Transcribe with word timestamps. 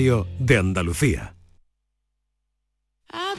de 0.00 0.56
Andalucía. 0.56 1.34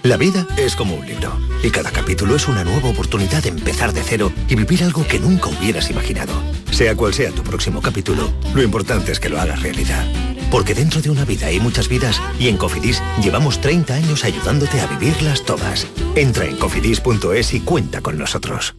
La 0.04 0.18
vida 0.18 0.46
es 0.58 0.76
como 0.76 0.94
un 0.96 1.08
libro 1.08 1.36
y 1.64 1.72
cada 1.72 1.90
capítulo 1.90 2.36
es 2.36 2.48
una 2.48 2.64
nueva 2.64 2.90
oportunidad 2.90 3.42
de 3.42 3.50
empezar 3.50 3.94
de 3.94 4.04
cero 4.04 4.32
y 4.48 4.54
vivir 4.56 4.84
algo 4.84 5.06
que 5.08 5.20
nunca 5.20 5.50
hubieras 5.50 5.90
imaginado. 5.90 6.34
Sea 6.72 6.96
cual 6.96 7.16
sea 7.16 7.32
tu 7.32 7.42
próximo 7.42 7.82
capítulo, 7.82 8.32
lo 8.54 8.62
importante 8.62 9.12
es 9.12 9.20
que 9.20 9.30
lo 9.30 9.40
hagas 9.40 9.64
realidad. 9.64 10.06
Porque 10.52 10.76
dentro 10.76 11.02
de 11.02 11.10
una 11.10 11.26
vida 11.26 11.48
hay 11.48 11.60
muchas 11.60 11.88
vidas 11.88 12.22
y 12.40 12.48
en 12.48 12.58
Cofidis 12.58 13.02
llevamos 13.24 13.60
30 13.60 13.96
años 13.96 14.24
ayudándote 14.24 14.82
a 14.82 14.86
vivirlas 14.86 15.44
todas. 15.44 15.88
Entra 16.16 16.46
en 16.46 16.58
cofidis.es 16.58 17.56
y 17.56 17.62
cuenta 17.62 18.02
con 18.02 18.20
nosotros. 18.20 18.76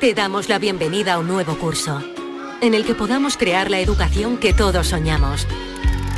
Te 0.00 0.14
damos 0.14 0.48
la 0.48 0.58
bienvenida 0.58 1.14
a 1.14 1.18
un 1.18 1.28
nuevo 1.28 1.58
curso, 1.58 2.02
en 2.62 2.72
el 2.72 2.86
que 2.86 2.94
podamos 2.94 3.36
crear 3.36 3.70
la 3.70 3.80
educación 3.80 4.38
que 4.38 4.54
todos 4.54 4.86
soñamos. 4.86 5.46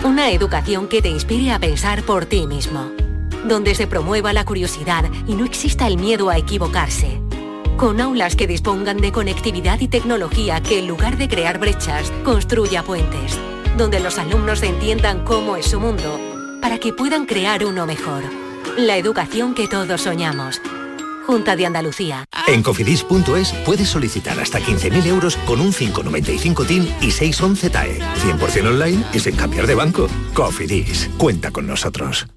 Una 0.05 0.32
educación 0.32 0.89
que 0.89 1.00
te 1.00 1.09
inspire 1.09 1.53
a 1.53 1.61
pensar 1.61 2.03
por 2.03 2.27
ti 2.27 2.49
mismo, 2.49 2.90
donde 3.46 3.77
se 3.77 3.86
promueva 3.86 4.32
la 4.32 4.44
curiosidad 4.44 5.04
y 5.29 5.35
no 5.35 5.44
exista 5.44 5.86
el 5.86 5.96
miedo 5.96 6.29
a 6.29 6.36
equivocarse. 6.36 7.21
Con 7.77 8.00
aulas 8.00 8.35
que 8.35 8.49
dispongan 8.49 8.96
de 8.96 9.13
conectividad 9.13 9.79
y 9.79 9.86
tecnología 9.86 10.61
que 10.61 10.80
en 10.80 10.89
lugar 10.89 11.18
de 11.18 11.29
crear 11.29 11.61
brechas, 11.61 12.11
construya 12.25 12.82
puentes, 12.82 13.39
donde 13.79 14.00
los 14.00 14.18
alumnos 14.18 14.64
entiendan 14.64 15.25
cómo 15.25 15.54
es 15.54 15.67
su 15.67 15.79
mundo, 15.79 16.19
para 16.61 16.79
que 16.79 16.93
puedan 16.93 17.25
crear 17.25 17.64
uno 17.64 17.86
mejor. 17.86 18.25
La 18.77 18.96
educación 18.96 19.55
que 19.55 19.69
todos 19.69 20.00
soñamos. 20.00 20.61
Junta 21.26 21.57
de 21.57 21.67
Andalucía. 21.67 22.25
En 22.46 22.62
cofidis.es 22.62 23.53
puedes 23.64 23.89
solicitar 23.89 24.39
hasta 24.40 24.58
15.000 24.61 25.07
euros 25.07 25.36
con 25.39 25.61
un 25.61 25.72
595 25.72 26.64
TIN 26.64 26.94
y 27.00 27.11
611 27.11 27.71
TAE. 27.71 27.99
100% 28.00 28.67
online 28.67 29.04
y 29.13 29.18
sin 29.18 29.36
cambiar 29.36 29.66
de 29.66 29.75
banco. 29.75 30.08
Cofidis, 30.35 31.11
cuenta 31.18 31.50
con 31.50 31.66
nosotros. 31.66 32.27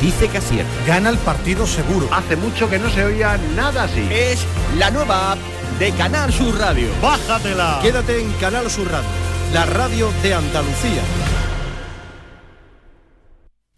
dice 0.00 0.28
que 0.28 0.38
acierta. 0.38 0.72
Gana 0.86 1.10
el 1.10 1.18
partido 1.18 1.66
seguro. 1.66 2.08
Hace 2.12 2.36
mucho 2.36 2.68
que 2.68 2.78
no 2.78 2.90
se 2.90 3.04
oía 3.04 3.38
nada 3.56 3.84
así. 3.84 4.06
Es 4.10 4.44
la 4.78 4.90
nueva 4.90 5.32
app 5.32 5.38
de 5.78 5.92
Canal 5.92 6.32
Sur 6.32 6.58
Radio. 6.58 6.88
Bájatela. 7.02 7.78
Quédate 7.82 8.20
en 8.20 8.30
Canal 8.34 8.70
Sur 8.70 8.90
Radio, 8.90 9.08
la 9.52 9.66
radio 9.66 10.10
de 10.22 10.34
Andalucía. 10.34 11.02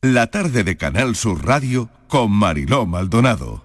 La 0.00 0.28
tarde 0.28 0.62
de 0.62 0.76
Canal 0.76 1.16
Sur 1.16 1.44
Radio 1.44 1.88
con 2.06 2.30
Mariló 2.30 2.86
Maldonado. 2.86 3.64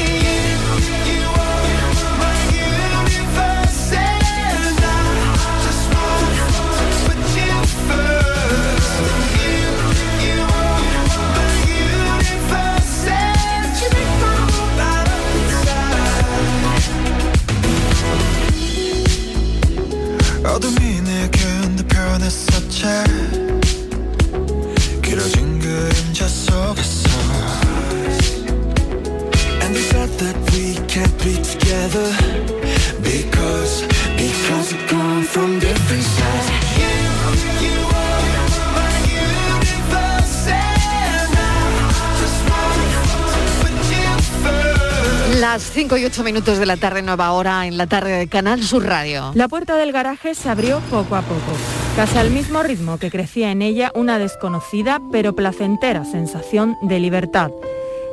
어둠이 20.60 21.00
내게 21.02 21.38
내 21.76 21.82
변했었지 21.88 22.84
5 45.81 45.97
y 45.97 46.05
8 46.05 46.23
minutos 46.23 46.59
de 46.59 46.67
la 46.67 46.77
tarde, 46.77 47.01
nueva 47.01 47.31
hora 47.31 47.65
en 47.65 47.75
la 47.75 47.87
tarde 47.87 48.11
de 48.11 48.27
Canal 48.27 48.61
Sur 48.61 48.85
Radio. 48.85 49.31
La 49.33 49.47
puerta 49.47 49.77
del 49.77 49.91
garaje 49.91 50.35
se 50.35 50.47
abrió 50.47 50.79
poco 50.91 51.15
a 51.15 51.23
poco, 51.23 51.57
casi 51.95 52.19
al 52.19 52.29
mismo 52.29 52.61
ritmo 52.61 52.99
que 52.99 53.09
crecía 53.09 53.49
en 53.49 53.63
ella 53.63 53.91
una 53.95 54.19
desconocida 54.19 55.01
pero 55.11 55.35
placentera 55.35 56.05
sensación 56.05 56.77
de 56.83 56.99
libertad. 56.99 57.49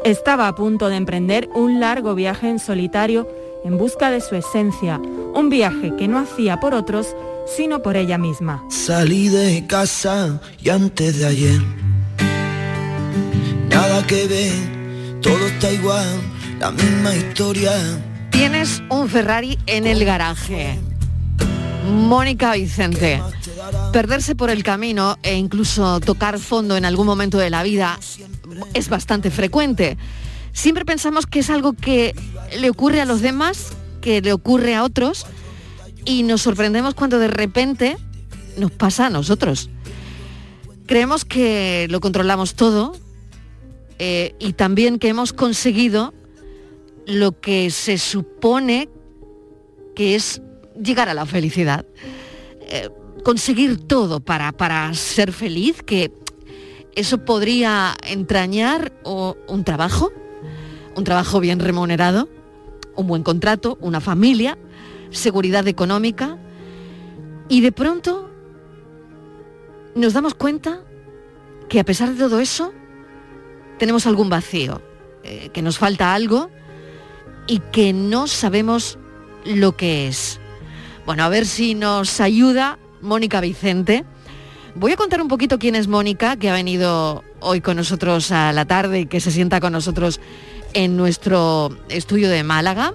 Estaba 0.02 0.48
a 0.48 0.54
punto 0.54 0.88
de 0.88 0.96
emprender 0.96 1.50
un 1.54 1.78
largo 1.78 2.14
viaje 2.14 2.48
en 2.48 2.58
solitario 2.58 3.28
en 3.62 3.76
busca 3.76 4.10
de 4.10 4.22
su 4.22 4.34
esencia, 4.34 4.98
un 5.34 5.50
viaje 5.50 5.94
que 5.98 6.08
no 6.08 6.18
hacía 6.18 6.60
por 6.60 6.72
otros, 6.72 7.14
sino 7.54 7.82
por 7.82 7.98
ella 7.98 8.16
misma. 8.16 8.64
Salí 8.70 9.28
de 9.28 9.66
casa 9.66 10.40
y 10.58 10.70
antes 10.70 11.18
de 11.18 11.26
ayer 11.26 11.60
Nada 13.68 14.06
que 14.06 14.26
ver, 14.26 15.20
todo 15.20 15.46
está 15.46 15.70
igual, 15.70 16.37
la 16.58 16.70
misma 16.70 17.14
historia 17.14 17.72
Tienes 18.30 18.82
un 18.88 19.08
Ferrari 19.08 19.58
en 19.66 19.86
el 19.86 20.04
garaje. 20.04 20.78
Mónica 21.84 22.52
Vicente. 22.52 23.20
Perderse 23.92 24.34
por 24.34 24.50
el 24.50 24.62
camino 24.62 25.16
e 25.22 25.36
incluso 25.36 25.98
tocar 26.00 26.38
fondo 26.38 26.76
en 26.76 26.84
algún 26.84 27.06
momento 27.06 27.38
de 27.38 27.50
la 27.50 27.62
vida 27.62 27.98
es 28.74 28.88
bastante 28.88 29.30
frecuente. 29.30 29.96
Siempre 30.52 30.84
pensamos 30.84 31.26
que 31.26 31.40
es 31.40 31.50
algo 31.50 31.72
que 31.72 32.14
le 32.56 32.70
ocurre 32.70 33.00
a 33.00 33.06
los 33.06 33.22
demás, 33.22 33.72
que 34.00 34.20
le 34.20 34.32
ocurre 34.32 34.74
a 34.74 34.84
otros, 34.84 35.26
y 36.04 36.22
nos 36.22 36.42
sorprendemos 36.42 36.94
cuando 36.94 37.18
de 37.18 37.28
repente 37.28 37.96
nos 38.56 38.70
pasa 38.70 39.06
a 39.06 39.10
nosotros. 39.10 39.70
Creemos 40.86 41.24
que 41.24 41.86
lo 41.90 42.00
controlamos 42.00 42.54
todo 42.54 42.94
eh, 43.98 44.34
y 44.38 44.52
también 44.52 44.98
que 44.98 45.08
hemos 45.08 45.32
conseguido 45.32 46.14
lo 47.08 47.40
que 47.40 47.70
se 47.70 47.96
supone 47.96 48.90
que 49.96 50.14
es 50.14 50.42
llegar 50.80 51.08
a 51.08 51.14
la 51.14 51.24
felicidad. 51.24 51.86
Eh, 52.60 52.90
conseguir 53.24 53.78
todo 53.86 54.20
para, 54.20 54.52
para 54.52 54.92
ser 54.92 55.32
feliz, 55.32 55.82
que 55.82 56.12
eso 56.94 57.24
podría 57.24 57.94
entrañar 58.06 58.92
un 59.04 59.64
trabajo, 59.64 60.12
un 60.96 61.04
trabajo 61.04 61.40
bien 61.40 61.60
remunerado, 61.60 62.28
un 62.94 63.06
buen 63.06 63.22
contrato, 63.22 63.78
una 63.80 64.00
familia, 64.00 64.58
seguridad 65.10 65.66
económica. 65.66 66.36
Y 67.48 67.62
de 67.62 67.72
pronto 67.72 68.30
nos 69.94 70.12
damos 70.12 70.34
cuenta 70.34 70.84
que 71.70 71.80
a 71.80 71.84
pesar 71.84 72.10
de 72.12 72.18
todo 72.18 72.38
eso, 72.38 72.74
tenemos 73.78 74.06
algún 74.06 74.28
vacío, 74.28 74.82
eh, 75.24 75.48
que 75.54 75.62
nos 75.62 75.78
falta 75.78 76.12
algo 76.12 76.50
y 77.48 77.60
que 77.72 77.92
no 77.92 78.28
sabemos 78.28 78.98
lo 79.44 79.76
que 79.76 80.06
es. 80.06 80.38
Bueno, 81.06 81.24
a 81.24 81.28
ver 81.28 81.46
si 81.46 81.74
nos 81.74 82.20
ayuda 82.20 82.78
Mónica 83.00 83.40
Vicente. 83.40 84.04
Voy 84.74 84.92
a 84.92 84.96
contar 84.96 85.22
un 85.22 85.28
poquito 85.28 85.58
quién 85.58 85.74
es 85.74 85.88
Mónica, 85.88 86.36
que 86.36 86.50
ha 86.50 86.52
venido 86.52 87.24
hoy 87.40 87.60
con 87.60 87.78
nosotros 87.78 88.30
a 88.30 88.52
la 88.52 88.66
tarde 88.66 89.00
y 89.00 89.06
que 89.06 89.20
se 89.20 89.30
sienta 89.30 89.60
con 89.60 89.72
nosotros 89.72 90.20
en 90.74 90.96
nuestro 90.96 91.76
estudio 91.88 92.28
de 92.28 92.44
Málaga. 92.44 92.94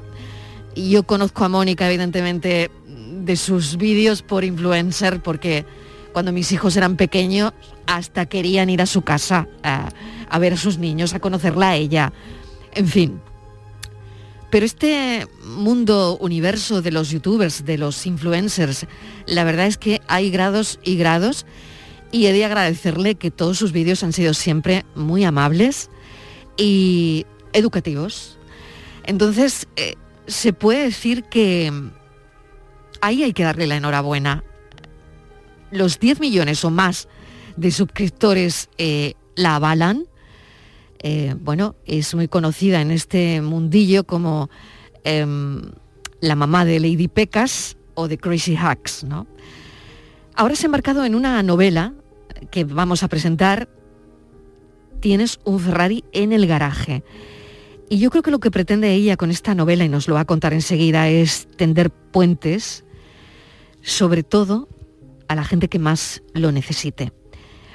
Yo 0.75 1.03
conozco 1.03 1.43
a 1.43 1.49
Mónica, 1.49 1.87
evidentemente, 1.87 2.69
de 2.85 3.35
sus 3.35 3.77
vídeos 3.77 4.21
por 4.21 4.43
influencer, 4.43 5.21
porque 5.21 5.65
cuando 6.13 6.31
mis 6.31 6.51
hijos 6.51 6.77
eran 6.77 6.95
pequeños 6.95 7.53
hasta 7.87 8.27
querían 8.27 8.69
ir 8.69 8.81
a 8.81 8.85
su 8.85 9.01
casa 9.01 9.47
a 9.63 10.39
ver 10.39 10.53
a 10.53 10.57
sus 10.57 10.77
niños, 10.77 11.15
a 11.15 11.19
conocerla 11.19 11.69
a 11.69 11.75
ella. 11.75 12.13
En 12.75 12.87
fin. 12.87 13.32
Pero 14.53 14.67
este 14.67 15.27
mundo, 15.43 16.15
universo 16.21 16.83
de 16.83 16.91
los 16.91 17.09
youtubers, 17.09 17.65
de 17.65 17.79
los 17.79 18.05
influencers, 18.05 18.85
la 19.25 19.43
verdad 19.45 19.65
es 19.65 19.79
que 19.79 19.99
hay 20.07 20.29
grados 20.29 20.79
y 20.83 20.95
grados 20.95 21.47
y 22.11 22.27
he 22.27 22.33
de 22.33 22.45
agradecerle 22.45 23.15
que 23.15 23.31
todos 23.31 23.57
sus 23.57 23.71
vídeos 23.71 24.03
han 24.03 24.13
sido 24.13 24.35
siempre 24.35 24.85
muy 24.93 25.23
amables 25.23 25.89
y 26.55 27.25
educativos. 27.51 28.37
Entonces, 29.05 29.67
eh, 29.75 29.95
se 30.27 30.53
puede 30.53 30.83
decir 30.83 31.23
que 31.23 31.73
ahí 33.01 33.23
hay 33.23 33.33
que 33.33 33.45
darle 33.45 33.65
la 33.65 33.77
enhorabuena. 33.77 34.43
Los 35.71 35.99
10 35.99 36.19
millones 36.19 36.63
o 36.63 36.69
más 36.69 37.07
de 37.57 37.71
suscriptores 37.71 38.69
eh, 38.77 39.15
la 39.33 39.55
avalan. 39.55 40.05
Eh, 41.03 41.35
bueno, 41.37 41.75
es 41.85 42.15
muy 42.15 42.29
conocida 42.29 42.81
en 42.81 42.89
este 42.89 43.41
mundillo 43.41 44.05
como 44.05 44.49
em, 45.03 45.61
la 46.21 46.35
mamá 46.35 46.63
de 46.63 46.79
Lady 46.79 47.09
Pecas 47.09 47.75
o 47.93 48.07
de 48.07 48.17
Crazy 48.17 48.55
Hacks, 48.55 49.03
¿no? 49.03 49.27
Ahora 50.33 50.55
se 50.55 50.65
ha 50.65 50.67
embarcado 50.67 51.03
en 51.03 51.13
una 51.13 51.43
novela 51.43 51.93
que 52.51 52.63
vamos 52.63 53.03
a 53.03 53.09
presentar. 53.09 53.67
Tienes 55.01 55.39
un 55.43 55.59
Ferrari 55.59 56.05
en 56.13 56.31
el 56.31 56.47
garaje. 56.47 57.03
Y 57.89 57.99
yo 57.99 58.09
creo 58.09 58.23
que 58.23 58.31
lo 58.31 58.39
que 58.39 58.49
pretende 58.49 58.93
ella 58.93 59.17
con 59.17 59.29
esta 59.29 59.53
novela, 59.53 59.83
y 59.83 59.89
nos 59.89 60.07
lo 60.07 60.15
va 60.15 60.21
a 60.21 60.25
contar 60.25 60.53
enseguida, 60.53 61.09
es 61.09 61.47
tender 61.57 61.91
puentes, 61.91 62.85
sobre 63.81 64.23
todo 64.23 64.69
a 65.27 65.35
la 65.35 65.43
gente 65.43 65.67
que 65.67 65.79
más 65.79 66.23
lo 66.33 66.51
necesite. 66.53 67.11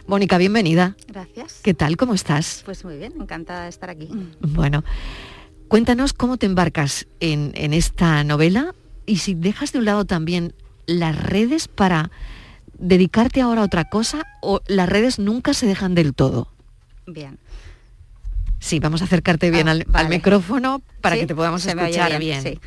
Mónica, 0.09 0.39
bienvenida. 0.39 0.97
Gracias. 1.07 1.61
¿Qué 1.63 1.75
tal? 1.75 1.99
¿Cómo 1.99 2.15
estás? 2.15 2.63
Pues 2.65 2.83
muy 2.83 2.97
bien, 2.97 3.13
encantada 3.21 3.65
de 3.65 3.69
estar 3.69 3.91
aquí. 3.91 4.09
Bueno, 4.41 4.83
cuéntanos 5.69 6.15
cómo 6.15 6.39
te 6.39 6.47
embarcas 6.47 7.07
en, 7.21 7.53
en 7.55 7.75
esta 7.75 8.25
novela 8.25 8.75
y 9.05 9.19
si 9.19 9.35
dejas 9.35 9.73
de 9.73 9.81
un 9.81 9.85
lado 9.85 10.07
también 10.07 10.55
las 10.87 11.15
redes 11.23 11.69
para 11.69 12.11
dedicarte 12.79 13.43
ahora 13.43 13.61
a 13.61 13.65
otra 13.65 13.85
cosa 13.85 14.25
o 14.41 14.61
las 14.67 14.89
redes 14.89 15.19
nunca 15.19 15.53
se 15.53 15.67
dejan 15.67 15.95
del 15.95 16.15
todo. 16.15 16.49
Bien. 17.07 17.39
Sí, 18.61 18.81
vamos 18.81 19.03
a 19.03 19.05
acercarte 19.05 19.51
bien 19.51 19.69
Ah, 19.69 19.77
al, 19.93 20.09
micrófono 20.09 20.81
para 21.03 21.17
¿Sí? 21.17 21.21
que 21.21 21.27
te 21.27 21.35
podamos 21.35 21.65
escuchar 21.67 22.19
bien. 22.19 22.43
sí. 22.43 22.59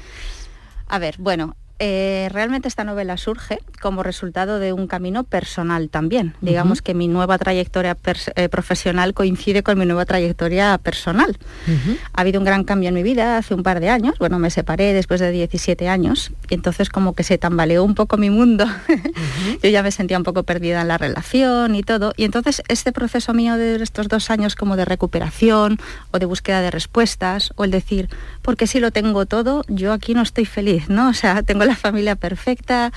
A 0.88 0.99
ver, 0.99 1.15
bueno, 1.17 1.55
eh, 1.83 2.29
realmente 2.31 2.67
esta 2.67 2.83
novela 2.83 3.17
surge 3.17 3.57
como 3.81 4.03
resultado 4.03 4.59
de 4.59 4.71
un 4.71 4.85
camino 4.85 5.23
personal 5.23 5.89
también. 5.89 6.35
Digamos 6.39 6.83
que 6.83 6.93
mi 6.93 7.07
nueva 7.07 7.39
trayectoria 7.39 7.97
eh, 8.35 8.49
profesional 8.49 9.15
coincide 9.15 9.63
con 9.63 9.79
mi 9.79 9.87
nueva 9.87 10.05
trayectoria 10.05 10.77
personal. 10.77 11.39
Ha 12.13 12.21
habido 12.21 12.39
un 12.39 12.45
gran 12.45 12.65
cambio 12.65 12.89
en 12.89 12.93
mi 12.93 13.01
vida 13.01 13.35
hace 13.35 13.55
un 13.55 13.63
par 13.63 13.79
de 13.79 13.89
años. 13.89 14.19
Bueno, 14.19 14.37
me 14.37 14.51
separé 14.51 14.93
después 14.93 15.19
de 15.19 15.31
17 15.31 15.89
años 15.89 16.31
y 16.49 16.53
entonces 16.53 16.89
como 16.89 17.15
que 17.15 17.23
se 17.23 17.39
tambaleó 17.39 17.83
un 17.83 17.95
poco 17.95 18.15
mi 18.15 18.29
mundo. 18.29 18.67
Yo 19.63 19.69
ya 19.71 19.81
me 19.81 19.89
sentía 19.89 20.19
un 20.19 20.23
poco 20.23 20.43
perdida 20.43 20.81
en 20.81 20.87
la 20.87 20.99
relación 20.99 21.73
y 21.73 21.81
todo. 21.81 22.13
Y 22.15 22.25
entonces 22.25 22.61
este 22.67 22.91
proceso 22.91 23.33
mío 23.33 23.57
de 23.57 23.81
estos 23.81 24.07
dos 24.07 24.29
años 24.29 24.53
como 24.53 24.75
de 24.75 24.85
recuperación 24.85 25.79
o 26.11 26.19
de 26.19 26.27
búsqueda 26.27 26.61
de 26.61 26.69
respuestas 26.69 27.53
o 27.55 27.63
el 27.63 27.71
decir, 27.71 28.07
porque 28.43 28.67
si 28.67 28.79
lo 28.79 28.91
tengo 28.91 29.25
todo, 29.25 29.63
yo 29.67 29.93
aquí 29.93 30.13
no 30.13 30.21
estoy 30.21 30.45
feliz, 30.45 30.87
¿no? 30.87 31.09
O 31.09 31.13
sea, 31.15 31.41
tengo 31.41 31.65
la 31.65 31.70
familia 31.75 32.15
perfecta, 32.15 32.91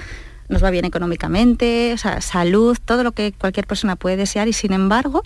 nos 0.49 0.63
va 0.63 0.71
bien 0.71 0.85
económicamente, 0.85 1.93
o 1.95 1.99
sea, 1.99 2.21
salud, 2.21 2.77
todo 2.85 3.03
lo 3.03 3.13
que 3.13 3.33
cualquier 3.33 3.67
persona 3.67 3.97
puede 3.97 4.17
desear 4.17 4.49
y 4.49 4.53
sin 4.53 4.73
embargo 4.73 5.23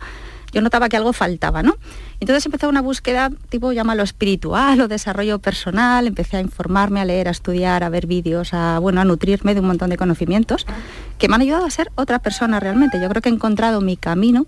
yo 0.53 0.63
notaba 0.63 0.89
que 0.89 0.97
algo 0.97 1.13
faltaba, 1.13 1.63
¿no? 1.63 1.77
Entonces 2.21 2.45
empezó 2.47 2.69
una 2.69 2.81
búsqueda 2.81 3.31
tipo, 3.49 3.73
llámalo 3.73 4.03
espiritual 4.03 4.81
o 4.81 4.89
desarrollo 4.89 5.39
personal, 5.39 6.07
empecé 6.07 6.39
a 6.39 6.41
informarme, 6.41 7.01
a 7.01 7.05
leer, 7.05 7.29
a 7.29 7.33
estudiar, 7.33 7.85
a 7.85 7.89
ver 7.89 8.07
vídeos, 8.07 8.55
a, 8.55 8.79
bueno, 8.79 9.01
a 9.01 9.05
nutrirme 9.05 9.55
de 9.55 9.61
un 9.61 9.67
montón 9.67 9.91
de 9.91 9.97
conocimientos 9.97 10.67
que 11.19 11.29
me 11.29 11.35
han 11.35 11.43
ayudado 11.43 11.67
a 11.67 11.71
ser 11.71 11.91
otra 11.97 12.19
persona 12.19 12.61
realmente. 12.61 13.01
Yo 13.01 13.09
creo 13.09 13.23
que 13.23 13.29
he 13.29 13.33
encontrado 13.33 13.81
mi 13.81 13.97
camino, 13.97 14.47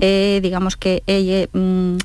eh, 0.00 0.40
digamos 0.42 0.76
que 0.76 1.02
he, 1.06 1.48
mm, 1.52 1.96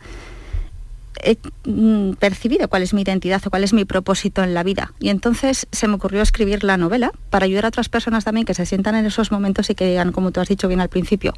he, 1.23 1.37
mm, 1.65 2.13
percibido 2.13 2.67
cuál 2.67 2.83
es 2.83 2.93
mi 2.93 3.01
identidad 3.01 3.41
o 3.45 3.49
cuál 3.49 3.63
es 3.63 3.73
mi 3.73 3.85
propósito 3.85 4.43
en 4.43 4.53
la 4.53 4.63
vida. 4.63 4.93
Y 4.99 5.09
entonces 5.09 5.67
se 5.71 5.87
me 5.87 5.95
ocurrió 5.95 6.21
escribir 6.21 6.63
la 6.63 6.77
novela 6.77 7.11
para 7.29 7.45
ayudar 7.45 7.65
a 7.65 7.67
otras 7.69 7.89
personas 7.89 8.25
también 8.25 8.45
que 8.45 8.53
se 8.53 8.65
sientan 8.65 8.95
en 8.95 9.05
esos 9.05 9.31
momentos 9.31 9.69
y 9.69 9.75
que 9.75 9.87
digan, 9.87 10.11
como 10.11 10.31
tú 10.31 10.39
has 10.39 10.47
dicho 10.47 10.67
bien 10.67 10.81
al 10.81 10.89
principio, 10.89 11.33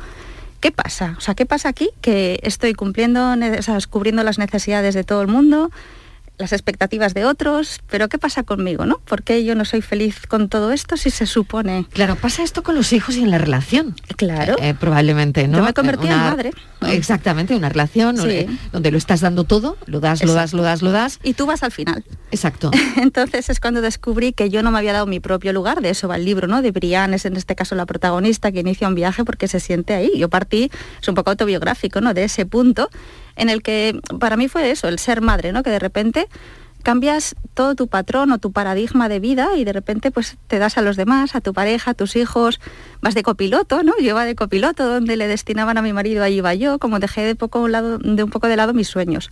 ¿qué 0.59 0.71
pasa? 0.71 1.15
O 1.18 1.21
sea, 1.21 1.35
¿qué 1.35 1.45
pasa 1.45 1.69
aquí? 1.69 1.89
Que 2.01 2.39
estoy 2.44 2.74
cumpliendo, 2.74 3.33
o 3.33 3.89
cubriendo 3.89 4.24
las 4.24 4.39
necesidades 4.39 4.95
de 4.95 5.03
todo 5.03 5.21
el 5.21 5.27
mundo, 5.27 5.71
las 6.38 6.51
expectativas 6.51 7.13
de 7.13 7.25
otros, 7.25 7.80
pero 7.89 8.09
¿qué 8.09 8.18
pasa 8.18 8.44
conmigo, 8.44 8.85
no? 8.85 8.97
¿Por 9.06 9.24
qué 9.24 9.45
yo 9.45 9.53
no 9.56 9.65
soy 9.65 9.81
feliz 9.81 10.25
con 10.27 10.50
todo 10.50 10.71
esto 10.71 10.97
si 10.97 11.09
se 11.12 11.25
supone? 11.27 11.85
Claro, 11.94 12.15
pasa 12.15 12.43
esto 12.43 12.63
con 12.63 12.75
los 12.75 12.91
hijos 12.91 13.15
y 13.15 13.22
en 13.24 13.29
la 13.31 13.38
relación. 13.38 13.96
Claro. 14.17 14.55
Eh, 14.60 14.74
probablemente, 14.74 15.48
¿no? 15.48 15.60
Yo 15.60 15.63
me 15.63 15.74
convertí 15.74 16.08
en 16.08 16.13
Una- 16.13 16.31
madre. 16.31 16.51
Exactamente, 16.88 17.55
una 17.55 17.69
relación 17.69 18.17
Sí. 18.17 18.27
eh, 18.29 18.48
donde 18.72 18.91
lo 18.91 18.98
estás 18.98 19.22
dando 19.22 19.43
todo, 19.46 19.77
lo 19.86 20.00
das, 20.00 20.24
lo 20.24 20.34
das, 20.34 20.53
lo 20.53 20.63
das, 20.63 20.81
lo 20.81 20.91
das. 20.91 21.19
Y 21.24 21.34
tú 21.34 21.46
vas 21.46 21.63
al 21.63 21.72
final. 21.72 22.03
Exacto. 22.31 22.72
Entonces 22.98 23.50
es 23.50 23.60
cuando 23.60 23.81
descubrí 23.81 24.34
que 24.34 24.50
yo 24.50 24.63
no 24.63 24.72
me 24.72 24.79
había 24.79 24.93
dado 24.93 25.05
mi 25.05 25.19
propio 25.19 25.53
lugar, 25.53 25.81
de 25.81 25.91
eso 25.91 26.08
va 26.08 26.15
el 26.17 26.25
libro, 26.25 26.48
¿no? 26.48 26.62
De 26.62 26.72
Brian 26.72 27.13
es 27.13 27.25
en 27.25 27.38
este 27.38 27.55
caso 27.55 27.75
la 27.75 27.86
protagonista 27.86 28.51
que 28.51 28.60
inicia 28.60 28.88
un 28.88 28.96
viaje 28.96 29.24
porque 29.24 29.48
se 29.48 29.60
siente 29.60 29.93
ahí. 29.93 30.12
Yo 30.17 30.29
partí, 30.29 30.69
es 31.01 31.08
un 31.08 31.15
poco 31.15 31.29
autobiográfico, 31.29 32.01
¿no? 32.01 32.13
De 32.13 32.24
ese 32.25 32.46
punto 32.46 32.89
en 33.36 33.50
el 33.50 33.62
que 33.62 34.00
para 34.20 34.38
mí 34.38 34.48
fue 34.48 34.72
eso, 34.72 34.88
el 34.88 35.00
ser 35.00 35.22
madre, 35.22 35.52
¿no? 35.52 35.63
Que 35.63 35.70
de 35.70 35.80
repente 35.80 36.28
cambias 36.84 37.36
todo 37.54 37.75
tu 37.75 37.88
patrón 37.88 38.32
o 38.32 38.38
tu 38.38 38.52
paradigma 38.52 39.08
de 39.08 39.20
vida 39.20 39.56
y 39.56 39.63
de 39.63 39.72
repente 39.72 40.12
pues 40.12 40.38
te 40.48 40.60
das 40.60 40.78
a 40.78 40.82
los 40.82 40.98
demás, 40.98 41.34
a 41.34 41.42
tu 41.42 41.54
pareja, 41.54 41.92
a 41.92 41.94
tus 41.94 42.16
hijos, 42.16 42.60
vas 43.02 43.16
de 43.16 43.24
copiloto, 43.24 43.84
¿no? 43.84 43.94
Yo 44.00 44.10
iba 44.10 44.25
de 44.25 44.36
copiloto 44.36 44.86
donde 44.86 45.16
le 45.16 45.28
destinaban 45.28 45.78
a 45.78 45.82
mi 45.82 45.94
marido, 45.94 46.24
ahí 46.24 46.36
iba 46.36 46.54
yo, 46.54 46.80
como 46.80 47.00
dejé 47.00 47.22
de 47.22 47.36
poco 47.36 47.62
un 47.62 47.72
lado, 47.72 47.98
de 47.98 48.24
un 48.24 48.30
poco 48.30 48.48
de 48.48 48.58
lado 48.58 48.74
mis 48.74 48.90
sueños. 48.90 49.32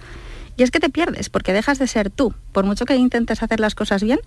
Y 0.56 0.64
es 0.64 0.72
que 0.72 0.80
te 0.80 0.90
pierdes 0.90 1.30
porque 1.30 1.54
dejas 1.54 1.78
de 1.78 1.88
ser 1.88 2.10
tú, 2.10 2.34
por 2.54 2.66
mucho 2.66 2.86
que 2.86 2.96
intentes 2.96 3.44
hacer 3.44 3.60
las 3.60 3.76
cosas 3.76 4.02
bien, 4.02 4.20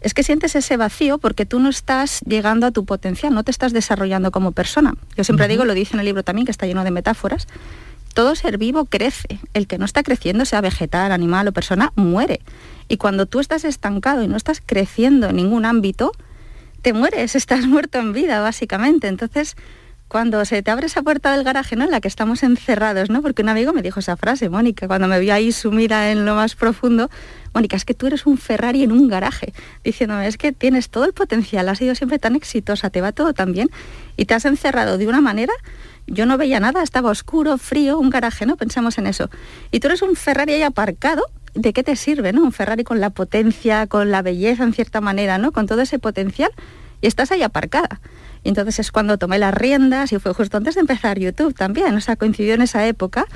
es 0.00 0.12
que 0.12 0.22
sientes 0.22 0.54
ese 0.54 0.76
vacío 0.76 1.18
porque 1.18 1.46
tú 1.46 1.60
no 1.60 1.70
estás 1.70 2.20
llegando 2.26 2.66
a 2.66 2.72
tu 2.72 2.84
potencial, 2.84 3.32
no 3.32 3.42
te 3.42 3.50
estás 3.50 3.72
desarrollando 3.72 4.32
como 4.32 4.52
persona. 4.52 4.94
Yo 5.16 5.24
siempre 5.24 5.48
digo, 5.48 5.64
lo 5.64 5.72
dice 5.72 5.94
en 5.94 6.00
el 6.00 6.06
libro 6.06 6.22
también, 6.22 6.44
que 6.44 6.50
está 6.50 6.66
lleno 6.66 6.84
de 6.84 6.90
metáforas, 6.90 7.46
todo 8.14 8.34
ser 8.34 8.56
vivo 8.56 8.86
crece. 8.86 9.40
El 9.52 9.66
que 9.66 9.76
no 9.76 9.84
está 9.84 10.02
creciendo, 10.02 10.44
sea 10.44 10.60
vegetal, 10.60 11.12
animal 11.12 11.48
o 11.48 11.52
persona, 11.52 11.92
muere. 11.96 12.40
Y 12.88 12.96
cuando 12.96 13.26
tú 13.26 13.40
estás 13.40 13.64
estancado 13.64 14.22
y 14.22 14.28
no 14.28 14.36
estás 14.36 14.62
creciendo 14.64 15.28
en 15.28 15.36
ningún 15.36 15.64
ámbito, 15.64 16.12
te 16.80 16.92
mueres, 16.92 17.34
estás 17.36 17.66
muerto 17.66 17.98
en 17.98 18.12
vida, 18.12 18.40
básicamente. 18.40 19.08
Entonces, 19.08 19.56
cuando 20.08 20.44
se 20.44 20.62
te 20.62 20.70
abre 20.70 20.86
esa 20.86 21.02
puerta 21.02 21.32
del 21.32 21.44
garaje, 21.44 21.76
¿no? 21.76 21.84
En 21.84 21.90
la 21.90 22.00
que 22.00 22.08
estamos 22.08 22.42
encerrados, 22.42 23.10
¿no? 23.10 23.22
Porque 23.22 23.42
un 23.42 23.48
amigo 23.48 23.72
me 23.72 23.82
dijo 23.82 24.00
esa 24.00 24.16
frase, 24.16 24.48
Mónica, 24.48 24.86
cuando 24.86 25.08
me 25.08 25.18
vio 25.18 25.34
ahí 25.34 25.50
sumida 25.50 26.12
en 26.12 26.24
lo 26.24 26.34
más 26.34 26.54
profundo, 26.54 27.10
Mónica, 27.52 27.76
es 27.76 27.84
que 27.84 27.94
tú 27.94 28.06
eres 28.06 28.26
un 28.26 28.38
Ferrari 28.38 28.84
en 28.84 28.92
un 28.92 29.08
garaje, 29.08 29.52
diciéndome, 29.82 30.28
es 30.28 30.36
que 30.36 30.52
tienes 30.52 30.88
todo 30.90 31.04
el 31.04 31.14
potencial, 31.14 31.68
has 31.68 31.78
sido 31.78 31.94
siempre 31.94 32.18
tan 32.18 32.36
exitosa, 32.36 32.90
te 32.90 33.00
va 33.00 33.12
todo 33.12 33.32
tan 33.32 33.52
bien, 33.52 33.70
y 34.16 34.26
te 34.26 34.34
has 34.34 34.44
encerrado 34.44 34.98
de 34.98 35.08
una 35.08 35.20
manera, 35.20 35.52
yo 36.06 36.26
no 36.26 36.36
veía 36.36 36.60
nada, 36.60 36.82
estaba 36.82 37.10
oscuro, 37.10 37.58
frío, 37.58 37.98
un 37.98 38.10
garaje, 38.10 38.46
¿no? 38.46 38.56
Pensamos 38.56 38.98
en 38.98 39.06
eso. 39.06 39.30
Y 39.70 39.80
tú 39.80 39.88
eres 39.88 40.02
un 40.02 40.16
Ferrari 40.16 40.54
ahí 40.54 40.62
aparcado, 40.62 41.24
¿de 41.54 41.72
qué 41.72 41.82
te 41.82 41.96
sirve, 41.96 42.32
no? 42.32 42.42
Un 42.42 42.52
Ferrari 42.52 42.84
con 42.84 43.00
la 43.00 43.10
potencia, 43.10 43.86
con 43.86 44.10
la 44.10 44.22
belleza 44.22 44.64
en 44.64 44.72
cierta 44.72 45.00
manera, 45.00 45.38
¿no? 45.38 45.52
Con 45.52 45.66
todo 45.66 45.80
ese 45.80 45.98
potencial 45.98 46.50
y 47.00 47.06
estás 47.06 47.30
ahí 47.32 47.42
aparcada. 47.42 48.00
Y 48.42 48.48
entonces 48.48 48.78
es 48.78 48.92
cuando 48.92 49.16
tomé 49.18 49.38
las 49.38 49.54
riendas 49.54 50.12
y 50.12 50.18
fue 50.18 50.34
justo 50.34 50.56
antes 50.56 50.74
de 50.74 50.82
empezar 50.82 51.18
YouTube 51.18 51.54
también, 51.54 51.94
o 51.94 52.00
sea, 52.00 52.16
coincidió 52.16 52.54
en 52.54 52.62
esa 52.62 52.86
época, 52.86 53.26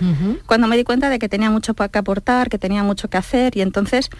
cuando 0.46 0.66
me 0.66 0.76
di 0.76 0.84
cuenta 0.84 1.08
de 1.08 1.18
que 1.18 1.28
tenía 1.28 1.50
mucho 1.50 1.74
que 1.74 1.98
aportar, 1.98 2.50
que 2.50 2.58
tenía 2.58 2.82
mucho 2.82 3.08
que 3.08 3.16
hacer 3.16 3.56
y 3.56 3.62
entonces 3.62 4.10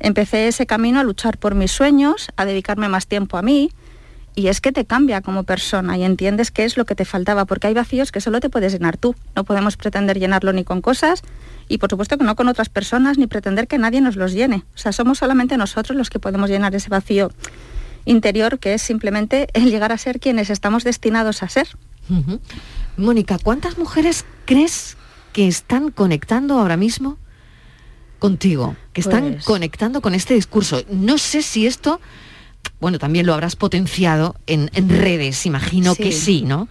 empecé 0.00 0.48
ese 0.48 0.66
camino 0.66 1.00
a 1.00 1.04
luchar 1.04 1.38
por 1.38 1.54
mis 1.54 1.72
sueños, 1.72 2.28
a 2.36 2.44
dedicarme 2.44 2.88
más 2.88 3.06
tiempo 3.06 3.38
a 3.38 3.42
mí. 3.42 3.70
Y 4.36 4.48
es 4.48 4.60
que 4.60 4.72
te 4.72 4.84
cambia 4.84 5.20
como 5.20 5.44
persona 5.44 5.96
y 5.96 6.02
entiendes 6.02 6.50
qué 6.50 6.64
es 6.64 6.76
lo 6.76 6.84
que 6.86 6.94
te 6.96 7.04
faltaba, 7.04 7.44
porque 7.44 7.68
hay 7.68 7.74
vacíos 7.74 8.10
que 8.10 8.20
solo 8.20 8.40
te 8.40 8.50
puedes 8.50 8.72
llenar 8.72 8.96
tú. 8.96 9.14
No 9.36 9.44
podemos 9.44 9.76
pretender 9.76 10.18
llenarlo 10.18 10.52
ni 10.52 10.64
con 10.64 10.80
cosas 10.80 11.22
y 11.68 11.78
por 11.78 11.88
supuesto 11.88 12.18
que 12.18 12.24
no 12.24 12.34
con 12.34 12.48
otras 12.48 12.68
personas, 12.68 13.16
ni 13.16 13.26
pretender 13.28 13.68
que 13.68 13.78
nadie 13.78 14.00
nos 14.00 14.16
los 14.16 14.32
llene. 14.32 14.64
O 14.74 14.78
sea, 14.78 14.92
somos 14.92 15.18
solamente 15.18 15.56
nosotros 15.56 15.96
los 15.96 16.10
que 16.10 16.18
podemos 16.18 16.50
llenar 16.50 16.74
ese 16.74 16.88
vacío 16.90 17.30
interior 18.06 18.58
que 18.58 18.74
es 18.74 18.82
simplemente 18.82 19.46
el 19.52 19.70
llegar 19.70 19.92
a 19.92 19.98
ser 19.98 20.18
quienes 20.18 20.50
estamos 20.50 20.82
destinados 20.82 21.42
a 21.44 21.48
ser. 21.48 21.68
Mónica, 22.96 23.38
¿cuántas 23.42 23.78
mujeres 23.78 24.24
crees 24.46 24.96
que 25.32 25.46
están 25.48 25.90
conectando 25.90 26.58
ahora 26.58 26.76
mismo 26.76 27.18
contigo? 28.18 28.76
Que 28.92 29.00
están 29.00 29.32
Pues- 29.34 29.44
conectando 29.44 30.00
con 30.00 30.14
este 30.14 30.34
discurso. 30.34 30.82
No 30.90 31.18
sé 31.18 31.40
si 31.42 31.66
esto, 31.66 32.00
bueno, 32.80 32.98
también 32.98 33.26
lo 33.26 33.34
habrás 33.34 33.56
potenciado 33.56 34.36
en, 34.46 34.70
en 34.74 34.88
redes, 34.88 35.46
imagino 35.46 35.94
que 35.94 36.12
Sí. 36.12 36.20
sí, 36.40 36.42
¿no? 36.42 36.68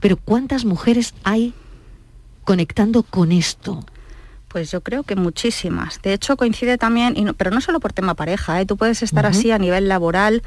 Pero 0.00 0.16
¿cuántas 0.16 0.64
mujeres 0.64 1.14
hay 1.24 1.52
conectando 2.44 3.02
con 3.02 3.32
esto? 3.32 3.84
Pues 4.48 4.70
yo 4.70 4.80
creo 4.80 5.02
que 5.02 5.16
muchísimas. 5.16 6.00
De 6.02 6.12
hecho, 6.14 6.36
coincide 6.36 6.78
también, 6.78 7.14
y 7.16 7.24
no- 7.24 7.34
pero 7.34 7.50
no 7.50 7.60
solo 7.60 7.78
por 7.80 7.92
tema 7.92 8.14
pareja, 8.14 8.60
¿eh? 8.60 8.64
tú 8.66 8.76
puedes 8.76 9.02
estar 9.02 9.26
así 9.26 9.50
a 9.50 9.58
nivel 9.58 9.88
laboral, 9.88 10.42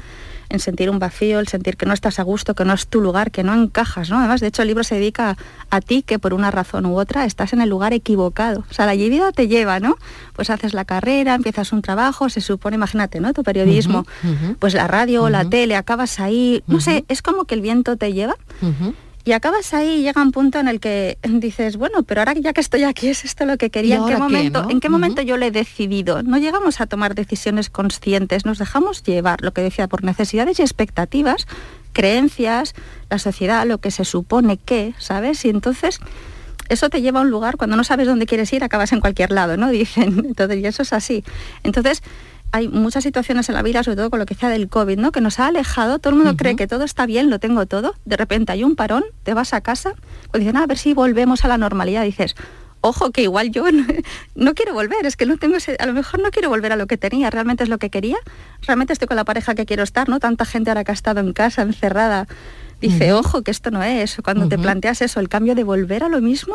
en 0.48 0.58
sentir 0.58 0.90
un 0.90 0.98
vacío, 0.98 1.38
el 1.38 1.46
sentir 1.46 1.76
que 1.76 1.86
no 1.86 1.92
estás 1.92 2.18
a 2.18 2.24
gusto, 2.24 2.54
que 2.56 2.64
no 2.64 2.72
es 2.72 2.88
tu 2.88 3.00
lugar, 3.00 3.30
que 3.30 3.44
no 3.44 3.54
encajas, 3.54 4.10
¿no? 4.10 4.18
Además, 4.18 4.40
de 4.40 4.48
hecho, 4.48 4.62
el 4.62 4.68
libro 4.68 4.82
se 4.82 4.96
dedica 4.96 5.36
a 5.70 5.80
ti 5.80 6.02
que 6.02 6.18
por 6.18 6.34
una 6.34 6.50
razón 6.50 6.86
u 6.86 6.98
otra 6.98 7.24
estás 7.24 7.52
en 7.52 7.60
el 7.60 7.68
lugar 7.68 7.92
equivocado. 7.92 8.64
O 8.68 8.74
sea, 8.74 8.84
la 8.86 8.94
vida 8.94 9.30
te 9.30 9.46
lleva, 9.46 9.78
¿no? 9.78 9.96
Pues 10.32 10.50
haces 10.50 10.74
la 10.74 10.84
carrera, 10.84 11.34
empiezas 11.36 11.72
un 11.72 11.82
trabajo, 11.82 12.28
se 12.30 12.40
supone, 12.40 12.74
imagínate, 12.76 13.20
¿no? 13.20 13.32
Tu 13.32 13.44
periodismo, 13.44 14.06
pues 14.58 14.74
la 14.74 14.88
radio, 14.88 15.28
la 15.30 15.44
tele, 15.50 15.76
acabas 15.76 16.18
ahí, 16.18 16.64
no 16.66 16.80
sé, 16.80 17.04
es 17.08 17.22
como 17.22 17.44
que 17.44 17.54
el 17.54 17.60
viento 17.60 17.96
te 17.96 18.12
lleva. 18.12 18.34
Y 19.24 19.32
acabas 19.32 19.74
ahí 19.74 20.00
y 20.00 20.02
llega 20.02 20.22
un 20.22 20.32
punto 20.32 20.58
en 20.58 20.68
el 20.68 20.80
que 20.80 21.18
dices, 21.28 21.76
bueno, 21.76 22.02
pero 22.02 22.22
ahora 22.22 22.34
ya 22.34 22.52
que 22.52 22.60
estoy 22.60 22.84
aquí, 22.84 23.08
¿es 23.08 23.24
esto 23.24 23.44
lo 23.44 23.58
que 23.58 23.70
quería? 23.70 23.96
¿Y 23.96 23.98
¿En 23.98 24.06
qué 24.06 24.16
momento, 24.16 24.62
no? 24.62 24.70
¿en 24.70 24.80
qué 24.80 24.88
momento 24.88 25.22
yo 25.22 25.36
le 25.36 25.48
he 25.48 25.50
decidido? 25.50 26.22
No 26.22 26.38
llegamos 26.38 26.80
a 26.80 26.86
tomar 26.86 27.14
decisiones 27.14 27.68
conscientes, 27.68 28.46
nos 28.46 28.58
dejamos 28.58 29.02
llevar, 29.02 29.42
lo 29.42 29.52
que 29.52 29.60
decía, 29.60 29.88
por 29.88 30.04
necesidades 30.04 30.58
y 30.58 30.62
expectativas, 30.62 31.46
creencias, 31.92 32.74
la 33.10 33.18
sociedad, 33.18 33.66
lo 33.66 33.78
que 33.78 33.90
se 33.90 34.04
supone 34.04 34.56
que, 34.56 34.94
¿sabes? 34.98 35.44
Y 35.44 35.50
entonces 35.50 36.00
eso 36.70 36.88
te 36.88 37.02
lleva 37.02 37.18
a 37.18 37.22
un 37.22 37.30
lugar, 37.30 37.56
cuando 37.56 37.76
no 37.76 37.84
sabes 37.84 38.06
dónde 38.06 38.26
quieres 38.26 38.50
ir, 38.52 38.64
acabas 38.64 38.92
en 38.92 39.00
cualquier 39.00 39.32
lado, 39.32 39.56
¿no? 39.56 39.68
Dicen, 39.70 40.24
entonces, 40.24 40.58
y 40.58 40.66
eso 40.66 40.82
es 40.82 40.92
así. 40.92 41.24
Entonces, 41.62 42.02
hay 42.52 42.68
muchas 42.68 43.04
situaciones 43.04 43.48
en 43.48 43.54
la 43.54 43.62
vida, 43.62 43.82
sobre 43.82 43.96
todo 43.96 44.10
con 44.10 44.18
lo 44.18 44.26
que 44.26 44.34
sea 44.34 44.48
del 44.48 44.68
COVID, 44.68 44.98
¿no? 44.98 45.12
Que 45.12 45.20
nos 45.20 45.38
ha 45.38 45.46
alejado, 45.46 45.98
todo 45.98 46.10
el 46.10 46.16
mundo 46.16 46.36
cree 46.36 46.56
que 46.56 46.66
todo 46.66 46.84
está 46.84 47.06
bien, 47.06 47.30
lo 47.30 47.38
tengo 47.38 47.66
todo, 47.66 47.94
de 48.04 48.16
repente 48.16 48.52
hay 48.52 48.64
un 48.64 48.74
parón, 48.76 49.04
te 49.22 49.34
vas 49.34 49.54
a 49.54 49.60
casa, 49.60 49.92
pues 50.30 50.40
dicen, 50.40 50.56
"Ah, 50.56 50.64
a 50.64 50.66
ver 50.66 50.78
si 50.78 50.92
volvemos 50.94 51.44
a 51.44 51.48
la 51.48 51.58
normalidad, 51.58 52.02
dices, 52.04 52.34
ojo, 52.82 53.10
que 53.10 53.22
igual 53.22 53.50
yo 53.50 53.70
no, 53.70 53.84
no 54.34 54.54
quiero 54.54 54.72
volver, 54.74 55.04
es 55.06 55.16
que 55.16 55.26
no 55.26 55.36
tengo 55.36 55.56
ese- 55.56 55.76
a 55.78 55.86
lo 55.86 55.92
mejor 55.92 56.20
no 56.20 56.30
quiero 56.30 56.48
volver 56.48 56.72
a 56.72 56.76
lo 56.76 56.86
que 56.86 56.96
tenía, 56.96 57.30
realmente 57.30 57.62
es 57.62 57.68
lo 57.68 57.78
que 57.78 57.90
quería, 57.90 58.16
realmente 58.62 58.92
estoy 58.94 59.06
con 59.06 59.16
la 59.16 59.24
pareja 59.24 59.54
que 59.54 59.66
quiero 59.66 59.82
estar, 59.82 60.08
¿no? 60.08 60.18
Tanta 60.18 60.44
gente 60.44 60.70
ahora 60.70 60.82
que 60.84 60.90
ha 60.90 60.94
estado 60.94 61.20
en 61.20 61.32
casa, 61.32 61.62
encerrada, 61.62 62.26
dice, 62.80 63.12
ojo, 63.12 63.42
que 63.42 63.50
esto 63.50 63.70
no 63.70 63.82
es, 63.82 64.16
cuando 64.24 64.48
te 64.48 64.56
planteas 64.62 65.02
eso, 65.02 65.20
el 65.20 65.28
cambio 65.28 65.54
de 65.54 65.62
volver 65.64 66.02
a 66.04 66.08
lo 66.08 66.20
mismo, 66.22 66.54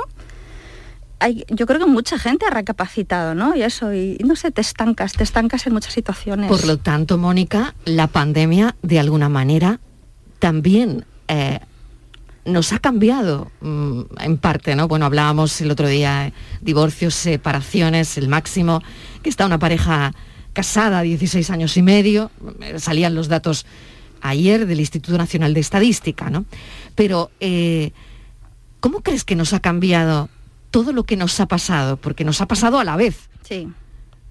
yo 1.49 1.65
creo 1.65 1.79
que 1.79 1.85
mucha 1.85 2.19
gente 2.19 2.45
ha 2.45 2.49
recapacitado, 2.49 3.35
¿no? 3.35 3.55
Y 3.55 3.63
eso, 3.63 3.93
y, 3.93 4.17
y 4.19 4.23
no 4.23 4.35
sé, 4.35 4.51
te 4.51 4.61
estancas, 4.61 5.13
te 5.13 5.23
estancas 5.23 5.65
en 5.67 5.73
muchas 5.73 5.93
situaciones. 5.93 6.49
Por 6.49 6.65
lo 6.65 6.77
tanto, 6.77 7.17
Mónica, 7.17 7.75
la 7.85 8.07
pandemia 8.07 8.75
de 8.81 8.99
alguna 8.99 9.29
manera 9.29 9.79
también 10.39 11.05
eh, 11.27 11.59
nos 12.45 12.73
ha 12.73 12.79
cambiado 12.79 13.51
mm, 13.61 14.01
en 14.19 14.37
parte, 14.37 14.75
¿no? 14.75 14.87
Bueno, 14.87 15.05
hablábamos 15.05 15.59
el 15.61 15.71
otro 15.71 15.87
día, 15.87 16.27
eh, 16.27 16.33
divorcios, 16.61 17.15
separaciones, 17.15 18.17
el 18.17 18.27
máximo, 18.27 18.81
que 19.23 19.29
está 19.29 19.45
una 19.45 19.59
pareja 19.59 20.13
casada, 20.53 21.01
16 21.01 21.49
años 21.49 21.75
y 21.75 21.81
medio, 21.81 22.31
eh, 22.61 22.79
salían 22.79 23.15
los 23.15 23.27
datos 23.27 23.65
ayer 24.21 24.65
del 24.67 24.79
Instituto 24.79 25.17
Nacional 25.17 25.53
de 25.53 25.59
Estadística, 25.59 26.29
¿no? 26.29 26.45
Pero, 26.93 27.31
eh, 27.39 27.91
¿cómo 28.79 29.01
crees 29.01 29.23
que 29.23 29.35
nos 29.35 29.53
ha 29.53 29.59
cambiado 29.59 30.29
todo 30.71 30.93
lo 30.93 31.03
que 31.03 31.17
nos 31.17 31.39
ha 31.39 31.47
pasado? 31.47 31.97
Porque 31.97 32.23
nos 32.23 32.41
ha 32.41 32.47
pasado 32.47 32.79
a 32.79 32.83
la 32.83 32.95
vez. 32.95 33.29
Sí. 33.43 33.69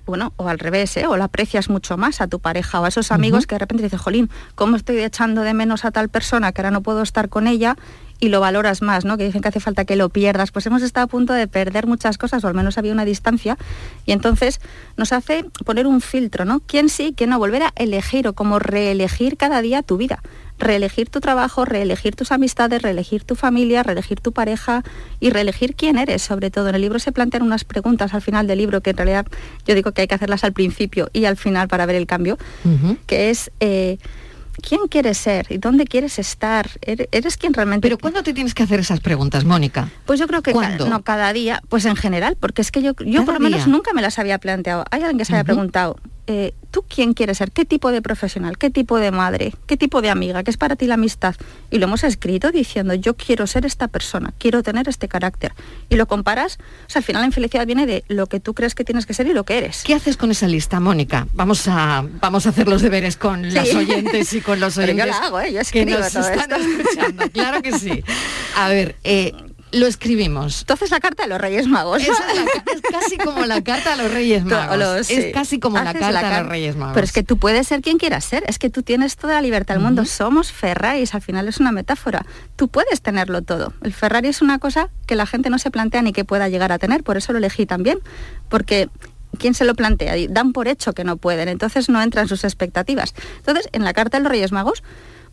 Bueno, 0.06 0.34
o 0.36 0.48
al 0.48 0.58
revés, 0.58 0.96
¿eh? 0.98 1.06
o 1.06 1.16
la 1.16 1.24
aprecias 1.24 1.70
mucho 1.70 1.96
más 1.96 2.20
a 2.20 2.26
tu 2.26 2.38
pareja 2.38 2.78
o 2.78 2.84
a 2.84 2.88
esos 2.88 3.10
amigos 3.10 3.46
que 3.46 3.54
de 3.54 3.60
repente 3.60 3.84
dices, 3.84 4.00
jolín, 4.00 4.28
¿cómo 4.54 4.76
estoy 4.76 4.98
echando 4.98 5.40
de 5.40 5.54
menos 5.54 5.86
a 5.86 5.92
tal 5.92 6.10
persona 6.10 6.52
que 6.52 6.60
ahora 6.60 6.70
no 6.70 6.82
puedo 6.82 7.00
estar 7.00 7.30
con 7.30 7.46
ella? 7.46 7.76
Y 8.20 8.28
lo 8.28 8.38
valoras 8.38 8.82
más, 8.82 9.06
¿no? 9.06 9.16
Que 9.16 9.24
dicen 9.24 9.40
que 9.40 9.48
hace 9.48 9.60
falta 9.60 9.86
que 9.86 9.96
lo 9.96 10.10
pierdas. 10.10 10.50
Pues 10.52 10.66
hemos 10.66 10.82
estado 10.82 11.04
a 11.04 11.08
punto 11.08 11.32
de 11.32 11.48
perder 11.48 11.86
muchas 11.86 12.18
cosas, 12.18 12.44
o 12.44 12.48
al 12.48 12.54
menos 12.54 12.76
había 12.76 12.92
una 12.92 13.04
distancia, 13.04 13.56
y 14.04 14.12
entonces 14.12 14.60
nos 14.96 15.12
hace 15.12 15.44
poner 15.64 15.86
un 15.86 16.00
filtro, 16.00 16.44
¿no? 16.44 16.60
¿Quién 16.60 16.90
sí, 16.90 17.14
quién 17.16 17.30
no? 17.30 17.38
Volver 17.38 17.62
a 17.62 17.72
elegir 17.74 18.28
o 18.28 18.34
como 18.34 18.58
reelegir 18.58 19.36
cada 19.36 19.62
día 19.62 19.82
tu 19.82 19.96
vida. 19.96 20.22
Reelegir 20.58 21.10
tu 21.10 21.20
trabajo, 21.20 21.64
reelegir 21.64 22.14
tus 22.14 22.30
amistades, 22.30 22.80
reelegir 22.80 23.24
tu 23.24 23.34
familia, 23.34 23.82
reelegir 23.82 24.20
tu 24.20 24.30
pareja 24.32 24.82
y 25.18 25.30
reelegir 25.30 25.74
quién 25.74 25.98
eres, 25.98 26.22
sobre 26.22 26.50
todo. 26.50 26.68
En 26.68 26.76
el 26.76 26.80
libro 26.80 26.98
se 27.00 27.10
plantean 27.10 27.42
unas 27.42 27.64
preguntas 27.64 28.14
al 28.14 28.22
final 28.22 28.46
del 28.46 28.58
libro 28.58 28.80
que 28.80 28.90
en 28.90 28.96
realidad 28.96 29.26
yo 29.66 29.74
digo 29.74 29.90
que 29.92 30.02
hay 30.02 30.06
que 30.08 30.14
hacerlas 30.14 30.44
al 30.44 30.52
principio 30.52 31.10
y 31.12 31.24
al 31.24 31.36
final 31.36 31.66
para 31.66 31.86
ver 31.86 31.96
el 31.96 32.06
cambio, 32.06 32.38
que 33.06 33.30
es 33.30 33.50
eh, 33.58 33.98
quién 34.62 34.82
quieres 34.88 35.18
ser 35.18 35.46
y 35.50 35.58
dónde 35.58 35.86
quieres 35.86 36.20
estar. 36.20 36.70
¿Eres, 36.82 37.36
quien 37.36 37.52
realmente... 37.52 37.86
Pero 37.88 37.98
¿cuándo 37.98 38.22
te 38.22 38.32
tienes 38.32 38.54
que 38.54 38.62
hacer 38.62 38.78
esas 38.78 39.00
preguntas, 39.00 39.44
Mónica? 39.44 39.88
Pues 40.06 40.20
yo 40.20 40.28
creo 40.28 40.40
que 40.42 40.52
ca- 40.52 40.58
¿Cuándo? 40.58 40.88
no 40.88 41.02
cada 41.02 41.32
día, 41.32 41.60
pues 41.68 41.84
en 41.84 41.96
general, 41.96 42.36
porque 42.38 42.62
es 42.62 42.70
que 42.70 42.80
yo, 42.80 42.92
yo 43.04 43.12
Cada 43.20 43.24
por 43.24 43.34
lo 43.34 43.40
menos 43.40 43.64
día. 43.64 43.72
nunca 43.72 43.92
me 43.92 44.02
las 44.02 44.20
había 44.20 44.38
planteado. 44.38 44.84
Hay 44.92 45.00
alguien 45.02 45.18
que 45.18 45.24
se 45.24 45.32
haya 45.32 45.40
Ujú. 45.42 45.46
preguntado, 45.46 45.96
eh, 46.26 46.54
¿tú 46.70 46.84
quién 46.88 47.12
quieres 47.14 47.38
ser? 47.38 47.50
¿Qué 47.52 47.64
tipo 47.64 47.90
de 47.92 48.00
profesional? 48.02 48.56
¿Qué 48.58 48.70
tipo 48.70 48.98
de 48.98 49.10
madre? 49.10 49.52
¿Qué 49.66 49.76
tipo 49.76 50.00
de 50.02 50.10
amiga? 50.10 50.42
¿Qué 50.42 50.50
es 50.50 50.56
para 50.56 50.74
ti 50.76 50.86
la 50.86 50.94
amistad? 50.94 51.34
Y 51.70 51.78
lo 51.78 51.84
hemos 51.84 52.02
escrito 52.04 52.50
diciendo, 52.50 52.94
yo 52.94 53.14
quiero 53.14 53.46
ser 53.46 53.66
esta 53.66 53.88
persona, 53.88 54.32
quiero 54.38 54.62
tener 54.62 54.88
este 54.88 55.06
carácter. 55.08 55.52
Y 55.88 55.96
lo 55.96 56.06
comparas, 56.06 56.58
o 56.86 56.90
sea, 56.90 57.00
al 57.00 57.04
final 57.04 57.22
la 57.22 57.26
infelicidad 57.26 57.66
viene 57.66 57.86
de 57.86 58.04
lo 58.08 58.26
que 58.26 58.40
tú 58.40 58.54
crees 58.54 58.74
que 58.74 58.84
tienes 58.84 59.06
que 59.06 59.14
ser 59.14 59.26
y 59.26 59.32
lo 59.34 59.44
que 59.44 59.58
eres. 59.58 59.82
¿Qué 59.84 59.94
haces 59.94 60.16
con 60.16 60.30
esa 60.30 60.48
lista, 60.48 60.80
Mónica? 60.80 61.26
Vamos 61.34 61.68
a, 61.68 62.04
vamos 62.20 62.46
a 62.46 62.48
hacer 62.50 62.68
los 62.68 62.82
deberes 62.82 63.16
con 63.16 63.44
Sí. 63.44 63.50
las 63.50 63.74
oyentes 63.74 64.32
y 64.32 64.40
con 64.40 64.60
los 64.60 64.74
Pero 64.76 64.88
yo 64.88 64.94
oyentes 65.04 65.20
la 65.20 65.26
hago, 65.26 65.40
¿eh? 65.40 65.46
Yo 65.52 65.54
que 65.54 65.60
escribo 65.60 65.98
nos 65.98 66.12
todo 66.12 66.28
están 66.28 66.60
esto. 66.62 66.72
escuchando. 66.80 67.30
Claro 67.30 67.62
que 67.62 67.78
sí. 67.78 68.02
A 68.56 68.68
ver, 68.68 68.96
eh, 69.04 69.32
lo 69.74 69.86
escribimos. 69.86 70.60
Entonces 70.60 70.90
la 70.90 71.00
carta 71.00 71.24
de 71.24 71.28
los 71.28 71.40
Reyes 71.40 71.66
Magos. 71.66 72.02
Es, 72.02 72.08
la- 72.08 72.72
es 72.72 72.80
casi 72.90 73.16
como 73.18 73.44
la 73.44 73.62
carta 73.62 73.92
a 73.92 73.96
los 73.96 74.10
Reyes 74.12 74.44
Magos. 74.46 74.78
Los- 74.78 75.06
sí. 75.06 75.14
Es 75.14 75.34
casi 75.34 75.58
como 75.60 75.76
la 75.78 75.92
carta 75.92 76.08
a 76.08 76.22
car- 76.22 76.42
los 76.42 76.50
Reyes 76.50 76.76
Magos. 76.76 76.94
Pero 76.94 77.04
es 77.04 77.12
que 77.12 77.22
tú 77.22 77.36
puedes 77.38 77.66
ser 77.68 77.80
quien 77.82 77.98
quieras 77.98 78.24
ser, 78.24 78.44
es 78.46 78.58
que 78.58 78.70
tú 78.70 78.82
tienes 78.82 79.16
toda 79.16 79.34
la 79.34 79.40
libertad 79.42 79.74
del 79.74 79.82
mundo. 79.84 80.04
Somos 80.04 80.52
Ferraris, 80.52 81.14
al 81.14 81.22
final 81.22 81.48
es 81.48 81.58
una 81.58 81.72
metáfora. 81.72 82.24
Tú 82.56 82.68
puedes 82.68 83.02
tenerlo 83.02 83.42
todo. 83.42 83.72
El 83.82 83.92
Ferrari 83.92 84.28
es 84.28 84.42
una 84.42 84.58
cosa 84.58 84.88
que 85.06 85.14
la 85.16 85.26
gente 85.26 85.50
no 85.50 85.58
se 85.58 85.70
plantea 85.70 86.02
ni 86.02 86.12
que 86.12 86.24
pueda 86.24 86.48
llegar 86.48 86.72
a 86.72 86.78
tener, 86.78 87.02
por 87.02 87.16
eso 87.16 87.32
lo 87.32 87.38
elegí 87.38 87.66
también. 87.66 87.98
Porque 88.48 88.88
¿quién 89.38 89.54
se 89.54 89.64
lo 89.64 89.74
plantea? 89.74 90.14
Dan 90.28 90.52
por 90.52 90.68
hecho 90.68 90.92
que 90.92 91.02
no 91.04 91.16
pueden, 91.16 91.48
entonces 91.48 91.88
no 91.88 92.00
entran 92.00 92.28
sus 92.28 92.44
expectativas. 92.44 93.14
Entonces, 93.38 93.68
en 93.72 93.82
la 93.82 93.92
carta 93.92 94.18
de 94.18 94.22
los 94.22 94.30
Reyes 94.30 94.52
Magos, 94.52 94.84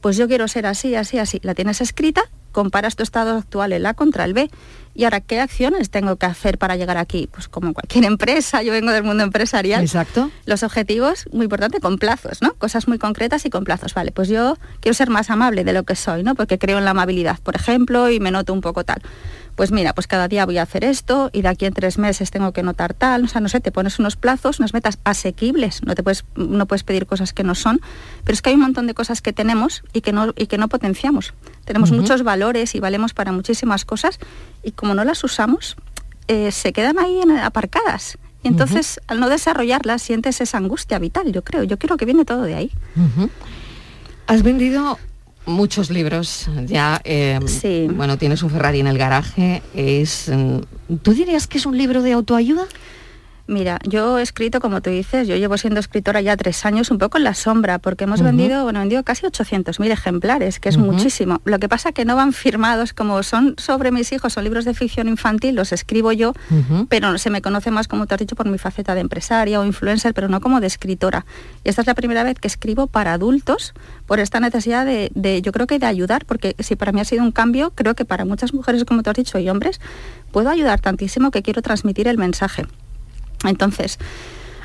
pues 0.01 0.17
yo 0.17 0.27
quiero 0.27 0.48
ser 0.48 0.65
así, 0.65 0.96
así, 0.96 1.20
así. 1.20 1.39
La 1.43 1.55
tienes 1.55 1.79
escrita, 1.79 2.24
comparas 2.51 2.96
tu 2.96 3.03
estado 3.03 3.38
actual, 3.38 3.72
el 3.72 3.86
A 3.86 3.93
contra 3.93 4.25
el 4.25 4.34
B. 4.34 4.50
Y 4.93 5.05
ahora, 5.05 5.22
¿qué 5.22 5.39
acciones 5.39 5.89
tengo 5.89 6.17
que 6.17 6.25
hacer 6.25 6.58
para 6.58 6.75
llegar 6.75 6.98
aquí? 6.98 7.29
Pues 7.31 7.48
como 7.48 7.74
cualquier 7.74 8.03
empresa, 8.05 8.62
yo 8.62 8.74
vengo 8.74 8.91
del 8.91 9.03
mundo 9.03 9.24
empresarial. 9.24 9.81
Exacto. 9.81 10.29
Los 10.46 10.63
objetivos, 10.63 11.25
muy 11.31 11.46
importante, 11.46 11.79
con 11.79 11.98
plazos, 11.98 12.41
¿no? 12.41 12.53
Cosas 12.55 12.88
muy 12.88 12.98
concretas 12.98 13.46
y 13.46 13.50
con 13.50 13.63
plazos. 13.63 13.93
Vale, 13.93 14.12
pues 14.12 14.27
yo 14.27 14.58
quiero 14.81 14.93
ser 14.93 15.10
más 15.10 15.29
amable 15.29 15.63
de 15.63 15.74
lo 15.74 15.84
que 15.84 15.96
soy, 15.96 16.24
¿no? 16.24 16.36
Porque 16.36 16.58
creo 16.58 16.77
en 16.77 16.86
la 16.86 16.91
amabilidad, 16.91 17.39
por 17.39 17.55
ejemplo, 17.55 18.10
y 18.10 18.20
me 18.20 18.31
noto 18.31 18.53
un 18.53 18.62
poco 18.62 18.84
tal. 18.84 19.01
Pues 19.55 19.72
mira, 19.72 19.93
pues 19.93 20.08
cada 20.08 20.27
día 20.27 20.46
voy 20.46 20.58
a 20.58 20.63
hacer 20.63 20.84
esto 20.84 21.29
y 21.34 21.41
de 21.43 21.50
aquí 21.50 21.65
en 21.65 21.74
tres 21.74 21.98
meses 21.98 22.31
tengo 22.31 22.51
que 22.53 22.63
notar 22.63 22.93
tal. 22.93 23.25
O 23.25 23.27
sea, 23.27 23.41
no 23.41 23.50
sé, 23.50 23.60
te 23.60 23.72
pones 23.72 24.00
unos 24.00 24.15
plazos, 24.15 24.60
unas 24.60 24.74
metas 24.74 24.98
asequibles. 25.03 25.84
No 25.86 25.93
te 25.93 26.01
puedes, 26.03 26.25
no 26.36 26.65
puedes 26.65 26.84
pedir 26.84 27.05
cosas 27.05 27.31
que 27.34 27.43
no 27.43 27.53
son. 27.53 27.79
Pero 28.24 28.34
es 28.34 28.41
que 28.41 28.50
hay 28.50 28.55
un 28.55 28.62
montón 28.62 28.88
de 28.88 28.93
cosas 28.93 29.22
que 29.22 29.34
tenemos 29.34 29.84
y 29.93 30.01
que 30.01 30.13
no, 30.13 30.34
y 30.36 30.48
que 30.48 30.58
no 30.58 30.67
potenciamos. 30.67 31.34
Tenemos 31.65 31.91
muchos 32.01 32.24
valores 32.24 32.74
y 32.75 32.79
valemos 32.79 33.13
para 33.13 33.31
muchísimas 33.31 33.86
cosas 33.86 34.20
y 34.63 34.72
como 34.72 34.96
no 34.96 35.03
las 35.03 35.24
usamos, 35.24 35.75
eh, 36.27 36.51
se 36.51 36.74
quedan 36.74 36.98
ahí 36.98 37.20
en- 37.22 37.31
aparcadas. 37.38 38.17
Y 38.43 38.48
entonces, 38.48 39.00
al 39.05 39.20
no 39.20 39.29
desarrollarla, 39.29 40.00
sientes 40.00 40.41
esa 40.41 40.58
angustia 40.58 40.98
vital, 40.98 41.31
yo 41.31 41.43
creo. 41.43 41.62
Yo 41.63 41.77
creo 41.77 41.98
que 41.98 42.05
viene 42.05 42.25
todo 42.25 42.41
de 42.41 42.55
ahí. 42.55 42.72
Has 44.27 44.41
vendido 44.41 44.98
muchos 45.45 45.89
libros 45.89 46.48
ya. 46.65 47.01
eh, 47.03 47.39
Bueno, 47.88 48.17
tienes 48.17 48.43
un 48.43 48.50
Ferrari 48.50 48.79
en 48.79 48.88
el 48.88 48.98
garaje. 48.98 49.62
Es, 49.75 50.29
mm, 50.29 50.95
¿Tú 51.01 51.13
dirías 51.13 51.48
que 51.48 51.57
es 51.57 51.65
un 51.65 51.77
libro 51.77 52.01
de 52.01 52.13
autoayuda? 52.13 52.65
Mira, 53.51 53.79
yo 53.84 54.17
he 54.17 54.22
escrito, 54.22 54.62
como 54.62 54.81
tú 54.81 54.91
dices, 54.91 55.27
yo 55.27 55.36
llevo 55.36 55.58
siendo 55.58 55.81
escritora 55.81 56.22
ya 56.22 56.38
tres 56.38 56.65
años, 56.65 56.89
un 56.89 57.00
poco 57.00 57.17
en 57.17 57.25
la 57.25 57.34
sombra, 57.34 57.79
porque 57.79 58.05
hemos 58.05 58.22
vendido, 58.22 58.63
bueno, 58.63 58.79
vendido 58.79 59.03
casi 59.03 59.25
800.000 59.25 59.91
ejemplares, 59.91 60.62
que 60.62 60.70
es 60.70 60.77
muchísimo. 60.77 61.41
Lo 61.43 61.60
que 61.60 61.67
pasa 61.67 61.91
que 61.91 62.05
no 62.05 62.15
van 62.15 62.31
firmados, 62.31 62.93
como 62.93 63.22
son 63.24 63.55
sobre 63.58 63.91
mis 63.91 64.13
hijos, 64.13 64.31
son 64.31 64.46
libros 64.46 64.63
de 64.63 64.74
ficción 64.74 65.10
infantil, 65.10 65.55
los 65.55 65.74
escribo 65.74 66.13
yo, 66.13 66.31
pero 66.88 67.17
se 67.17 67.29
me 67.29 67.41
conoce 67.41 67.72
más, 67.72 67.89
como 67.89 68.08
te 68.08 68.15
has 68.15 68.20
dicho, 68.20 68.38
por 68.38 68.48
mi 68.48 68.58
faceta 68.58 68.96
de 68.96 69.01
empresaria 69.01 69.60
o 69.60 69.65
influencer, 69.65 70.13
pero 70.13 70.29
no 70.29 70.39
como 70.39 70.62
de 70.62 70.67
escritora. 70.67 71.25
Y 71.65 71.70
esta 71.70 71.81
es 71.81 71.88
la 71.88 71.93
primera 71.93 72.24
vez 72.24 72.39
que 72.39 72.48
escribo 72.48 72.88
para 72.88 73.12
adultos 73.12 73.74
por 74.05 74.22
esta 74.22 74.39
necesidad 74.39 74.86
de, 74.86 75.12
de, 75.13 75.41
yo 75.41 75.51
creo 75.51 75.67
que 75.67 75.77
de 75.77 75.88
ayudar, 75.88 76.24
porque 76.25 76.55
si 76.60 76.77
para 76.77 76.93
mí 76.93 77.01
ha 77.01 77.05
sido 77.05 77.22
un 77.22 77.34
cambio, 77.34 77.72
creo 77.75 77.96
que 77.96 78.05
para 78.05 78.24
muchas 78.24 78.53
mujeres, 78.53 78.86
como 78.86 79.03
tú 79.03 79.10
has 79.10 79.17
dicho, 79.17 79.39
y 79.39 79.50
hombres, 79.50 79.81
puedo 80.31 80.50
ayudar 80.50 80.79
tantísimo 80.79 81.31
que 81.31 81.41
quiero 81.41 81.62
transmitir 81.62 82.08
el 82.08 82.17
mensaje. 82.17 82.65
Entonces, 83.45 83.98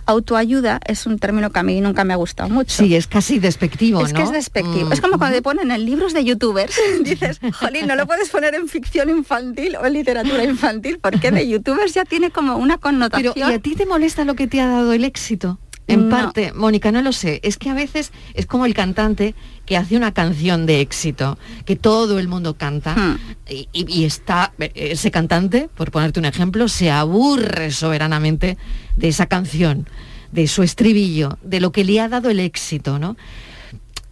autoayuda 0.06 0.80
es 0.86 1.06
un 1.06 1.18
término 1.18 1.50
que 1.50 1.58
a 1.58 1.62
mí 1.62 1.80
nunca 1.80 2.04
me 2.04 2.12
ha 2.12 2.16
gustado 2.16 2.48
mucho. 2.48 2.76
Sí, 2.84 2.94
es 2.94 3.06
casi 3.06 3.38
despectivo, 3.38 4.04
Es 4.04 4.12
¿no? 4.12 4.18
que 4.18 4.22
es 4.24 4.32
despectivo. 4.32 4.86
Mm, 4.88 4.92
Es 4.92 5.00
como 5.00 5.18
cuando 5.18 5.36
te 5.36 5.42
ponen 5.42 5.70
en 5.70 5.84
libros 5.84 6.12
de 6.14 6.24
youtubers, 6.24 6.74
dices, 7.02 7.40
jolín, 7.60 7.86
no 7.86 7.96
lo 7.96 8.06
puedes 8.06 8.28
poner 8.28 8.54
en 8.54 8.68
ficción 8.68 9.10
infantil 9.10 9.76
o 9.76 9.84
en 9.84 9.92
literatura 9.92 10.44
infantil, 10.44 10.98
porque 11.00 11.30
de 11.32 11.48
youtubers 11.48 11.92
ya 11.94 12.04
tiene 12.04 12.30
como 12.30 12.56
una 12.56 12.78
connotación. 12.78 13.32
Pero, 13.34 13.50
¿y 13.50 13.52
a 13.54 13.58
ti 13.58 13.74
te 13.74 13.86
molesta 13.86 14.24
lo 14.24 14.34
que 14.34 14.46
te 14.46 14.60
ha 14.60 14.66
dado 14.68 14.92
el 14.92 15.04
éxito? 15.04 15.58
En 15.88 16.08
No. 16.08 16.16
parte, 16.16 16.52
Mónica, 16.52 16.90
no 16.90 17.00
lo 17.00 17.12
sé. 17.12 17.38
Es 17.44 17.56
que 17.58 17.70
a 17.70 17.74
veces 17.74 18.10
es 18.34 18.46
como 18.46 18.66
el 18.66 18.74
cantante 18.74 19.34
que 19.66 19.76
hace 19.76 19.96
una 19.96 20.12
canción 20.12 20.66
de 20.66 20.80
éxito, 20.80 21.38
que 21.64 21.76
todo 21.76 22.18
el 22.18 22.26
mundo 22.26 22.54
canta, 22.54 22.94
Hmm. 22.96 23.18
y, 23.48 24.04
está, 24.04 24.52
ese 24.74 25.10
cantante, 25.12 25.68
por 25.76 25.90
ponerte 25.92 26.18
un 26.18 26.26
ejemplo, 26.26 26.66
se 26.68 26.90
aburre 26.90 27.70
soberanamente 27.70 28.58
de 28.96 29.08
esa 29.08 29.26
canción, 29.26 29.88
de 30.32 30.48
su 30.48 30.62
estribillo, 30.64 31.38
de 31.42 31.60
lo 31.60 31.70
que 31.70 31.84
le 31.84 32.00
ha 32.00 32.08
dado 32.08 32.30
el 32.30 32.40
éxito, 32.40 32.98
¿no? 32.98 33.16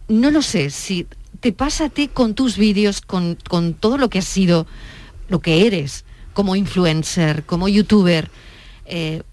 No 0.07 0.31
lo 0.31 0.41
sé, 0.41 0.69
si 0.69 1.07
te 1.41 1.51
pasa 1.51 1.85
a 1.85 1.89
ti 1.89 2.07
con 2.07 2.35
tus 2.35 2.57
vídeos, 2.57 3.01
con, 3.01 3.37
con 3.49 3.73
todo 3.73 3.97
lo 3.97 4.09
que 4.09 4.19
has 4.19 4.25
sido, 4.25 4.65
lo 5.27 5.39
que 5.39 5.67
eres, 5.67 6.05
como 6.33 6.55
influencer, 6.55 7.43
como 7.45 7.67
youtuber, 7.67 8.29
eh, 8.85 9.23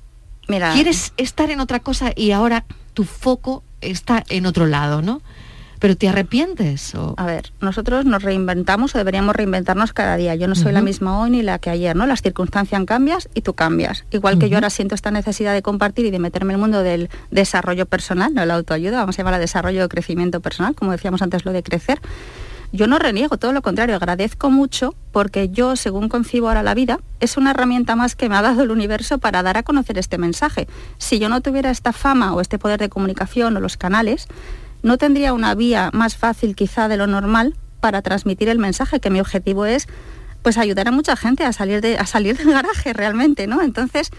Mira, 0.48 0.72
quieres 0.72 1.12
estar 1.16 1.50
en 1.50 1.60
otra 1.60 1.80
cosa 1.80 2.12
y 2.14 2.32
ahora 2.32 2.64
tu 2.94 3.04
foco 3.04 3.62
está 3.80 4.24
en 4.28 4.46
otro 4.46 4.66
lado, 4.66 5.02
¿no? 5.02 5.22
Pero 5.78 5.96
te 5.96 6.08
arrepientes 6.08 6.94
o 6.94 7.14
A 7.16 7.26
ver, 7.26 7.52
nosotros 7.60 8.04
nos 8.04 8.22
reinventamos 8.22 8.94
o 8.94 8.98
deberíamos 8.98 9.34
reinventarnos 9.34 9.92
cada 9.92 10.16
día. 10.16 10.36
Yo 10.36 10.46
no 10.46 10.54
soy 10.54 10.70
la 10.70 10.80
misma 10.80 11.18
hoy 11.18 11.30
ni 11.30 11.42
la 11.42 11.58
que 11.58 11.70
ayer, 11.70 11.96
¿no? 11.96 12.06
Las 12.06 12.22
circunstancias 12.22 12.80
cambias 12.86 13.28
y 13.34 13.40
tú 13.40 13.54
cambias. 13.54 14.04
Igual 14.12 14.38
que 14.38 14.48
yo 14.48 14.58
ahora 14.58 14.70
siento 14.70 14.94
esta 14.94 15.10
necesidad 15.10 15.52
de 15.52 15.62
compartir 15.62 16.06
y 16.06 16.12
de 16.12 16.20
meterme 16.20 16.52
en 16.52 16.58
el 16.58 16.60
mundo 16.60 16.84
del 16.84 17.10
desarrollo 17.32 17.86
personal, 17.86 18.32
no 18.32 18.46
la 18.46 18.54
autoayuda, 18.54 18.98
vamos 18.98 19.16
a 19.16 19.18
llamarla 19.18 19.40
desarrollo 19.40 19.84
o 19.84 19.88
crecimiento 19.88 20.38
personal, 20.38 20.76
como 20.76 20.92
decíamos 20.92 21.20
antes 21.20 21.44
lo 21.44 21.52
de 21.52 21.64
crecer. 21.64 22.00
Yo 22.74 22.86
no 22.86 22.98
reniego, 22.98 23.36
todo 23.36 23.52
lo 23.52 23.60
contrario, 23.60 23.96
agradezco 23.96 24.50
mucho 24.50 24.94
porque 25.12 25.50
yo, 25.50 25.76
según 25.76 26.08
concibo 26.08 26.48
ahora 26.48 26.62
la 26.62 26.72
vida, 26.72 27.00
es 27.20 27.36
una 27.36 27.50
herramienta 27.50 27.96
más 27.96 28.16
que 28.16 28.30
me 28.30 28.36
ha 28.36 28.40
dado 28.40 28.62
el 28.62 28.70
universo 28.70 29.18
para 29.18 29.42
dar 29.42 29.58
a 29.58 29.62
conocer 29.62 29.98
este 29.98 30.16
mensaje. 30.16 30.66
Si 30.96 31.18
yo 31.18 31.28
no 31.28 31.42
tuviera 31.42 31.70
esta 31.70 31.92
fama 31.92 32.32
o 32.34 32.40
este 32.40 32.58
poder 32.58 32.80
de 32.80 32.88
comunicación 32.88 33.54
o 33.58 33.60
los 33.60 33.76
canales, 33.76 34.26
no 34.82 34.96
tendría 34.96 35.34
una 35.34 35.54
vía 35.54 35.90
más 35.92 36.16
fácil 36.16 36.56
quizá 36.56 36.88
de 36.88 36.96
lo 36.96 37.06
normal 37.06 37.56
para 37.80 38.00
transmitir 38.00 38.48
el 38.48 38.58
mensaje, 38.58 39.00
que 39.00 39.10
mi 39.10 39.20
objetivo 39.20 39.66
es 39.66 39.86
pues 40.40 40.56
ayudar 40.56 40.88
a 40.88 40.92
mucha 40.92 41.14
gente 41.14 41.44
a 41.44 41.52
salir 41.52 41.82
de 41.82 41.98
a 41.98 42.06
salir 42.06 42.38
del 42.38 42.52
garaje 42.52 42.94
realmente, 42.94 43.46
¿no? 43.46 43.60
Entonces, 43.60 44.10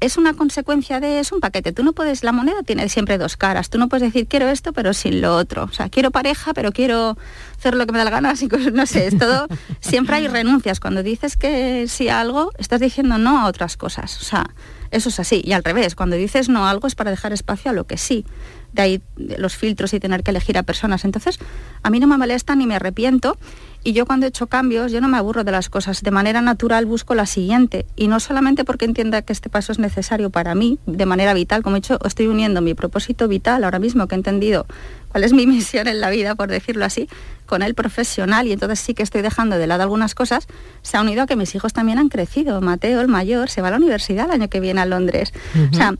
es 0.00 0.18
una 0.18 0.34
consecuencia 0.34 1.00
de 1.00 1.20
es 1.20 1.32
un 1.32 1.40
paquete. 1.40 1.72
Tú 1.72 1.82
no 1.82 1.92
puedes, 1.92 2.22
la 2.22 2.32
moneda 2.32 2.62
tiene 2.64 2.88
siempre 2.88 3.18
dos 3.18 3.36
caras. 3.36 3.70
Tú 3.70 3.78
no 3.78 3.88
puedes 3.88 4.12
decir 4.12 4.26
quiero 4.26 4.48
esto 4.48 4.72
pero 4.72 4.92
sin 4.92 5.20
lo 5.20 5.36
otro. 5.36 5.64
O 5.64 5.72
sea, 5.72 5.88
quiero 5.88 6.10
pareja 6.10 6.52
pero 6.54 6.72
quiero 6.72 7.16
hacer 7.58 7.74
lo 7.74 7.86
que 7.86 7.92
me 7.92 7.98
da 7.98 8.04
la 8.04 8.10
gana, 8.10 8.30
así 8.32 8.48
cosas, 8.48 8.72
no 8.72 8.86
sé, 8.86 9.06
es 9.06 9.18
todo. 9.18 9.46
siempre 9.80 10.16
hay 10.16 10.28
renuncias. 10.28 10.80
Cuando 10.80 11.02
dices 11.02 11.36
que 11.36 11.86
sí 11.88 12.08
a 12.08 12.20
algo, 12.20 12.52
estás 12.58 12.80
diciendo 12.80 13.18
no 13.18 13.40
a 13.40 13.46
otras 13.46 13.76
cosas. 13.76 14.20
O 14.20 14.24
sea, 14.24 14.50
eso 14.90 15.08
es 15.08 15.20
así. 15.20 15.40
Y 15.44 15.52
al 15.52 15.64
revés, 15.64 15.94
cuando 15.94 16.16
dices 16.16 16.48
no 16.48 16.66
a 16.66 16.70
algo 16.70 16.86
es 16.86 16.94
para 16.94 17.10
dejar 17.10 17.32
espacio 17.32 17.70
a 17.70 17.74
lo 17.74 17.86
que 17.86 17.96
sí. 17.96 18.24
De 18.72 18.82
ahí 18.82 19.02
los 19.16 19.56
filtros 19.56 19.92
y 19.94 20.00
tener 20.00 20.22
que 20.22 20.30
elegir 20.30 20.58
a 20.58 20.62
personas. 20.62 21.04
Entonces, 21.04 21.38
a 21.82 21.90
mí 21.90 22.00
no 22.00 22.06
me 22.06 22.16
molesta 22.16 22.54
ni 22.54 22.66
me 22.66 22.76
arrepiento. 22.76 23.36
Y 23.82 23.94
yo 23.94 24.04
cuando 24.04 24.26
he 24.26 24.28
hecho 24.28 24.46
cambios, 24.46 24.92
yo 24.92 25.00
no 25.00 25.08
me 25.08 25.16
aburro 25.16 25.42
de 25.42 25.52
las 25.52 25.70
cosas. 25.70 26.02
De 26.02 26.10
manera 26.10 26.42
natural 26.42 26.84
busco 26.84 27.14
la 27.14 27.24
siguiente. 27.24 27.86
Y 27.96 28.08
no 28.08 28.20
solamente 28.20 28.64
porque 28.64 28.84
entienda 28.84 29.22
que 29.22 29.32
este 29.32 29.48
paso 29.48 29.72
es 29.72 29.78
necesario 29.78 30.28
para 30.28 30.54
mí, 30.54 30.78
de 30.86 31.06
manera 31.06 31.32
vital, 31.32 31.62
como 31.62 31.76
he 31.76 31.80
dicho, 31.80 31.98
estoy 32.04 32.26
uniendo 32.26 32.60
mi 32.60 32.74
propósito 32.74 33.26
vital 33.26 33.64
ahora 33.64 33.78
mismo 33.78 34.06
que 34.06 34.14
he 34.14 34.18
entendido 34.18 34.66
cuál 35.08 35.24
es 35.24 35.32
mi 35.32 35.46
misión 35.48 35.88
en 35.88 36.00
la 36.00 36.10
vida, 36.10 36.34
por 36.34 36.50
decirlo 36.50 36.84
así, 36.84 37.08
con 37.46 37.62
el 37.62 37.74
profesional. 37.74 38.46
Y 38.46 38.52
entonces 38.52 38.80
sí 38.80 38.92
que 38.92 39.02
estoy 39.02 39.22
dejando 39.22 39.56
de 39.56 39.66
lado 39.66 39.82
algunas 39.82 40.14
cosas. 40.14 40.46
Se 40.82 40.98
ha 40.98 41.00
unido 41.00 41.22
a 41.22 41.26
que 41.26 41.36
mis 41.36 41.54
hijos 41.54 41.72
también 41.72 41.98
han 41.98 42.10
crecido. 42.10 42.60
Mateo, 42.60 43.00
el 43.00 43.08
mayor, 43.08 43.48
se 43.48 43.62
va 43.62 43.68
a 43.68 43.70
la 43.70 43.76
universidad 43.78 44.26
el 44.26 44.32
año 44.32 44.48
que 44.48 44.60
viene 44.60 44.82
a 44.82 44.86
Londres. 44.86 45.32
O 45.72 45.74
sea, 45.74 45.94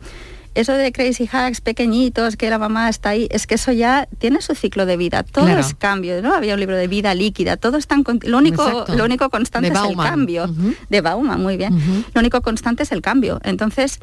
eso 0.54 0.72
de 0.72 0.90
Crazy 0.92 1.28
Hacks 1.32 1.60
pequeñitos, 1.60 2.36
que 2.36 2.50
la 2.50 2.58
mamá 2.58 2.88
está 2.88 3.10
ahí, 3.10 3.28
es 3.30 3.46
que 3.46 3.54
eso 3.54 3.72
ya 3.72 4.08
tiene 4.18 4.40
su 4.42 4.54
ciclo 4.54 4.84
de 4.86 4.96
vida. 4.96 5.22
Todo 5.22 5.44
Claro. 5.46 5.60
es 5.60 5.74
cambio, 5.74 6.20
¿no? 6.22 6.34
Había 6.34 6.54
un 6.54 6.60
libro 6.60 6.76
de 6.76 6.88
vida 6.88 7.14
líquida, 7.14 7.56
todo 7.56 7.76
está 7.76 7.94
en 7.94 8.04
conti- 8.04 8.26
lo 8.28 8.38
único 8.38 8.66
Exacto. 8.66 8.94
lo 8.96 9.04
único 9.04 9.30
constante 9.30 9.70
De 9.70 9.76
es 9.76 9.84
el 9.84 9.96
cambio. 9.96 10.46
De 10.88 11.00
Bauman, 11.00 11.40
muy 11.40 11.56
bien. 11.56 12.04
Lo 12.14 12.20
único 12.20 12.40
constante 12.42 12.82
es 12.82 12.92
el 12.92 13.00
cambio. 13.02 13.40
Entonces, 13.44 13.98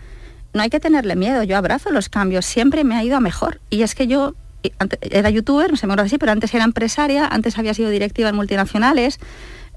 no 0.53 0.62
hay 0.62 0.69
que 0.69 0.79
tenerle 0.79 1.15
miedo. 1.15 1.43
Yo 1.43 1.57
abrazo 1.57 1.91
los 1.91 2.10
cambios, 2.10 2.45
siempre 2.45 2.83
me 2.83 2.95
ha 2.95 3.03
ido 3.03 3.17
a 3.17 3.19
mejor. 3.19 3.60
Y 3.69 3.81
es 3.81 3.93
que 3.93 4.07
yo 4.07 4.33
era 5.01 5.29
youtuber, 5.29 5.69
no 5.69 5.77
se 5.77 5.86
me 5.88 5.93
así, 5.93 6.17
pero 6.17 6.31
antes 6.31 6.53
era 6.53 6.63
empresaria, 6.63 7.27
antes 7.27 7.57
había 7.57 7.73
sido 7.73 7.89
directiva 7.89 8.29
en 8.29 8.36
multinacionales. 8.36 9.19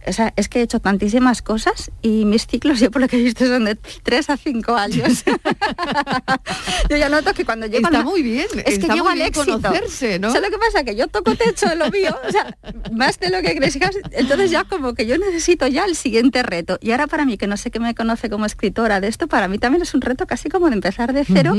O 0.07 0.13
sea, 0.13 0.33
es 0.37 0.49
que 0.49 0.61
he 0.61 0.63
hecho 0.63 0.81
tantísimas 0.81 1.43
cosas 1.43 1.91
y 2.01 2.25
mis 2.25 2.47
ciclos, 2.47 2.81
yo 2.81 2.91
por 2.91 3.03
lo 3.03 3.09
que 3.09 3.17
he 3.19 3.23
visto, 3.23 3.45
son 3.47 3.67
de 3.67 3.75
3 3.75 4.31
a 4.31 4.37
5 4.39 4.75
años. 4.75 5.25
yo 6.89 6.97
ya 6.97 7.09
noto 7.09 7.35
que 7.35 7.45
cuando 7.45 7.67
llego 7.67 7.87
Está 7.87 7.99
al- 7.99 8.05
muy 8.05 8.23
bien, 8.23 8.47
es 8.65 8.79
que 8.79 8.89
llego 8.89 9.09
al 9.09 9.21
éxito. 9.21 9.61
conocerse, 9.61 10.19
¿no? 10.19 10.29
¿Sabes 10.33 10.51
lo 10.51 10.57
que 10.57 10.59
pasa? 10.59 10.85
Que 10.85 10.97
yo 10.97 11.07
toco 11.09 11.35
techo 11.35 11.67
de 11.69 11.77
lo 11.77 11.91
mío, 11.91 12.17
o 12.27 12.33
sea, 12.33 12.57
más 12.93 13.19
de 13.21 13.31
lo 13.31 13.43
que 13.43 13.55
crees. 13.57 13.79
Entonces 14.13 14.51
ya 14.51 14.65
como 14.65 14.95
que 14.95 15.07
yo 15.07 15.19
necesito 15.19 15.67
ya 15.67 15.85
el 15.85 15.97
siguiente 15.97 16.43
reto. 16.43 16.79
Y 16.81 16.91
ahora 16.93 17.07
para 17.07 17.25
mí, 17.25 17.37
que 17.37 17.47
no 17.47 17.57
sé 17.57 17.71
qué 17.71 17.81
me 17.81 17.95
conoce 17.95 18.31
como 18.31 18.47
escritora 18.47 19.01
de 19.01 19.09
esto, 19.09 19.27
para 19.29 19.49
mí 19.49 19.59
también 19.59 19.83
es 19.83 19.95
un 19.95 20.01
reto 20.01 20.27
casi 20.27 20.49
como 20.49 20.69
de 20.69 20.75
empezar 20.75 21.13
de 21.13 21.25
cero. 21.25 21.57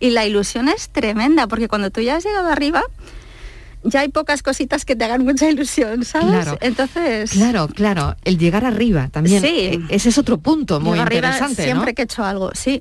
Y 0.00 0.10
la 0.10 0.24
ilusión 0.26 0.68
es 0.68 0.90
tremenda, 0.90 1.48
porque 1.48 1.66
cuando 1.68 1.90
tú 1.90 2.00
ya 2.00 2.16
has 2.16 2.24
llegado 2.24 2.48
arriba, 2.48 2.82
ya 3.84 4.00
hay 4.00 4.08
pocas 4.08 4.42
cositas 4.42 4.84
que 4.84 4.96
te 4.96 5.04
hagan 5.04 5.24
mucha 5.24 5.48
ilusión, 5.48 6.04
¿sabes? 6.04 6.28
Claro. 6.28 6.58
Entonces... 6.60 7.30
Claro, 7.30 7.68
claro, 7.68 8.16
el 8.24 8.38
llegar 8.38 8.64
arriba 8.64 9.08
también. 9.08 9.42
Sí. 9.42 9.48
eh, 9.48 9.80
Ese 9.88 10.08
es 10.08 10.18
otro 10.18 10.38
punto 10.38 10.80
muy 10.80 10.98
llego 10.98 11.04
interesante, 11.04 11.64
siempre 11.64 11.92
¿no? 11.92 11.94
que 11.94 12.02
he 12.02 12.04
hecho 12.04 12.24
algo, 12.24 12.50
sí. 12.54 12.80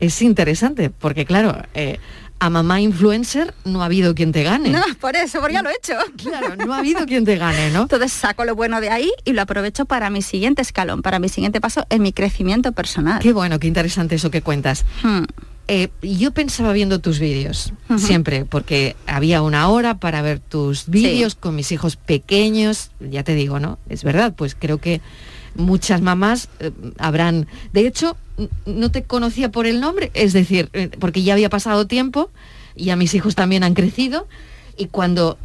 Es 0.00 0.22
interesante, 0.22 0.90
porque 0.90 1.24
claro, 1.24 1.60
eh, 1.74 1.98
a 2.38 2.50
mamá 2.50 2.80
influencer 2.80 3.54
no 3.64 3.82
ha 3.82 3.86
habido 3.86 4.14
quien 4.14 4.32
te 4.32 4.42
gane. 4.42 4.70
No, 4.70 4.82
por 5.00 5.14
eso, 5.16 5.40
porque 5.40 5.54
ya 5.54 5.62
lo 5.62 5.70
he 5.70 5.74
hecho. 5.74 5.94
Claro, 6.16 6.56
no 6.56 6.72
ha 6.74 6.78
habido 6.78 7.06
quien 7.06 7.24
te 7.24 7.36
gane, 7.36 7.70
¿no? 7.70 7.82
Entonces 7.82 8.12
saco 8.12 8.44
lo 8.44 8.54
bueno 8.54 8.80
de 8.80 8.90
ahí 8.90 9.10
y 9.24 9.32
lo 9.32 9.42
aprovecho 9.42 9.84
para 9.84 10.10
mi 10.10 10.22
siguiente 10.22 10.62
escalón, 10.62 11.02
para 11.02 11.18
mi 11.18 11.28
siguiente 11.28 11.60
paso 11.60 11.86
en 11.88 12.02
mi 12.02 12.12
crecimiento 12.12 12.72
personal. 12.72 13.20
Qué 13.20 13.32
bueno, 13.32 13.58
qué 13.60 13.68
interesante 13.68 14.16
eso 14.16 14.30
que 14.30 14.42
cuentas. 14.42 14.84
Hmm. 15.02 15.22
Eh, 15.68 15.88
yo 16.02 16.32
pensaba 16.32 16.72
viendo 16.72 16.98
tus 16.98 17.18
vídeos, 17.18 17.72
siempre, 17.96 18.44
porque 18.44 18.96
había 19.06 19.42
una 19.42 19.68
hora 19.68 19.98
para 19.98 20.20
ver 20.20 20.40
tus 20.40 20.88
vídeos 20.88 21.34
con 21.34 21.54
mis 21.54 21.70
hijos 21.70 21.96
pequeños, 21.96 22.90
ya 23.00 23.22
te 23.22 23.34
digo, 23.34 23.60
¿no? 23.60 23.78
Es 23.88 24.02
verdad, 24.02 24.34
pues 24.36 24.56
creo 24.58 24.78
que 24.78 25.00
muchas 25.54 26.00
mamás 26.00 26.48
eh, 26.58 26.72
habrán... 26.98 27.46
De 27.72 27.86
hecho, 27.86 28.16
no 28.66 28.90
te 28.90 29.04
conocía 29.04 29.50
por 29.50 29.66
el 29.66 29.80
nombre, 29.80 30.10
es 30.14 30.32
decir, 30.32 30.68
eh, 30.72 30.90
porque 30.98 31.22
ya 31.22 31.34
había 31.34 31.48
pasado 31.48 31.86
tiempo, 31.86 32.30
y 32.74 32.90
a 32.90 32.96
mis 32.96 33.14
hijos 33.14 33.34
también 33.34 33.62
han 33.62 33.74
crecido, 33.74 34.26
y 34.76 34.86
cuando 34.86 35.38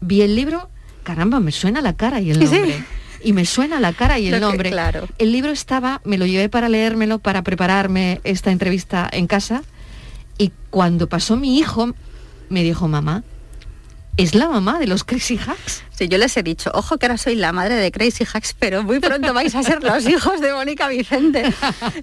vi 0.00 0.22
el 0.22 0.34
libro, 0.34 0.70
caramba, 1.02 1.40
me 1.40 1.52
suena 1.52 1.82
la 1.82 1.92
cara 1.92 2.20
y 2.20 2.30
el 2.30 2.46
sí. 2.48 2.84
Y 3.22 3.32
me 3.32 3.44
suena 3.44 3.80
la 3.80 3.92
cara 3.92 4.18
y 4.18 4.26
el 4.26 4.32
Lo 4.32 4.36
que- 4.36 4.40
nombre. 4.40 4.70
claro. 4.70 5.08
El 5.18 5.32
libro 5.32 5.50
estaba, 5.50 6.00
me 6.04 6.18
lo 6.18 6.26
llevé 6.26 6.48
para 6.48 6.68
leérmelo, 6.68 7.18
para 7.18 7.42
prepararme 7.42 8.20
esta 8.24 8.50
entrevista 8.50 9.08
en 9.10 9.26
casa. 9.26 9.62
Y 10.38 10.52
cuando 10.70 11.08
pasó 11.08 11.36
mi 11.36 11.58
hijo, 11.58 11.94
me 12.48 12.62
dijo, 12.62 12.86
mamá, 12.88 13.24
es 14.18 14.34
la 14.34 14.48
mamá 14.48 14.78
de 14.78 14.86
los 14.86 15.04
Crazy 15.04 15.38
Hacks. 15.38 15.84
Sí, 15.92 16.06
yo 16.06 16.16
les 16.18 16.36
he 16.36 16.44
dicho, 16.44 16.70
ojo 16.74 16.96
que 16.98 17.06
ahora 17.06 17.16
soy 17.18 17.34
la 17.34 17.50
madre 17.52 17.74
de 17.74 17.90
Crazy 17.90 18.24
Hacks, 18.32 18.54
pero 18.56 18.84
muy 18.84 19.00
pronto 19.00 19.34
vais 19.34 19.52
a 19.56 19.64
ser 19.64 19.82
los 19.82 20.06
hijos 20.06 20.40
de 20.40 20.52
Mónica 20.52 20.86
Vicente. 20.86 21.52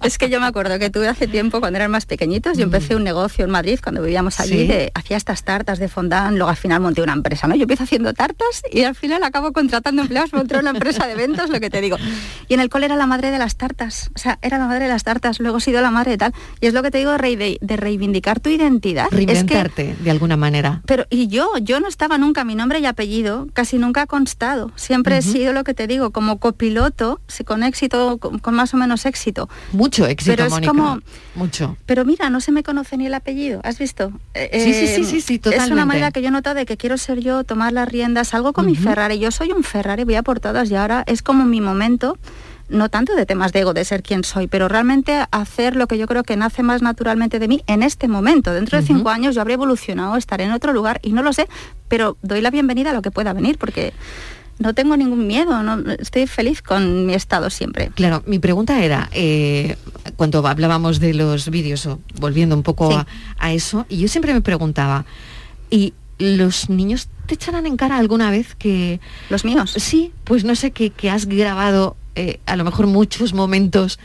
es 0.02 0.18
que 0.18 0.28
yo 0.28 0.38
me 0.38 0.44
acuerdo 0.46 0.78
que 0.78 0.90
tuve 0.90 1.08
hace 1.08 1.26
tiempo, 1.26 1.60
cuando 1.60 1.78
eran 1.78 1.90
más 1.90 2.04
pequeñitos, 2.04 2.58
yo 2.58 2.64
empecé 2.64 2.94
un 2.94 3.04
negocio 3.04 3.44
en 3.46 3.50
Madrid, 3.50 3.78
cuando 3.82 4.02
vivíamos 4.02 4.38
allí, 4.40 4.58
Sí. 4.58 4.66
de- 4.66 4.92
hacía 4.94 5.16
estas 5.16 5.44
tartas 5.44 5.78
de 5.78 5.88
fondant, 5.88 6.36
luego 6.36 6.50
al 6.50 6.56
final 6.58 6.80
monté 6.80 7.00
una 7.00 7.14
empresa, 7.14 7.46
¿no? 7.46 7.54
Yo 7.54 7.62
empiezo 7.62 7.84
haciendo 7.84 8.12
tartas 8.12 8.62
y 8.70 8.82
al 8.82 8.94
final 8.94 9.22
acabo 9.24 9.52
contratando 9.52 10.02
empleados, 10.02 10.32
monté 10.34 10.58
una 10.58 10.70
empresa 10.70 11.06
de 11.06 11.12
eventos, 11.14 11.48
lo 11.48 11.58
que 11.58 11.70
te 11.70 11.80
digo. 11.80 11.96
Y 12.48 12.54
en 12.54 12.60
el 12.60 12.68
cole 12.68 12.84
era 12.86 12.96
la 12.96 13.06
madre 13.06 13.30
de 13.30 13.38
las 13.38 13.56
tartas, 13.56 14.10
o 14.14 14.18
sea, 14.18 14.38
era 14.42 14.58
la 14.58 14.66
madre 14.66 14.84
de 14.84 14.90
las 14.90 15.04
tartas, 15.04 15.40
luego 15.40 15.56
he 15.56 15.60
sido 15.62 15.80
la 15.80 15.90
madre 15.90 16.12
de 16.12 16.18
tal. 16.18 16.34
Y 16.60 16.66
es 16.66 16.74
lo 16.74 16.82
que 16.82 16.90
te 16.90 16.98
digo 16.98 17.12
de, 17.12 17.18
rei- 17.18 17.58
de 17.62 17.76
reivindicar 17.78 18.40
tu 18.40 18.50
identidad. 18.50 19.04
Es 19.04 19.10
que 19.10 19.16
Reinventarte 19.16 19.96
de 20.00 20.10
alguna 20.10 20.36
manera. 20.36 20.82
pero 20.84 21.06
y 21.08 21.28
yo, 21.28 21.48
yo 21.62 21.80
no 21.80 21.88
estaba 21.88 22.05
nunca, 22.16 22.44
mi 22.44 22.54
nombre 22.54 22.78
y 22.78 22.86
apellido 22.86 23.48
casi 23.52 23.78
nunca 23.78 24.02
ha 24.02 24.06
constado. 24.06 24.70
Siempre 24.76 25.18
he 25.18 25.22
sido 25.22 25.52
lo 25.52 25.64
que 25.64 25.74
te 25.74 25.86
digo, 25.86 26.10
como 26.10 26.38
copiloto, 26.38 27.20
sí, 27.26 27.44
con 27.44 27.62
éxito, 27.62 28.18
con, 28.18 28.38
con 28.38 28.54
más 28.54 28.72
o 28.72 28.76
menos 28.76 29.04
éxito. 29.04 29.48
Mucho 29.72 30.06
éxito, 30.06 30.32
Pero 30.32 30.44
es 30.46 30.50
Mónica. 30.52 30.72
como- 30.72 31.00
Mucho. 31.34 31.76
Pero 31.84 32.04
mira, 32.04 32.30
no 32.30 32.40
se 32.40 32.52
me 32.52 32.62
conoce 32.62 32.96
ni 32.96 33.06
el 33.06 33.14
apellido, 33.14 33.60
¿has 33.64 33.78
visto? 33.78 34.12
Eh, 34.34 34.48
Sí, 34.64 34.72
sí, 34.72 34.84
eh, 34.84 34.94
sí, 34.96 35.04
sí, 35.04 35.20
sí, 35.20 35.40
Es 35.52 35.70
una 35.70 35.84
manera 35.84 36.10
que 36.12 36.22
yo 36.22 36.28
he 36.28 36.30
notado 36.30 36.56
de 36.56 36.64
que 36.66 36.76
quiero 36.76 36.96
ser 36.96 37.20
yo, 37.20 37.44
tomar 37.44 37.72
las 37.72 37.88
riendas, 37.88 38.32
algo 38.32 38.52
con 38.52 38.64
mi. 38.66 38.76
Ferrari. 38.76 39.18
Yo 39.18 39.30
soy 39.30 39.52
un 39.52 39.62
Ferrari, 39.64 40.04
voy 40.04 40.14
a 40.14 40.22
por 40.22 40.38
todas 40.40 40.70
y 40.70 40.76
ahora 40.76 41.02
es 41.06 41.22
como 41.22 41.44
mi 41.44 41.60
momento 41.60 42.16
no 42.68 42.88
tanto 42.88 43.14
de 43.14 43.26
temas 43.26 43.52
de 43.52 43.60
ego, 43.60 43.74
de 43.74 43.84
ser 43.84 44.02
quien 44.02 44.24
soy, 44.24 44.46
pero 44.46 44.68
realmente 44.68 45.24
hacer 45.30 45.76
lo 45.76 45.86
que 45.86 45.98
yo 45.98 46.06
creo 46.06 46.22
que 46.24 46.36
nace 46.36 46.62
más 46.62 46.82
naturalmente 46.82 47.38
de 47.38 47.48
mí 47.48 47.62
en 47.66 47.82
este 47.82 48.08
momento. 48.08 48.52
Dentro 48.52 48.80
de 48.80 48.86
cinco 48.86 49.10
años 49.10 49.34
yo 49.34 49.40
habré 49.40 49.54
evolucionado, 49.54 50.16
estaré 50.16 50.44
en 50.44 50.52
otro 50.52 50.72
lugar 50.72 50.98
y 51.02 51.12
no 51.12 51.22
lo 51.22 51.32
sé, 51.32 51.48
pero 51.88 52.16
doy 52.22 52.40
la 52.40 52.50
bienvenida 52.50 52.90
a 52.90 52.92
lo 52.92 53.02
que 53.02 53.10
pueda 53.10 53.32
venir 53.32 53.58
porque 53.58 53.92
no 54.58 54.72
tengo 54.74 54.96
ningún 54.96 55.26
miedo, 55.26 55.62
no, 55.62 55.90
estoy 55.92 56.26
feliz 56.26 56.62
con 56.62 57.04
mi 57.06 57.14
estado 57.14 57.50
siempre. 57.50 57.90
Claro, 57.94 58.22
mi 58.26 58.38
pregunta 58.38 58.82
era, 58.82 59.10
eh, 59.12 59.76
cuando 60.16 60.46
hablábamos 60.46 60.98
de 60.98 61.12
los 61.14 61.50
vídeos, 61.50 61.84
o 61.86 62.00
volviendo 62.18 62.56
un 62.56 62.62
poco 62.62 62.90
Sí. 62.90 62.96
a, 62.96 63.06
a 63.38 63.52
eso, 63.52 63.84
y 63.88 63.98
yo 63.98 64.08
siempre 64.08 64.32
me 64.32 64.40
preguntaba, 64.40 65.04
¿y 65.70 65.92
los 66.18 66.70
niños 66.70 67.08
te 67.26 67.34
echarán 67.34 67.66
en 67.66 67.76
cara 67.76 67.98
alguna 67.98 68.30
vez 68.30 68.54
que... 68.54 68.98
¿Los 69.28 69.44
míos? 69.44 69.74
Sí, 69.76 70.12
pues 70.24 70.44
no 70.44 70.54
sé, 70.54 70.70
que, 70.70 70.88
que 70.88 71.10
has 71.10 71.26
grabado 71.26 71.96
eh, 72.16 72.40
a 72.46 72.56
lo 72.56 72.64
mejor 72.64 72.86
muchos 72.88 73.32
momentos 73.34 73.98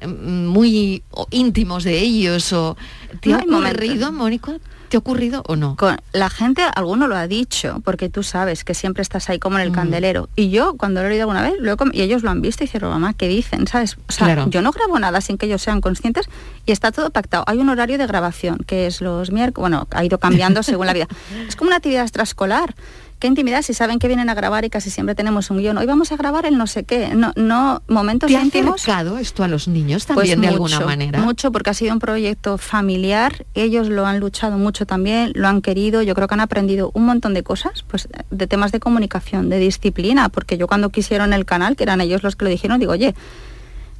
eh, 0.00 0.06
muy 0.06 1.02
íntimos 1.30 1.84
de 1.84 1.98
ellos, 1.98 2.52
o 2.52 2.76
¿te 3.20 3.30
No 3.30 3.36
ha 3.36 3.40
ocurrido, 3.40 4.12
Mónica? 4.12 4.54
¿Te 4.88 4.96
ha 4.96 5.00
ocurrido 5.00 5.42
o 5.48 5.56
no? 5.56 5.74
Con 5.74 5.96
la 6.12 6.30
gente, 6.30 6.62
alguno 6.76 7.08
lo 7.08 7.16
ha 7.16 7.26
dicho, 7.26 7.82
porque 7.84 8.08
tú 8.08 8.22
sabes 8.22 8.62
que 8.62 8.72
siempre 8.72 9.02
estás 9.02 9.28
ahí 9.28 9.40
como 9.40 9.56
en 9.58 9.62
el 9.64 9.70
Mm. 9.72 9.74
candelero. 9.74 10.28
Y 10.36 10.50
yo, 10.50 10.76
cuando 10.76 11.00
lo 11.02 11.08
he 11.08 11.10
oído 11.10 11.22
alguna 11.22 11.42
vez, 11.42 11.54
lo 11.58 11.72
he 11.72 11.76
y 11.92 12.02
ellos 12.02 12.22
lo 12.22 12.30
han 12.30 12.40
visto 12.40 12.62
y 12.62 12.68
dicen, 12.68 12.82
mamá, 12.88 13.12
¿qué 13.14 13.26
dicen? 13.26 13.66
¿Sabes? 13.66 13.96
O 14.08 14.12
sea, 14.12 14.26
Claro. 14.28 14.48
yo 14.48 14.62
no 14.62 14.70
grabo 14.70 14.96
nada 15.00 15.20
sin 15.20 15.38
que 15.38 15.46
ellos 15.46 15.60
sean 15.60 15.80
conscientes 15.80 16.28
y 16.66 16.70
está 16.70 16.92
todo 16.92 17.10
pactado. 17.10 17.42
Hay 17.48 17.58
un 17.58 17.68
horario 17.68 17.98
de 17.98 18.06
grabación, 18.06 18.58
que 18.64 18.86
es 18.86 19.00
los 19.00 19.32
miércoles, 19.32 19.60
bueno, 19.62 19.88
ha 19.90 20.04
ido 20.04 20.18
cambiando 20.18 20.62
según 20.62 20.86
la 20.86 20.92
vida. 20.92 21.08
Es 21.48 21.56
como 21.56 21.66
una 21.70 21.78
actividad 21.78 22.02
extraescolar. 22.02 22.76
Qué 23.18 23.26
intimidad 23.28 23.62
si 23.62 23.72
saben 23.72 23.98
que 23.98 24.08
vienen 24.08 24.28
a 24.28 24.34
grabar 24.34 24.66
y 24.66 24.70
casi 24.70 24.90
siempre 24.90 25.14
tenemos 25.14 25.50
un 25.50 25.58
guion. 25.58 25.78
Hoy 25.78 25.86
vamos 25.86 26.12
a 26.12 26.16
grabar 26.16 26.44
el 26.44 26.58
no 26.58 26.66
sé 26.66 26.84
qué. 26.84 27.14
No, 27.14 27.32
no 27.34 27.82
momentos 27.88 28.28
¿Te 28.28 28.36
ha 28.36 28.42
acercado 28.42 29.16
esto 29.16 29.42
a 29.42 29.48
los 29.48 29.68
niños 29.68 30.04
Pues 30.04 30.16
también 30.16 30.42
de 30.42 30.48
alguna 30.48 30.80
manera? 30.80 31.20
Mucho, 31.20 31.50
porque 31.50 31.70
ha 31.70 31.74
sido 31.74 31.94
un 31.94 31.98
proyecto 31.98 32.58
familiar, 32.58 33.46
ellos 33.54 33.88
lo 33.88 34.06
han 34.06 34.20
luchado 34.20 34.58
mucho 34.58 34.84
también, 34.84 35.32
lo 35.34 35.48
han 35.48 35.62
querido, 35.62 36.02
yo 36.02 36.14
creo 36.14 36.28
que 36.28 36.34
han 36.34 36.40
aprendido 36.40 36.90
un 36.92 37.06
montón 37.06 37.32
de 37.32 37.42
cosas, 37.42 37.84
pues 37.88 38.06
de 38.30 38.46
temas 38.46 38.70
de 38.70 38.80
comunicación, 38.80 39.48
de 39.48 39.58
disciplina, 39.58 40.28
porque 40.28 40.58
yo 40.58 40.66
cuando 40.66 40.90
quisieron 40.90 41.32
el 41.32 41.46
canal, 41.46 41.74
que 41.74 41.84
eran 41.84 42.02
ellos 42.02 42.22
los 42.22 42.36
que 42.36 42.44
lo 42.44 42.50
dijeron, 42.50 42.78
digo, 42.80 42.92
oye, 42.92 43.14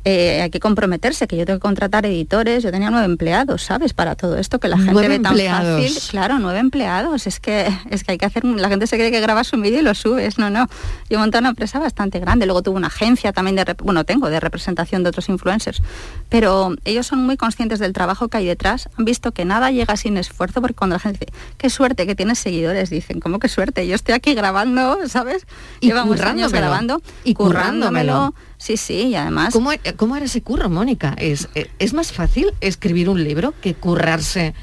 eh, 0.09 0.41
hay 0.41 0.51
que 0.51 0.61
comprometerse, 0.61 1.27
que 1.27 1.37
yo 1.37 1.45
tengo 1.45 1.59
que 1.59 1.63
contratar 1.63 2.07
editores, 2.07 2.63
yo 2.63 2.71
tenía 2.71 2.91
nueve 2.91 3.07
empleados, 3.07 3.63
¿sabes? 3.65 3.93
Para 3.93 4.15
todo 4.15 4.37
esto, 4.39 4.61
que 4.61 4.69
la 4.69 4.77
gente 4.77 4.93
Nueve 4.93 5.09
ve 5.09 5.19
tan 5.19 5.33
empleados. 5.33 5.83
fácil. 5.83 6.11
Claro, 6.11 6.39
nueve 6.39 6.61
empleados, 6.61 7.27
es 7.27 7.41
que, 7.41 7.67
es 7.91 8.05
que 8.05 8.13
hay 8.13 8.19
que 8.19 8.25
hacer, 8.27 8.45
la 8.45 8.69
gente 8.69 8.87
se 8.87 8.97
cree 8.97 9.11
que 9.11 9.21
grabas 9.21 9.53
un 9.53 9.63
vídeo 9.63 9.81
y 9.81 9.83
lo 9.83 9.95
subes, 9.97 10.39
no, 10.39 10.49
no. 10.49 10.69
Yo 11.11 11.19
monté 11.19 11.39
una 11.39 11.49
empresa 11.49 11.81
bastante 11.81 12.21
grande, 12.21 12.47
luego 12.47 12.63
tuve 12.63 12.77
una 12.77 12.87
agencia 12.87 13.33
también 13.33 13.57
de, 13.57 13.65
bueno, 13.83 14.05
tengo 14.05 14.31
de 14.31 14.39
representación 14.39 15.03
de 15.03 15.09
otros 15.09 15.29
influencers, 15.29 15.83
pero 16.29 16.75
ellos 16.85 17.07
son 17.09 17.25
muy 17.27 17.37
conscientes 17.37 17.81
del 17.81 17.93
trabajo 17.93 18.29
que 18.29 18.37
hay 18.39 18.47
detrás, 18.47 18.89
han 18.97 19.05
visto 19.05 19.33
que 19.33 19.45
nada 19.45 19.73
llega 19.73 19.97
sin 19.97 20.17
esfuerzo, 20.19 20.61
porque 20.61 20.75
cuando 20.77 20.95
la 20.95 21.01
gente 21.01 21.27
dice, 21.27 21.39
qué 21.59 21.69
suerte 21.69 22.07
que 22.07 22.15
tienes 22.15 22.39
seguidores, 22.39 22.91
dicen, 22.91 23.19
¿cómo 23.19 23.41
qué 23.41 23.49
suerte? 23.49 23.87
Yo 23.89 23.97
estoy 23.97 24.15
aquí 24.15 24.35
grabando, 24.35 24.99
¿sabes? 25.09 25.47
Y 25.81 25.89
Llevamos 25.89 26.21
años 26.21 26.53
currándomelo. 26.53 26.57
grabando, 26.61 27.03
Y 27.25 27.35
currándomelo. 27.35 28.35
Sí, 28.59 28.77
sí, 28.77 29.09
y 29.09 29.15
además... 29.17 29.53
¿Cómo, 29.53 29.71
cómo 29.97 30.17
era 30.17 30.25
ese 30.27 30.43
curro, 30.43 30.69
Mónica? 30.71 31.15
¿Es, 31.19 31.49
¿Es 31.79 31.93
más 31.93 32.13
fácil 32.13 32.53
escribir 32.61 33.09
un 33.09 33.23
libro 33.23 33.55
que 33.61 33.75
currarse 33.75 34.55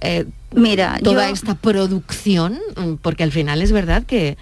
eh, 0.00 0.24
Mira, 0.52 0.98
toda 1.02 1.26
yo- 1.28 1.34
esta 1.34 1.54
producción? 1.56 2.58
Mm, 2.76 2.94
Porque 3.02 3.24
al 3.24 3.32
final 3.32 3.60
es 3.62 3.72
verdad 3.72 4.04
que 4.04 4.36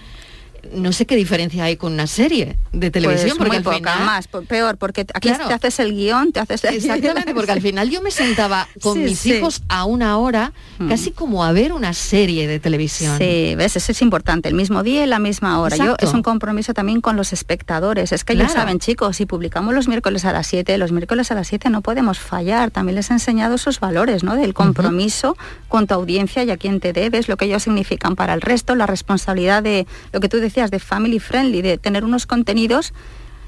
no 0.75 0.92
sé 0.92 1.07
qué 1.07 1.16
diferencia 1.16 1.64
hay 1.64 1.77
con 1.77 1.92
una 1.92 2.07
serie 2.07 2.57
de 2.72 2.90
televisión, 2.90 3.37
Pues 3.37 3.38
porque 3.38 3.48
muy 3.51 3.57
al 3.59 3.62
poca, 3.64 3.77
final... 3.92 4.07
más, 4.07 4.29
po- 4.29 4.42
peor, 4.42 4.77
porque 4.79 5.07
aquí 5.14 5.29
Claro. 5.29 5.48
te 5.48 5.55
haces 5.55 5.81
el 5.81 5.92
guion, 5.94 6.33
te 6.33 6.40
haces 6.40 6.64
el 6.64 6.75
Exactamente, 6.77 7.35
porque 7.35 7.53
al 7.53 7.61
final 7.62 7.90
yo 7.90 8.01
me 8.03 8.11
sentaba 8.11 8.68
con 8.81 8.94
Sí, 8.94 9.01
mis 9.01 9.18
sí. 9.18 9.33
hijos 9.35 9.62
a 9.68 9.85
una 9.85 10.18
hora, 10.18 10.53
Mm. 10.79 10.88
casi 10.88 11.11
como 11.11 11.44
a 11.44 11.53
ver 11.53 11.72
una 11.72 11.92
serie 11.94 12.46
de 12.46 12.59
televisión. 12.61 13.18
Sí, 13.18 13.55
ves, 13.57 13.77
eso 13.77 13.92
es 13.92 14.03
importante, 14.03 14.48
el 14.48 14.55
mismo 14.55 14.83
día 14.83 15.05
y 15.05 15.07
la 15.07 15.18
misma 15.18 15.61
hora. 15.61 15.77
Yo, 15.77 15.96
es 15.98 16.12
un 16.12 16.22
compromiso 16.22 16.75
también 16.75 17.01
con 17.01 17.16
los 17.16 17.33
espectadores. 17.33 18.12
Es 18.12 18.25
que 18.25 18.33
ellos 18.35 18.46
Claro. 18.46 18.61
saben, 18.61 18.79
chicos, 18.79 19.16
si 19.16 19.27
publicamos 19.27 19.75
los 19.75 19.88
miércoles 19.88 20.25
a 20.25 20.33
las 20.33 20.46
7, 20.46 20.79
los 20.79 20.92
miércoles 20.92 21.31
a 21.31 21.35
las 21.35 21.48
7 21.48 21.70
no 21.70 21.83
podemos 21.83 22.18
fallar. 22.18 22.70
También 22.70 22.94
les 22.96 23.11
he 23.11 23.14
enseñado 23.14 23.57
esos 23.57 23.81
valores, 23.81 24.22
¿no? 24.25 24.37
Del 24.37 24.55
compromiso 24.55 25.37
con 25.68 25.87
tu 25.87 25.94
audiencia 25.94 26.44
y 26.44 26.51
a 26.51 26.57
quién 26.57 26.81
te 26.81 26.92
debes, 26.92 27.29
lo 27.29 27.37
que 27.37 27.46
ellos 27.46 27.62
significan 27.64 28.16
para 28.16 28.35
el 28.35 28.40
resto, 28.40 28.75
la 28.75 28.87
responsabilidad 28.87 29.62
de 29.62 29.87
lo 30.12 30.20
que 30.20 30.29
tú 30.29 30.38
decías, 30.38 30.51
de 30.52 30.78
family 30.78 31.18
friendly, 31.18 31.62
de 31.62 31.78
tener 31.78 32.04
unos 32.04 32.26
contenidos 32.26 32.92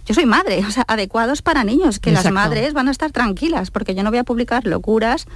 yo 0.07 0.15
soy 0.15 0.27
madre, 0.27 0.63
o 0.69 0.71
sea, 0.71 0.85
adecuados 0.87 1.41
para 1.41 1.65
niños, 1.65 1.99
que 1.99 2.13
las 2.13 2.31
madres 2.31 2.75
van 2.75 2.89
a 2.89 2.91
estar 2.91 3.11
tranquilas, 3.11 3.71
porque 3.71 3.95
yo 3.95 4.03
no 4.03 4.11
voy 4.11 4.19
a 4.19 4.25
publicar 4.25 4.67
locuras 4.67 5.27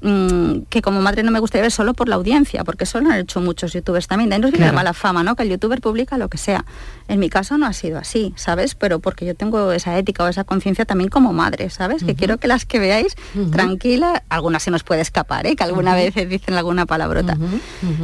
mm, 0.00 0.60
que 0.70 0.80
como 0.80 1.02
madre 1.02 1.22
no 1.22 1.30
me 1.30 1.40
gustaría 1.40 1.60
ver 1.62 1.72
solo 1.72 1.92
por 1.92 2.08
la 2.08 2.14
audiencia, 2.14 2.64
porque 2.64 2.84
eso 2.84 3.00
lo 3.02 3.10
han 3.10 3.18
hecho 3.18 3.42
muchos 3.42 3.74
youtubers 3.74 4.06
también. 4.08 4.30
De 4.30 4.36
ahí 4.36 4.40
nos 4.40 4.50
viene 4.50 4.64
Claro. 4.64 4.72
la 4.76 4.78
mala 4.78 4.92
fama, 4.94 5.22
¿no? 5.24 5.36
Que 5.36 5.42
el 5.42 5.50
youtuber 5.50 5.82
publica 5.82 6.16
lo 6.16 6.28
que 6.30 6.38
sea. 6.38 6.64
En 7.08 7.18
mi 7.18 7.28
caso 7.28 7.58
no 7.58 7.66
ha 7.66 7.74
sido 7.74 7.98
así, 7.98 8.32
¿sabes? 8.36 8.74
Pero 8.74 8.98
porque 9.00 9.26
yo 9.26 9.34
tengo 9.34 9.72
esa 9.72 9.98
ética 9.98 10.24
o 10.24 10.28
esa 10.28 10.44
conciencia 10.44 10.86
también 10.86 11.10
como 11.10 11.34
madre, 11.34 11.68
¿sabes? 11.68 12.02
Que 12.02 12.14
quiero 12.14 12.38
que 12.38 12.48
las 12.48 12.64
que 12.64 12.78
veáis 12.78 13.14
Ujú. 13.34 13.50
tranquila, 13.50 14.22
algunas 14.30 14.62
se 14.62 14.70
nos 14.70 14.84
puede 14.84 15.02
escapar, 15.02 15.46
¿eh? 15.46 15.54
Que 15.54 15.64
alguna 15.64 15.90
Ujú. 15.96 16.12
vez 16.14 16.28
dicen 16.30 16.54
alguna 16.54 16.86
palabrota. 16.86 17.36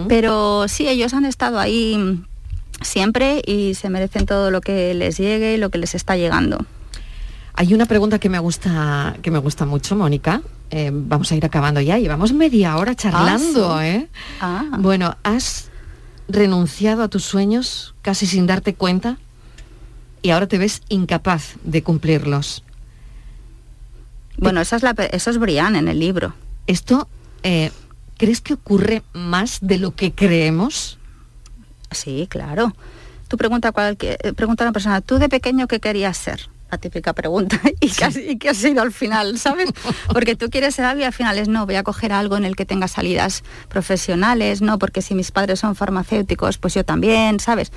Pero 0.07 0.67
sí, 0.69 0.87
ellos 0.89 1.15
han 1.15 1.25
estado 1.25 1.59
ahí 1.59 2.21
siempre 2.85 3.43
y 3.47 3.75
se 3.75 3.91
merecen 3.91 4.27
todo 4.27 4.51
lo 4.51 4.61
que 4.61 4.95
les 4.95 5.19
llegue 5.19 5.55
y 5.55 5.57
lo 5.59 5.71
que 5.71 5.79
les 5.79 5.95
está 5.95 6.17
llegando. 6.17 6.65
Hay 7.55 7.73
una 7.73 7.87
pregunta 7.87 8.19
que 8.19 8.29
me 8.29 8.39
gusta, 8.39 9.17
que 9.23 9.31
me 9.31 9.39
gusta 9.39 9.65
mucho, 9.65 9.95
Mónica. 9.95 10.43
Eh, 10.71 10.91
vamos 10.93 11.31
a 11.31 11.37
ir 11.37 11.45
acabando 11.45 11.81
ya. 11.81 11.99
Llevamos 11.99 12.33
media 12.33 12.77
hora 12.77 12.95
charlando, 12.97 13.75
Ah, 13.75 13.83
sí. 13.83 13.89
¿eh? 13.89 14.09
Ah. 14.41 14.65
Bueno, 14.79 15.17
¿has 15.23 15.69
renunciado 16.29 17.03
a 17.03 17.09
tus 17.09 17.23
sueños 17.25 17.95
casi 18.03 18.27
sin 18.27 18.47
darte 18.47 18.75
cuenta? 18.75 19.19
Y 20.23 20.31
ahora 20.31 20.49
te 20.49 20.59
ves 20.59 20.83
incapaz 20.89 21.55
de 21.63 21.83
cumplirlos. 21.83 22.65
Bueno, 24.37 24.61
esa 24.61 24.77
es 24.77 24.83
la, 24.83 24.91
eso 25.13 25.31
es 25.31 25.39
Brian 25.39 25.77
en 25.77 25.87
el 25.87 26.01
libro. 26.01 26.35
¿Esto 26.67 27.09
eh, 27.45 27.71
crees 28.17 28.41
que 28.41 28.55
ocurre 28.55 29.03
más 29.13 29.59
de 29.61 29.79
lo 29.79 29.95
que 29.95 30.13
creemos? 30.13 30.99
Sí, 31.95 32.27
claro. 32.29 32.75
Tú 33.29 33.37
pregunta 33.37 33.69
a, 33.69 33.73
cualquier, 33.73 34.19
eh, 34.23 34.33
pregunta 34.33 34.65
a 34.65 34.67
una 34.67 34.73
persona, 34.73 35.01
¿tú 35.01 35.19
de 35.19 35.29
pequeño 35.29 35.67
qué 35.67 35.81
querías 35.81 36.17
ser? 36.17 36.49
La 36.71 36.79
típica 36.79 37.13
pregunta. 37.13 37.61
¿Y 37.81 37.91
qué, 37.91 38.05
has, 38.05 38.17
y 38.17 38.37
qué 38.37 38.51
has 38.51 38.57
sido 38.57 38.83
al 38.83 38.93
final, 38.93 39.39
sabes? 39.39 39.71
Porque 40.13 40.35
tú 40.35 40.51
quieres 40.51 40.75
ser 40.75 40.85
algo 40.85 41.03
y 41.03 41.05
al 41.05 41.13
final 41.13 41.39
es 41.39 41.49
no, 41.49 41.67
voy 41.67 41.77
a 41.77 41.83
coger 41.83 42.13
algo 42.13 42.37
en 42.37 42.45
el 42.45 42.57
que 42.57 42.65
tenga 42.65 42.89
salidas 42.89 43.45
profesionales, 43.69 44.61
no, 44.61 44.79
porque 44.79 45.01
si 45.01 45.15
mis 45.15 45.31
padres 45.31 45.61
son 45.61 45.77
farmacéuticos, 45.77 46.59
pues 46.59 46.75
yo 46.75 46.85
también, 46.85 47.39
¿sabes? 47.41 47.73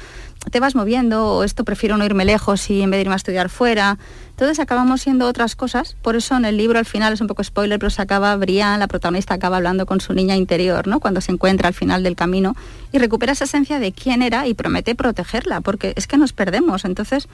Te 0.52 0.60
vas 0.60 0.76
moviendo, 0.76 1.26
o 1.28 1.44
esto 1.44 1.64
prefiero 1.64 1.98
no 1.98 2.06
irme 2.06 2.26
lejos 2.26 2.70
y 2.70 2.82
en 2.82 2.90
vez 2.90 2.98
de 2.98 3.02
irme 3.02 3.14
a 3.14 3.18
estudiar 3.18 3.50
fuera. 3.50 3.98
Entonces 4.38 4.60
acabamos 4.60 5.02
siendo 5.02 5.26
otras 5.26 5.56
cosas. 5.56 5.96
Por 6.04 6.16
eso 6.16 6.38
en 6.38 6.46
el 6.46 6.58
libro 6.58 6.78
al 6.78 6.86
final 6.86 7.12
es 7.12 7.22
un 7.22 7.26
poco 7.26 7.44
spoiler, 7.44 7.80
pero 7.80 7.90
se 7.90 8.04
acaba 8.04 8.36
Brian, 8.36 8.80
la 8.80 8.86
protagonista, 8.86 9.34
acaba 9.34 9.58
hablando 9.58 9.88
con 9.88 10.00
su 10.00 10.14
niña 10.14 10.36
interior, 10.36 10.86
¿no? 10.86 11.00
Cuando 11.00 11.22
se 11.22 11.32
encuentra 11.32 11.70
al 11.70 11.74
final 11.74 12.04
del 12.04 12.16
camino 12.16 12.56
y 12.92 13.00
recupera 13.00 13.32
esa 13.32 13.46
esencia 13.46 13.80
de 13.80 13.94
quién 13.94 14.22
era 14.22 14.46
y 14.46 14.54
promete 14.54 14.94
protegerla, 14.94 15.62
porque 15.62 15.94
es 15.96 16.06
que 16.06 16.18
nos 16.18 16.34
perdemos. 16.34 16.86
Entonces, 16.86 17.28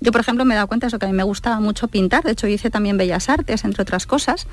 yo 0.00 0.12
por 0.12 0.22
ejemplo 0.22 0.46
me 0.46 0.54
he 0.54 0.56
dado 0.56 0.66
cuenta 0.66 0.86
de 0.86 0.88
eso, 0.88 0.98
que 0.98 1.04
a 1.04 1.10
mí 1.10 1.14
me 1.14 1.24
gustaba 1.24 1.60
mucho 1.60 1.88
pintar, 1.88 2.24
de 2.24 2.30
hecho 2.30 2.46
hice 2.46 2.70
también 2.70 2.96
bellas 2.96 3.28
artes, 3.28 3.62
entre 3.66 3.82
otras 3.82 4.06
cosas, 4.06 4.46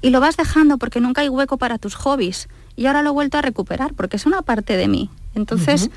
y 0.00 0.10
lo 0.10 0.20
vas 0.20 0.36
dejando 0.36 0.78
porque 0.78 1.00
nunca 1.00 1.22
hay 1.22 1.28
hueco 1.28 1.56
para 1.56 1.76
tus 1.78 1.96
hobbies. 1.96 2.48
y 2.76 2.86
ahora 2.86 3.02
lo 3.02 3.10
he 3.10 3.12
vuelto 3.14 3.38
a 3.38 3.42
recuperar 3.42 3.94
porque 3.94 4.16
es 4.16 4.26
una 4.26 4.42
parte 4.42 4.76
de 4.76 4.86
mí. 4.86 5.10
Entonces, 5.34 5.90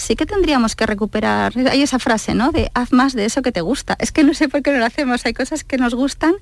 sí 0.00 0.16
que 0.16 0.24
tendríamos 0.24 0.76
que 0.76 0.86
recuperar, 0.86 1.52
hay 1.68 1.82
esa 1.82 1.98
frase, 1.98 2.34
¿no? 2.34 2.52
De 2.52 2.70
haz 2.74 2.90
más 2.92 3.12
de 3.12 3.26
eso 3.26 3.42
que 3.42 3.52
te 3.52 3.60
gusta. 3.60 3.96
Es 4.00 4.12
que 4.12 4.24
no 4.24 4.32
sé 4.32 4.48
por 4.48 4.62
qué 4.62 4.72
no 4.72 4.78
lo 4.78 4.86
hacemos, 4.86 5.26
hay 5.26 5.34
cosas 5.34 5.62
que 5.62 5.76
nos 5.76 5.94
gustan 5.94 6.34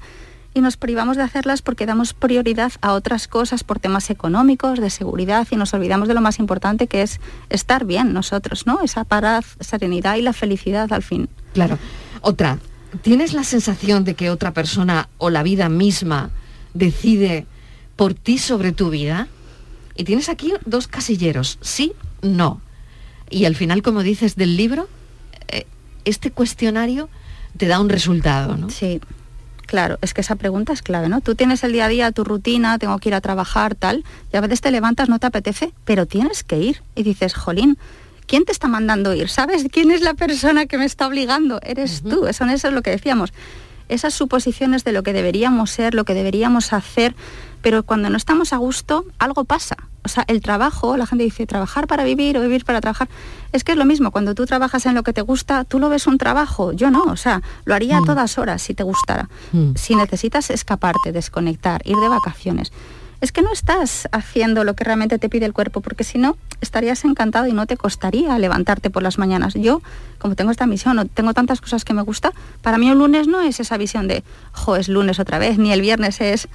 y 0.54 0.60
nos 0.60 0.76
privamos 0.76 1.16
de 1.16 1.24
hacerlas 1.24 1.60
porque 1.60 1.84
damos 1.84 2.14
prioridad 2.14 2.72
a 2.80 2.92
otras 2.92 3.26
cosas 3.26 3.64
por 3.64 3.80
temas 3.80 4.10
económicos, 4.10 4.80
de 4.80 4.90
seguridad 4.90 5.46
y 5.50 5.56
nos 5.56 5.74
olvidamos 5.74 6.06
de 6.06 6.14
lo 6.14 6.20
más 6.20 6.38
importante 6.38 6.86
que 6.86 7.02
es 7.02 7.20
estar 7.50 7.84
bien 7.84 8.12
nosotros, 8.12 8.64
¿no? 8.64 8.80
Esa 8.80 9.02
paz, 9.02 9.56
serenidad 9.58 10.16
y 10.16 10.22
la 10.22 10.32
felicidad 10.32 10.92
al 10.92 11.02
fin. 11.02 11.28
Claro. 11.52 11.78
Otra, 12.20 12.60
¿tienes 13.02 13.32
la 13.32 13.42
sensación 13.42 14.04
de 14.04 14.14
que 14.14 14.30
otra 14.30 14.52
persona 14.52 15.08
o 15.18 15.30
la 15.30 15.42
vida 15.42 15.68
misma 15.68 16.30
decide 16.74 17.46
por 17.96 18.14
ti 18.14 18.38
sobre 18.38 18.70
tu 18.70 18.90
vida? 18.90 19.26
Y 19.96 20.04
tienes 20.04 20.28
aquí 20.28 20.54
dos 20.64 20.86
casilleros, 20.86 21.58
sí, 21.60 21.92
no. 22.22 22.60
Y 23.30 23.44
al 23.44 23.54
final, 23.54 23.82
como 23.82 24.02
dices 24.02 24.36
del 24.36 24.56
libro, 24.56 24.88
eh, 25.48 25.66
este 26.04 26.30
cuestionario 26.30 27.08
te 27.56 27.66
da 27.66 27.80
un 27.80 27.88
resultado, 27.88 28.56
¿no? 28.56 28.70
Sí. 28.70 29.00
Claro, 29.66 29.98
es 30.00 30.14
que 30.14 30.22
esa 30.22 30.36
pregunta 30.36 30.72
es 30.72 30.80
clave, 30.80 31.10
¿no? 31.10 31.20
Tú 31.20 31.34
tienes 31.34 31.62
el 31.62 31.72
día 31.72 31.84
a 31.84 31.88
día, 31.88 32.10
tu 32.10 32.24
rutina, 32.24 32.78
tengo 32.78 32.98
que 32.98 33.10
ir 33.10 33.14
a 33.14 33.20
trabajar, 33.20 33.74
tal, 33.74 34.02
y 34.32 34.36
a 34.38 34.40
veces 34.40 34.62
te 34.62 34.70
levantas, 34.70 35.10
no 35.10 35.18
te 35.18 35.26
apetece, 35.26 35.74
pero 35.84 36.06
tienes 36.06 36.42
que 36.42 36.58
ir. 36.58 36.82
Y 36.94 37.02
dices, 37.02 37.34
jolín, 37.34 37.76
¿quién 38.26 38.46
te 38.46 38.52
está 38.52 38.66
mandando 38.66 39.12
ir? 39.12 39.28
¿Sabes 39.28 39.66
quién 39.70 39.90
es 39.90 40.00
la 40.00 40.14
persona 40.14 40.64
que 40.64 40.78
me 40.78 40.86
está 40.86 41.06
obligando? 41.06 41.60
Eres 41.62 42.02
tú, 42.02 42.26
eso, 42.26 42.46
eso 42.46 42.68
es 42.68 42.74
lo 42.74 42.80
que 42.80 42.92
decíamos. 42.92 43.34
Esas 43.90 44.14
suposiciones 44.14 44.84
de 44.84 44.92
lo 44.92 45.02
que 45.02 45.12
deberíamos 45.12 45.70
ser, 45.70 45.92
lo 45.92 46.04
que 46.04 46.14
deberíamos 46.14 46.72
hacer, 46.72 47.14
pero 47.62 47.82
cuando 47.82 48.10
no 48.10 48.16
estamos 48.16 48.52
a 48.52 48.56
gusto, 48.56 49.04
algo 49.18 49.44
pasa. 49.44 49.76
O 50.04 50.08
sea, 50.08 50.24
el 50.26 50.40
trabajo, 50.40 50.96
la 50.96 51.06
gente 51.06 51.24
dice 51.24 51.46
trabajar 51.46 51.86
para 51.86 52.04
vivir 52.04 52.38
o 52.38 52.40
vivir 52.40 52.64
para 52.64 52.80
trabajar. 52.80 53.08
Es 53.52 53.64
que 53.64 53.72
es 53.72 53.78
lo 53.78 53.84
mismo, 53.84 54.10
cuando 54.10 54.34
tú 54.34 54.46
trabajas 54.46 54.86
en 54.86 54.94
lo 54.94 55.02
que 55.02 55.12
te 55.12 55.20
gusta, 55.20 55.64
tú 55.64 55.78
lo 55.78 55.88
ves 55.88 56.06
un 56.06 56.18
trabajo. 56.18 56.72
Yo 56.72 56.90
no, 56.90 57.02
o 57.02 57.16
sea, 57.16 57.42
lo 57.64 57.74
haría 57.74 57.98
a 57.98 58.02
todas 58.02 58.38
horas 58.38 58.62
si 58.62 58.74
te 58.74 58.84
gustara. 58.84 59.28
Si 59.74 59.94
necesitas 59.96 60.50
escaparte, 60.50 61.12
desconectar, 61.12 61.82
ir 61.84 61.96
de 61.96 62.08
vacaciones. 62.08 62.72
Es 63.20 63.32
que 63.32 63.42
no 63.42 63.52
estás 63.52 64.08
haciendo 64.12 64.64
lo 64.64 64.74
que 64.74 64.84
realmente 64.84 65.18
te 65.18 65.28
pide 65.28 65.46
el 65.46 65.52
cuerpo, 65.52 65.80
porque 65.80 66.04
si 66.04 66.18
no, 66.18 66.36
estarías 66.60 67.04
encantado 67.04 67.46
y 67.46 67.52
no 67.52 67.66
te 67.66 67.76
costaría 67.76 68.38
levantarte 68.38 68.90
por 68.90 69.02
las 69.02 69.18
mañanas. 69.18 69.54
Yo, 69.54 69.82
como 70.18 70.36
tengo 70.36 70.50
esta 70.50 70.66
misión, 70.66 70.98
o 70.98 71.04
tengo 71.06 71.34
tantas 71.34 71.60
cosas 71.60 71.84
que 71.84 71.94
me 71.94 72.02
gusta, 72.02 72.32
para 72.62 72.78
mí 72.78 72.88
el 72.88 72.98
lunes 72.98 73.26
no 73.26 73.40
es 73.40 73.60
esa 73.60 73.76
visión 73.76 74.08
de, 74.08 74.22
jo, 74.52 74.76
es 74.76 74.88
lunes 74.88 75.18
otra 75.18 75.38
vez, 75.38 75.58
ni 75.58 75.72
el 75.72 75.80
viernes 75.80 76.20
es 76.20 76.48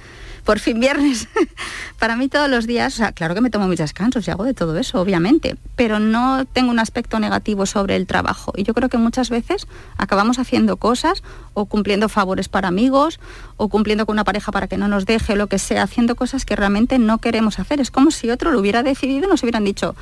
por 0.44 0.58
fin 0.58 0.78
viernes. 0.78 1.28
Para 1.98 2.16
mí 2.16 2.28
todos 2.28 2.48
los 2.48 2.66
días, 2.66 2.94
o 2.94 2.96
sea, 2.98 3.12
claro 3.12 3.34
que 3.34 3.40
me 3.40 3.50
tomo 3.50 3.66
mis 3.66 3.78
descansos 3.78 4.28
y 4.28 4.30
hago 4.30 4.44
de 4.44 4.54
todo 4.54 4.76
eso, 4.78 5.00
obviamente, 5.00 5.56
pero 5.74 5.98
no 5.98 6.44
tengo 6.44 6.70
un 6.70 6.78
aspecto 6.78 7.18
negativo 7.18 7.66
sobre 7.66 7.96
el 7.96 8.06
trabajo. 8.06 8.52
Y 8.56 8.62
yo 8.62 8.74
creo 8.74 8.88
que 8.88 8.98
muchas 8.98 9.30
veces 9.30 9.66
acabamos 9.96 10.38
haciendo 10.38 10.76
cosas 10.76 11.22
o 11.54 11.66
cumpliendo 11.66 12.08
favores 12.08 12.48
para 12.48 12.68
amigos 12.68 13.20
o 13.56 13.68
cumpliendo 13.68 14.06
con 14.06 14.14
una 14.14 14.24
pareja 14.24 14.52
para 14.52 14.68
que 14.68 14.76
no 14.76 14.86
nos 14.86 15.06
deje, 15.06 15.34
lo 15.34 15.46
que 15.46 15.58
sea, 15.58 15.82
haciendo 15.82 16.14
cosas 16.14 16.44
que 16.44 16.53
realmente 16.56 16.98
no 16.98 17.18
queremos 17.18 17.58
hacer. 17.58 17.80
Es 17.80 17.90
como 17.90 18.10
si 18.10 18.30
otro 18.30 18.50
lo 18.50 18.60
hubiera 18.60 18.82
decidido 18.82 19.26
y 19.26 19.28
nos 19.28 19.42
hubieran 19.42 19.64
dicho, 19.64 19.94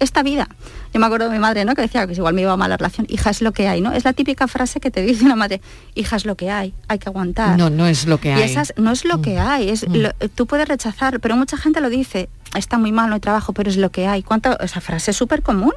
esta 0.00 0.22
vida. 0.22 0.48
Yo 0.92 1.00
me 1.00 1.06
acuerdo 1.06 1.28
de 1.28 1.32
mi 1.32 1.40
madre, 1.40 1.64
¿no? 1.64 1.74
Que 1.74 1.82
decía 1.82 2.06
que 2.06 2.12
igual 2.12 2.34
me 2.34 2.42
iba 2.42 2.56
mal 2.56 2.70
la 2.70 2.76
relación. 2.76 3.06
Hija, 3.10 3.30
es 3.30 3.42
lo 3.42 3.52
que 3.52 3.66
hay, 3.68 3.80
¿no? 3.80 3.92
Es 3.92 4.04
la 4.04 4.12
típica 4.12 4.46
frase 4.46 4.80
que 4.80 4.90
te 4.90 5.02
dice 5.02 5.24
una 5.24 5.36
madre, 5.36 5.60
hija, 5.94 6.16
es 6.16 6.24
lo 6.24 6.36
que 6.36 6.50
hay, 6.50 6.74
hay 6.88 6.98
que 6.98 7.08
aguantar. 7.08 7.58
No, 7.58 7.70
no 7.70 7.86
es 7.86 8.06
lo 8.06 8.18
que 8.18 8.32
hay. 8.32 8.40
Y 8.40 8.44
esas 8.44 8.74
no 8.76 8.92
es 8.92 9.04
lo 9.04 9.20
que 9.20 9.38
hay, 9.38 9.68
es 9.70 9.86
tú 10.34 10.46
puedes 10.46 10.68
rechazar, 10.68 11.20
pero 11.20 11.36
mucha 11.36 11.56
gente 11.56 11.80
lo 11.80 11.90
dice, 11.90 12.28
está 12.54 12.78
muy 12.78 12.92
mal, 12.92 13.08
no 13.08 13.14
hay 13.14 13.20
trabajo, 13.20 13.52
pero 13.52 13.70
es 13.70 13.76
lo 13.76 13.90
que 13.90 14.06
hay. 14.06 14.22
¿Cuánta, 14.22 14.54
esa 14.54 14.80
frase 14.80 15.10
es 15.10 15.16
súper 15.16 15.42
común, 15.42 15.72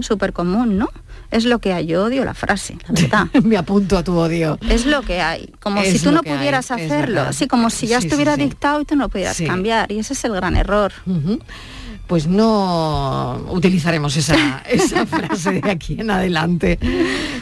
súper 0.00 0.32
común, 0.32 0.78
¿no? 0.78 0.88
Es 1.32 1.44
lo 1.44 1.58
que 1.58 1.72
hay, 1.72 1.86
yo 1.86 2.04
odio 2.04 2.24
la 2.24 2.34
frase, 2.34 2.76
la 2.86 3.00
verdad. 3.00 3.26
me 3.42 3.56
apunto 3.56 3.98
a 3.98 4.04
tu 4.04 4.16
odio. 4.16 4.58
Es 4.68 4.86
lo 4.86 5.02
que 5.02 5.20
hay, 5.20 5.50
como 5.60 5.82
si 5.82 5.98
tú 5.98 6.12
no 6.12 6.22
pudieras 6.22 6.70
hacerlo, 6.70 7.22
así 7.22 7.48
como 7.48 7.70
si 7.70 7.88
ya 7.88 7.98
estuviera 7.98 8.36
dictado 8.36 8.82
y 8.82 8.84
tú 8.84 8.94
no 8.94 9.08
pudieras 9.08 9.40
cambiar, 9.40 9.90
y 9.90 9.98
ese 9.98 10.12
es 10.12 10.24
el 10.24 10.34
gran 10.34 10.56
error 10.56 10.92
pues 12.12 12.26
no 12.26 13.42
utilizaremos 13.48 14.18
esa, 14.18 14.62
esa 14.68 15.06
frase 15.06 15.62
de 15.62 15.70
aquí 15.70 15.96
en 15.98 16.10
adelante. 16.10 16.78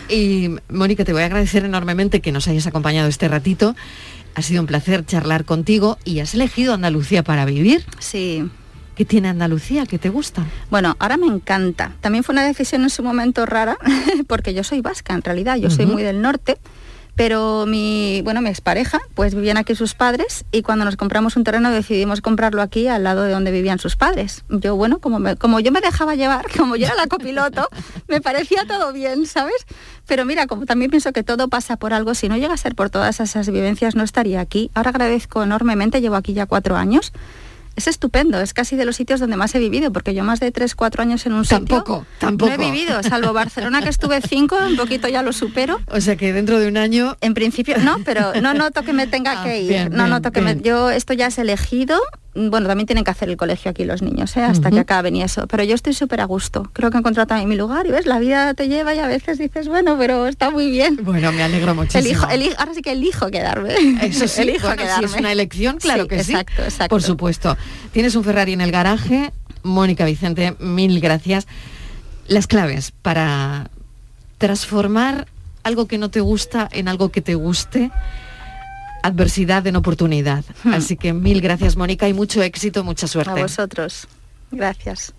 Y 0.08 0.50
Mónica, 0.68 1.04
te 1.04 1.12
voy 1.12 1.22
a 1.22 1.26
agradecer 1.26 1.64
enormemente 1.64 2.20
que 2.20 2.30
nos 2.30 2.46
hayas 2.46 2.68
acompañado 2.68 3.08
este 3.08 3.26
ratito. 3.26 3.74
Ha 4.36 4.42
sido 4.42 4.60
un 4.60 4.68
placer 4.68 5.04
charlar 5.04 5.44
contigo 5.44 5.98
y 6.04 6.20
has 6.20 6.34
elegido 6.34 6.72
Andalucía 6.72 7.24
para 7.24 7.44
vivir. 7.46 7.84
Sí. 7.98 8.48
¿Qué 9.00 9.06
tiene 9.06 9.28
Andalucía? 9.28 9.86
¿Qué 9.86 9.98
te 9.98 10.10
gusta? 10.10 10.44
Bueno, 10.68 10.94
ahora 10.98 11.16
me 11.16 11.24
encanta. 11.24 11.92
También 12.02 12.22
fue 12.22 12.34
una 12.34 12.44
decisión 12.44 12.82
en 12.82 12.90
su 12.90 13.02
momento 13.02 13.46
rara, 13.46 13.78
porque 14.26 14.52
yo 14.52 14.62
soy 14.62 14.82
vasca 14.82 15.14
en 15.14 15.22
realidad, 15.22 15.56
yo 15.56 15.70
soy 15.70 15.86
muy 15.86 16.02
del 16.02 16.20
norte 16.20 16.58
pero 17.16 17.66
mi, 17.66 18.22
bueno, 18.22 18.40
mi 18.40 18.48
expareja, 18.48 18.98
pues 19.14 19.34
vivían 19.34 19.58
aquí 19.58 19.74
sus 19.74 19.94
padres 19.94 20.44
y 20.52 20.62
cuando 20.62 20.84
nos 20.84 20.96
compramos 20.96 21.36
un 21.36 21.44
terreno 21.44 21.70
decidimos 21.70 22.22
comprarlo 22.22 22.62
aquí 22.62 22.88
al 22.88 23.04
lado 23.04 23.24
de 23.24 23.32
donde 23.32 23.50
vivían 23.50 23.78
sus 23.78 23.96
padres. 23.96 24.44
Yo, 24.48 24.76
bueno, 24.76 25.00
como, 25.00 25.18
como 25.36 25.60
yo 25.60 25.70
me 25.70 25.80
dejaba 25.80 26.14
llevar, 26.14 26.46
como 26.56 26.76
yo 26.76 26.86
era 26.86 26.94
la 26.94 27.08
copiloto, 27.08 27.68
me 28.08 28.20
parecía 28.20 28.64
todo 28.66 28.92
bien, 28.92 29.26
¿sabes? 29.26 29.66
Pero 30.06 30.24
mira, 30.24 30.46
como 30.46 30.66
también 30.66 30.90
pienso 30.90 31.12
que 31.12 31.22
todo 31.22 31.48
pasa 31.48 31.76
por 31.76 31.92
algo, 31.92 32.14
si 32.14 32.28
no 32.28 32.36
llega 32.36 32.54
a 32.54 32.58
ser 32.58 32.74
por 32.74 32.90
todas 32.90 33.20
esas 33.20 33.50
vivencias 33.50 33.96
no 33.96 34.02
estaría 34.02 34.40
aquí. 34.40 34.70
Ahora 34.74 34.90
agradezco 34.90 35.42
enormemente, 35.42 36.00
llevo 36.00 36.16
aquí 36.16 36.32
ya 36.32 36.46
cuatro 36.46 36.76
años 36.76 37.12
es 37.76 37.86
estupendo, 37.86 38.40
es 38.40 38.52
casi 38.52 38.76
de 38.76 38.84
los 38.84 38.96
sitios 38.96 39.20
donde 39.20 39.36
más 39.36 39.54
he 39.54 39.58
vivido, 39.58 39.92
porque 39.92 40.14
yo 40.14 40.22
más 40.24 40.40
de 40.40 40.50
3, 40.50 40.74
4 40.74 41.02
años 41.02 41.24
en 41.26 41.32
un 41.32 41.44
tampoco, 41.44 42.00
sitio 42.00 42.06
tampoco. 42.18 42.50
no 42.56 42.62
he 42.62 42.70
vivido, 42.70 43.02
salvo 43.02 43.32
Barcelona 43.32 43.80
que 43.80 43.88
estuve 43.88 44.20
5, 44.20 44.56
un 44.68 44.76
poquito 44.76 45.08
ya 45.08 45.22
lo 45.22 45.32
supero. 45.32 45.80
O 45.88 46.00
sea 46.00 46.16
que 46.16 46.32
dentro 46.32 46.58
de 46.58 46.68
un 46.68 46.76
año... 46.76 47.16
En 47.20 47.34
principio, 47.34 47.76
no, 47.78 47.98
pero 48.04 48.34
no 48.40 48.54
noto 48.54 48.82
que 48.82 48.92
me 48.92 49.06
tenga 49.06 49.40
Ah, 49.40 49.44
que 49.44 49.62
ir, 49.62 49.68
bien, 49.68 49.90
no 49.90 50.04
bien, 50.04 50.10
noto 50.10 50.32
que 50.32 50.40
me... 50.40 50.60
Yo 50.60 50.90
esto 50.90 51.12
ya 51.14 51.28
es 51.28 51.38
elegido, 51.38 52.00
bueno, 52.34 52.68
también 52.68 52.86
tienen 52.86 53.02
que 53.04 53.10
hacer 53.10 53.28
el 53.28 53.36
colegio 53.36 53.70
aquí 53.72 53.84
los 53.84 54.02
niños, 54.02 54.36
¿eh? 54.36 54.42
hasta 54.42 54.70
que 54.70 54.78
acaben 54.78 55.16
y 55.16 55.22
eso, 55.22 55.46
pero 55.48 55.64
yo 55.64 55.74
estoy 55.74 55.94
súper 55.94 56.20
a 56.20 56.24
gusto, 56.26 56.70
creo 56.72 56.90
que 56.90 56.96
he 56.96 57.00
encontrado 57.00 57.26
también 57.26 57.48
mi 57.48 57.56
lugar 57.56 57.86
y 57.86 57.90
ves, 57.90 58.06
la 58.06 58.18
vida 58.20 58.54
te 58.54 58.68
lleva 58.68 58.94
y 58.94 58.98
a 59.00 59.06
veces 59.08 59.36
dices, 59.38 59.66
bueno, 59.68 59.96
pero 59.98 60.26
está 60.28 60.50
muy 60.50 60.70
bien. 60.70 60.98
Bueno, 61.02 61.32
me 61.32 61.42
alegro 61.42 61.74
muchísimo. 61.74 62.04
Elijo, 62.04 62.26
elijo- 62.28 62.56
ahora 62.58 62.74
sí 62.74 62.82
que 62.82 62.92
elijo 62.92 63.30
quedarme. 63.30 63.74
Eso 64.02 64.28
sí, 64.28 64.42
elijo 64.42 64.66
bueno, 64.68 64.82
si 64.82 64.86
quedarme. 64.86 65.06
es 65.06 65.14
una 65.16 65.32
elección, 65.32 65.78
claro 65.78 66.02
Sí, 66.04 66.08
que 66.08 66.24
sí. 66.24 66.30
Exacto, 66.32 66.62
exacto. 66.62 66.88
Por 66.94 67.02
supuesto. 67.02 67.56
Tienes 67.92 68.14
un 68.14 68.22
Ferrari 68.24 68.52
en 68.52 68.60
el 68.60 68.70
garaje. 68.70 69.32
Mónica 69.62 70.04
Vicente, 70.04 70.54
mil 70.60 71.00
gracias. 71.00 71.46
Las 72.28 72.46
claves 72.46 72.92
para 73.02 73.68
transformar 74.38 75.26
algo 75.64 75.86
que 75.86 75.98
no 75.98 76.10
te 76.10 76.20
gusta 76.20 76.68
en 76.72 76.88
algo 76.88 77.10
que 77.10 77.20
te 77.20 77.34
guste. 77.34 77.90
Adversidad 79.02 79.66
en 79.66 79.76
oportunidad. 79.76 80.44
Hmm. 80.64 80.74
Así 80.74 80.96
que 80.96 81.12
mil 81.12 81.40
gracias, 81.40 81.76
Mónica, 81.76 82.08
y 82.08 82.12
mucho 82.14 82.42
éxito, 82.42 82.84
mucha 82.84 83.06
A 83.06 83.08
suerte. 83.08 83.42
vosotros. 83.42 84.06
Gracias. 84.50 85.14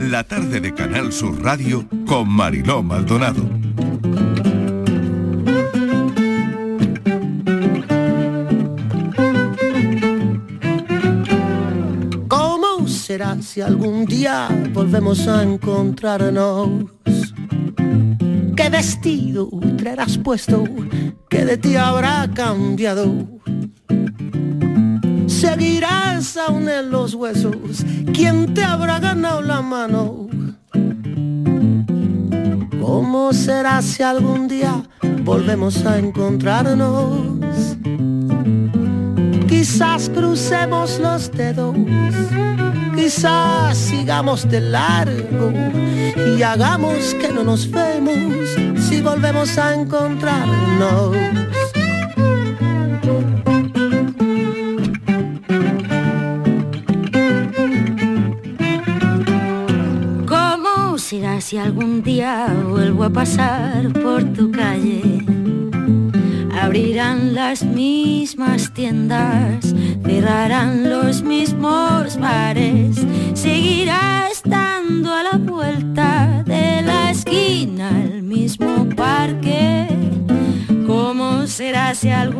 La 0.00 0.24
tarde 0.24 0.60
de 0.60 0.72
Canal 0.74 1.12
Sur 1.12 1.42
Radio 1.42 1.86
con 2.06 2.28
Mariló 2.28 2.82
Maldonado. 2.82 3.44
¿Cómo 12.28 12.86
será 12.88 13.40
si 13.42 13.60
algún 13.60 14.04
día 14.04 14.48
volvemos 14.72 15.26
a 15.28 15.42
encontrarnos? 15.42 16.70
¿Qué 18.58 18.70
vestido 18.70 19.48
traerás 19.76 20.18
puesto? 20.18 20.64
¿Qué 21.30 21.44
de 21.44 21.58
ti 21.58 21.76
habrá 21.76 22.28
cambiado? 22.34 23.14
Seguirás 25.28 26.36
aún 26.36 26.68
en 26.68 26.90
los 26.90 27.14
huesos. 27.14 27.84
¿Quién 28.12 28.54
te 28.54 28.64
habrá 28.64 28.98
ganado 28.98 29.42
la 29.42 29.62
mano? 29.62 30.26
¿Cómo 32.80 33.32
será 33.32 33.80
si 33.80 34.02
algún 34.02 34.48
día 34.48 34.82
volvemos 35.22 35.86
a 35.86 35.96
encontrarnos? 35.96 37.76
Quizás 39.48 40.10
crucemos 40.10 40.98
los 40.98 41.30
dedos, 41.30 41.76
quizás 42.98 43.78
sigamos 43.78 44.48
de 44.48 44.60
largo 44.60 45.52
y 46.36 46.42
hagamos 46.42 47.14
que 47.14 47.28
no 47.28 47.44
nos 47.44 47.70
vemos 47.70 48.48
si 48.76 49.00
volvemos 49.00 49.56
a 49.56 49.74
encontrarnos. 49.74 51.16
¿Cómo 60.26 60.98
será 60.98 61.40
si 61.40 61.56
algún 61.56 62.02
día 62.02 62.48
vuelvo 62.68 63.04
a 63.04 63.10
pasar 63.10 63.92
por 63.92 64.24
tu 64.34 64.50
calle? 64.50 65.24
Abrirán 66.60 67.34
las 67.34 67.62
mismas 67.62 68.74
tiendas, 68.74 69.72
cerrarán 70.04 70.90
los 70.90 71.22
mismos 71.22 72.18
bares, 72.18 72.37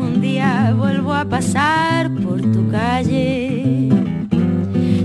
algún 0.09 0.21
día 0.23 0.75
vuelvo 0.77 1.13
a 1.13 1.25
pasar 1.25 2.11
por 2.23 2.41
tu 2.41 2.69
calle? 2.71 3.89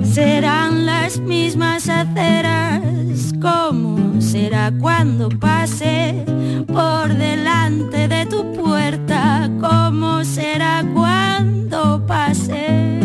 Serán 0.03 0.85
las 0.85 1.19
mismas 1.19 1.89
aceras, 1.89 3.33
¿cómo 3.41 4.21
será 4.21 4.71
cuando 4.79 5.29
pase 5.29 6.23
por 6.67 7.13
delante 7.15 8.07
de 8.07 8.25
tu 8.27 8.53
puerta? 8.53 9.49
¿Cómo 9.59 10.23
será 10.23 10.85
cuando 10.93 12.05
pase? 12.05 12.99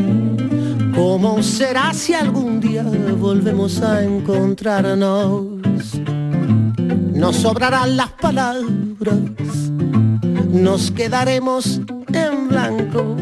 ¿Cómo 0.94 1.42
será 1.42 1.92
si 1.94 2.14
algún 2.14 2.61
día 2.61 2.84
volvemos 3.18 3.82
a 3.82 4.04
encontrarnos? 4.04 5.44
Nos 7.14 7.37
sobrarán 7.37 7.96
las 7.96 8.11
palabras, 8.12 9.72
nos 10.48 10.90
quedaremos 10.90 11.80
en 12.12 12.48
blanco. 12.48 13.16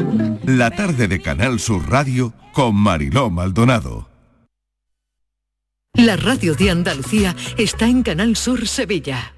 La 0.45 0.71
tarde 0.71 1.07
de 1.07 1.21
Canal 1.21 1.59
Sur 1.59 1.89
Radio 1.89 2.33
con 2.53 2.75
Mariló 2.75 3.29
Maldonado. 3.29 4.09
La 5.93 6.15
radio 6.15 6.55
de 6.55 6.69
Andalucía 6.71 7.35
está 7.57 7.87
en 7.87 8.03
Canal 8.03 8.35
Sur 8.35 8.67
Sevilla. 8.67 9.36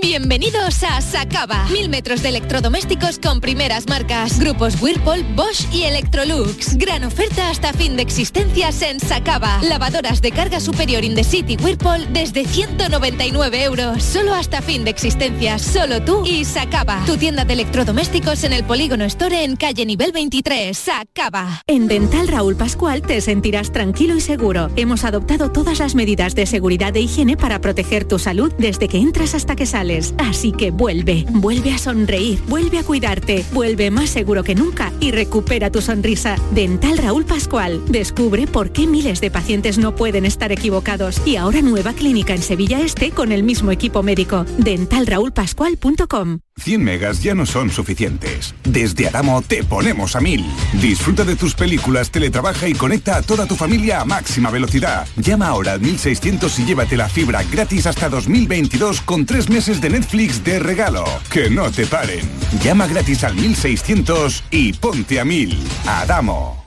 Bienvenidos 0.00 0.82
a 0.84 1.02
Sacaba. 1.02 1.66
Mil 1.70 1.90
metros 1.90 2.22
de 2.22 2.30
electrodomésticos 2.30 3.18
con 3.18 3.42
primeras 3.42 3.86
marcas. 3.88 4.40
Grupos 4.40 4.80
Whirlpool, 4.80 5.22
Bosch 5.36 5.70
y 5.70 5.82
Electrolux. 5.82 6.78
Gran 6.78 7.04
oferta 7.04 7.50
hasta 7.50 7.74
fin 7.74 7.96
de 7.96 8.02
existencias 8.02 8.80
en 8.80 9.00
Sacaba. 9.00 9.60
Lavadoras 9.62 10.22
de 10.22 10.32
carga 10.32 10.60
superior 10.60 11.04
in 11.04 11.14
the 11.14 11.22
city 11.22 11.58
Whirlpool 11.62 12.10
desde 12.10 12.46
199 12.46 13.64
euros. 13.64 14.02
Solo 14.02 14.32
hasta 14.32 14.62
fin 14.62 14.82
de 14.84 14.90
existencias. 14.90 15.60
Solo 15.60 16.02
tú 16.02 16.24
y 16.24 16.46
Sacaba. 16.46 17.04
Tu 17.04 17.18
tienda 17.18 17.44
de 17.44 17.52
electrodomésticos 17.52 18.44
en 18.44 18.54
el 18.54 18.64
Polígono 18.64 19.04
Store 19.04 19.44
en 19.44 19.56
calle 19.56 19.84
nivel 19.84 20.12
23. 20.12 20.74
Sacaba. 20.74 21.64
En 21.66 21.86
Dental 21.86 22.28
Raúl 22.28 22.56
Pascual 22.56 23.02
te 23.02 23.20
sentirás 23.20 23.72
tranquilo 23.72 24.16
y 24.16 24.22
seguro. 24.22 24.70
Hemos 24.76 25.04
adoptado 25.04 25.52
todas 25.52 25.80
las 25.80 25.94
medidas 25.94 26.34
de 26.34 26.46
seguridad 26.46 26.96
e 26.96 27.00
higiene 27.02 27.36
para 27.36 27.60
proteger 27.60 28.08
tu 28.08 28.18
salud 28.18 28.54
desde 28.56 28.88
que 28.88 28.96
entras 28.96 29.34
hasta 29.34 29.54
que 29.54 29.66
sales. 29.66 29.81
Así 30.18 30.52
que 30.52 30.70
vuelve, 30.70 31.24
vuelve 31.30 31.72
a 31.72 31.78
sonreír, 31.78 32.38
vuelve 32.46 32.78
a 32.78 32.84
cuidarte, 32.84 33.44
vuelve 33.52 33.90
más 33.90 34.10
seguro 34.10 34.44
que 34.44 34.54
nunca 34.54 34.92
y 35.00 35.10
recupera 35.10 35.70
tu 35.70 35.80
sonrisa. 35.80 36.36
Dental 36.52 36.98
Raúl 36.98 37.24
Pascual. 37.24 37.82
Descubre 37.88 38.46
por 38.46 38.70
qué 38.70 38.86
miles 38.86 39.20
de 39.20 39.32
pacientes 39.32 39.78
no 39.78 39.96
pueden 39.96 40.24
estar 40.24 40.52
equivocados. 40.52 41.20
Y 41.26 41.34
ahora 41.34 41.62
nueva 41.62 41.94
clínica 41.94 42.32
en 42.32 42.42
Sevilla 42.42 42.80
Este 42.80 43.10
con 43.10 43.32
el 43.32 43.42
mismo 43.42 43.72
equipo 43.72 44.04
médico. 44.04 44.44
Dentalraulpascual.com 44.58 46.38
100 46.56 46.84
megas 46.84 47.22
ya 47.22 47.34
no 47.34 47.46
son 47.46 47.70
suficientes. 47.70 48.54
Desde 48.62 49.08
Adamo 49.08 49.42
te 49.42 49.64
ponemos 49.64 50.14
a 50.14 50.20
1000. 50.20 50.44
Disfruta 50.80 51.24
de 51.24 51.34
tus 51.34 51.54
películas, 51.54 52.10
teletrabaja 52.10 52.68
y 52.68 52.74
conecta 52.74 53.16
a 53.16 53.22
toda 53.22 53.46
tu 53.46 53.56
familia 53.56 54.00
a 54.00 54.04
máxima 54.04 54.50
velocidad. 54.50 55.06
Llama 55.16 55.48
ahora 55.48 55.72
al 55.72 55.80
1600 55.80 56.58
y 56.60 56.64
llévate 56.64 56.96
la 56.96 57.08
fibra 57.08 57.42
gratis 57.42 57.86
hasta 57.86 58.08
2022 58.08 59.00
con 59.00 59.24
tres 59.26 59.48
meses 59.48 59.71
de 59.80 59.90
Netflix 59.90 60.44
de 60.44 60.58
regalo. 60.58 61.04
Que 61.30 61.48
no 61.50 61.70
te 61.70 61.86
paren. 61.86 62.28
Llama 62.62 62.86
gratis 62.86 63.24
al 63.24 63.34
1600 63.34 64.44
y 64.50 64.72
ponte 64.72 65.20
a 65.20 65.24
1000. 65.24 65.58
Adamo. 65.86 66.64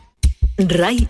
RAI 0.57 1.09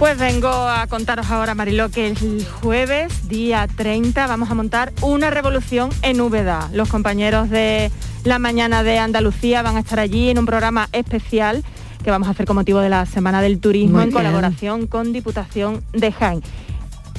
Pues 0.00 0.18
vengo 0.18 0.48
a 0.48 0.86
contaros 0.86 1.30
ahora, 1.30 1.54
Mariló, 1.54 1.90
que 1.90 2.06
el 2.06 2.46
jueves, 2.46 3.28
día 3.28 3.68
30, 3.76 4.26
vamos 4.26 4.50
a 4.50 4.54
montar 4.54 4.94
una 5.02 5.28
revolución 5.28 5.90
en 6.00 6.22
Úbeda. 6.22 6.70
Los 6.72 6.88
compañeros 6.88 7.50
de 7.50 7.90
la 8.24 8.38
mañana 8.38 8.82
de 8.82 8.98
Andalucía 8.98 9.60
van 9.60 9.76
a 9.76 9.80
estar 9.80 10.00
allí 10.00 10.30
en 10.30 10.38
un 10.38 10.46
programa 10.46 10.88
especial 10.92 11.62
que 12.02 12.10
vamos 12.10 12.28
a 12.28 12.30
hacer 12.30 12.46
con 12.46 12.56
motivo 12.56 12.80
de 12.80 12.88
la 12.88 13.04
Semana 13.04 13.42
del 13.42 13.60
Turismo 13.60 13.96
Muy 13.96 14.04
en 14.04 14.08
bien. 14.08 14.16
colaboración 14.16 14.86
con 14.86 15.12
Diputación 15.12 15.82
de 15.92 16.10
Jaén. 16.10 16.42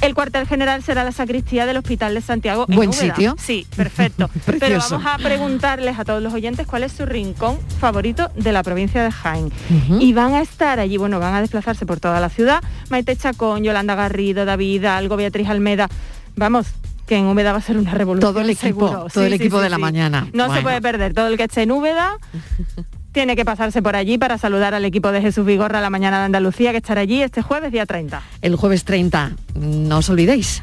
El 0.02 0.16
cuartel 0.16 0.48
general 0.48 0.82
será 0.82 1.04
la 1.04 1.12
sacristía 1.12 1.64
del 1.64 1.76
Hospital 1.76 2.12
de 2.14 2.20
Santiago. 2.22 2.66
en 2.68 2.74
Buen 2.74 2.88
Úbeda. 2.88 3.14
sitio. 3.14 3.36
Sí, 3.38 3.68
perfecto. 3.76 4.28
Pero 4.58 4.78
vamos 4.78 5.06
a 5.06 5.16
preguntarles 5.16 5.96
a 5.96 6.04
todos 6.04 6.20
los 6.20 6.34
oyentes 6.34 6.66
cuál 6.66 6.82
es 6.82 6.90
su 6.90 7.06
rincón 7.06 7.56
favorito 7.78 8.28
de 8.34 8.50
la 8.50 8.64
provincia 8.64 9.00
de 9.04 9.12
Jaén. 9.12 9.52
Y 10.00 10.12
van 10.12 10.34
a 10.34 10.40
estar 10.42 10.80
allí, 10.80 10.96
bueno, 10.96 11.20
van 11.20 11.34
a 11.34 11.40
desplazarse 11.40 11.86
por 11.86 12.00
toda 12.00 12.18
la 12.18 12.30
ciudad. 12.30 12.60
Maite 12.90 13.16
Chacón, 13.16 13.62
Yolanda 13.62 13.94
Garrido, 13.94 14.44
David 14.44 14.84
Algo, 14.86 15.16
Beatriz 15.16 15.48
Almeda. 15.48 15.88
Vamos, 16.34 16.66
que 17.06 17.16
en 17.16 17.26
Úbeda 17.26 17.52
va 17.52 17.58
a 17.58 17.62
ser 17.62 17.76
una 17.78 17.92
revolución. 17.92 18.32
Todo 18.32 18.42
el 18.42 18.50
equipo, 18.50 18.88
seguro. 18.88 19.06
todo 19.12 19.24
el 19.24 19.32
equipo 19.34 19.60
de 19.60 19.70
la 19.70 19.78
mañana. 19.78 20.26
No 20.32 20.52
se 20.52 20.62
puede 20.62 20.80
perder. 20.80 21.14
Todo 21.14 21.28
el 21.28 21.36
que 21.36 21.44
esté 21.44 21.62
en 21.62 21.70
Úbeda 21.70 22.18
tiene 23.12 23.36
que 23.36 23.44
pasarse 23.44 23.82
por 23.82 23.94
allí 23.94 24.18
para 24.18 24.38
saludar 24.38 24.74
al 24.74 24.84
equipo 24.84 25.12
de 25.12 25.20
Jesús 25.20 25.44
Vigorra 25.46 25.80
la 25.80 25.90
mañana 25.90 26.18
de 26.18 26.24
Andalucía, 26.24 26.72
que 26.72 26.78
estará 26.78 27.02
allí 27.02 27.22
este 27.22 27.42
jueves, 27.42 27.70
día 27.70 27.86
30. 27.86 28.22
El 28.40 28.56
jueves 28.56 28.84
30, 28.84 29.32
no 29.54 29.98
os 29.98 30.08
olvidéis. 30.08 30.62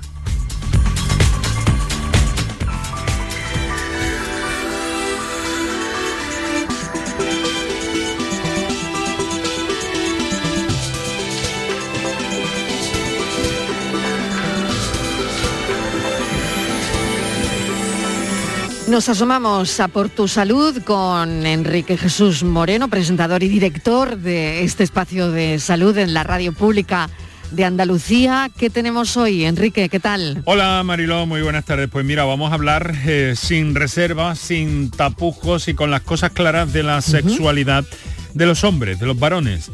Nos 18.89 19.07
asomamos 19.07 19.79
a 19.79 19.87
Por 19.87 20.09
tu 20.09 20.27
Salud 20.27 20.81
con 20.81 21.45
Enrique 21.45 21.95
Jesús 21.95 22.41
Moreno, 22.43 22.87
presentador 22.87 23.43
y 23.43 23.47
director 23.47 24.17
de 24.17 24.63
este 24.63 24.83
espacio 24.83 25.29
de 25.29 25.59
salud 25.59 25.95
en 25.99 26.15
la 26.15 26.23
radio 26.23 26.53
pública 26.53 27.07
de 27.51 27.65
Andalucía. 27.65 28.49
¿Qué 28.57 28.71
tenemos 28.71 29.15
hoy, 29.15 29.45
Enrique? 29.45 29.89
¿Qué 29.89 29.99
tal? 29.99 30.41
Hola 30.45 30.81
Mariló, 30.83 31.27
muy 31.27 31.43
buenas 31.43 31.65
tardes. 31.65 31.87
Pues 31.87 32.03
mira, 32.03 32.23
vamos 32.23 32.51
a 32.51 32.55
hablar 32.55 32.95
eh, 33.05 33.35
sin 33.37 33.75
reservas, 33.75 34.39
sin 34.39 34.89
tapujos 34.89 35.67
y 35.67 35.75
con 35.75 35.91
las 35.91 36.01
cosas 36.01 36.31
claras 36.31 36.73
de 36.73 36.81
la 36.81 37.03
sexualidad 37.03 37.85
de 38.33 38.45
los 38.47 38.63
hombres, 38.63 38.99
de 38.99 39.05
los 39.05 39.19
varones. 39.19 39.69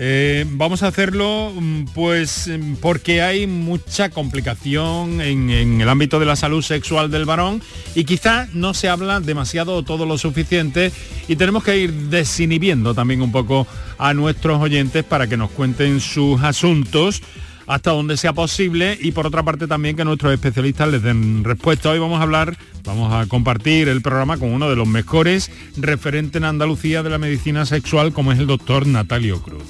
Eh, 0.00 0.44
vamos 0.50 0.84
a 0.84 0.86
hacerlo 0.86 1.52
mm, 1.52 1.86
pues 1.92 2.46
mm, 2.46 2.74
porque 2.74 3.20
hay 3.20 3.48
mucha 3.48 4.10
complicación 4.10 5.20
en, 5.20 5.50
en 5.50 5.80
el 5.80 5.88
ámbito 5.88 6.20
de 6.20 6.26
la 6.26 6.36
salud 6.36 6.62
sexual 6.62 7.10
del 7.10 7.24
varón 7.24 7.60
y 7.96 8.04
quizá 8.04 8.46
no 8.52 8.74
se 8.74 8.88
habla 8.88 9.18
demasiado 9.18 9.74
o 9.74 9.82
todo 9.82 10.06
lo 10.06 10.16
suficiente 10.16 10.92
y 11.26 11.34
tenemos 11.34 11.64
que 11.64 11.78
ir 11.78 11.92
desinhibiendo 11.92 12.94
también 12.94 13.22
un 13.22 13.32
poco 13.32 13.66
a 13.98 14.14
nuestros 14.14 14.62
oyentes 14.62 15.02
para 15.02 15.26
que 15.26 15.36
nos 15.36 15.50
cuenten 15.50 16.00
sus 16.00 16.40
asuntos 16.44 17.20
hasta 17.68 17.90
donde 17.90 18.16
sea 18.16 18.32
posible 18.32 18.98
y 18.98 19.12
por 19.12 19.26
otra 19.26 19.42
parte 19.42 19.66
también 19.66 19.94
que 19.94 20.04
nuestros 20.04 20.32
especialistas 20.32 20.88
les 20.88 21.02
den 21.02 21.44
respuesta. 21.44 21.90
Hoy 21.90 21.98
vamos 21.98 22.18
a 22.18 22.22
hablar, 22.22 22.56
vamos 22.82 23.12
a 23.12 23.26
compartir 23.26 23.88
el 23.88 24.00
programa 24.00 24.38
con 24.38 24.50
uno 24.50 24.70
de 24.70 24.74
los 24.74 24.88
mejores 24.88 25.50
referentes 25.76 26.36
en 26.36 26.44
Andalucía 26.44 27.02
de 27.02 27.10
la 27.10 27.18
medicina 27.18 27.66
sexual 27.66 28.14
como 28.14 28.32
es 28.32 28.38
el 28.38 28.46
doctor 28.46 28.86
Natalio 28.86 29.42
Cruz. 29.42 29.64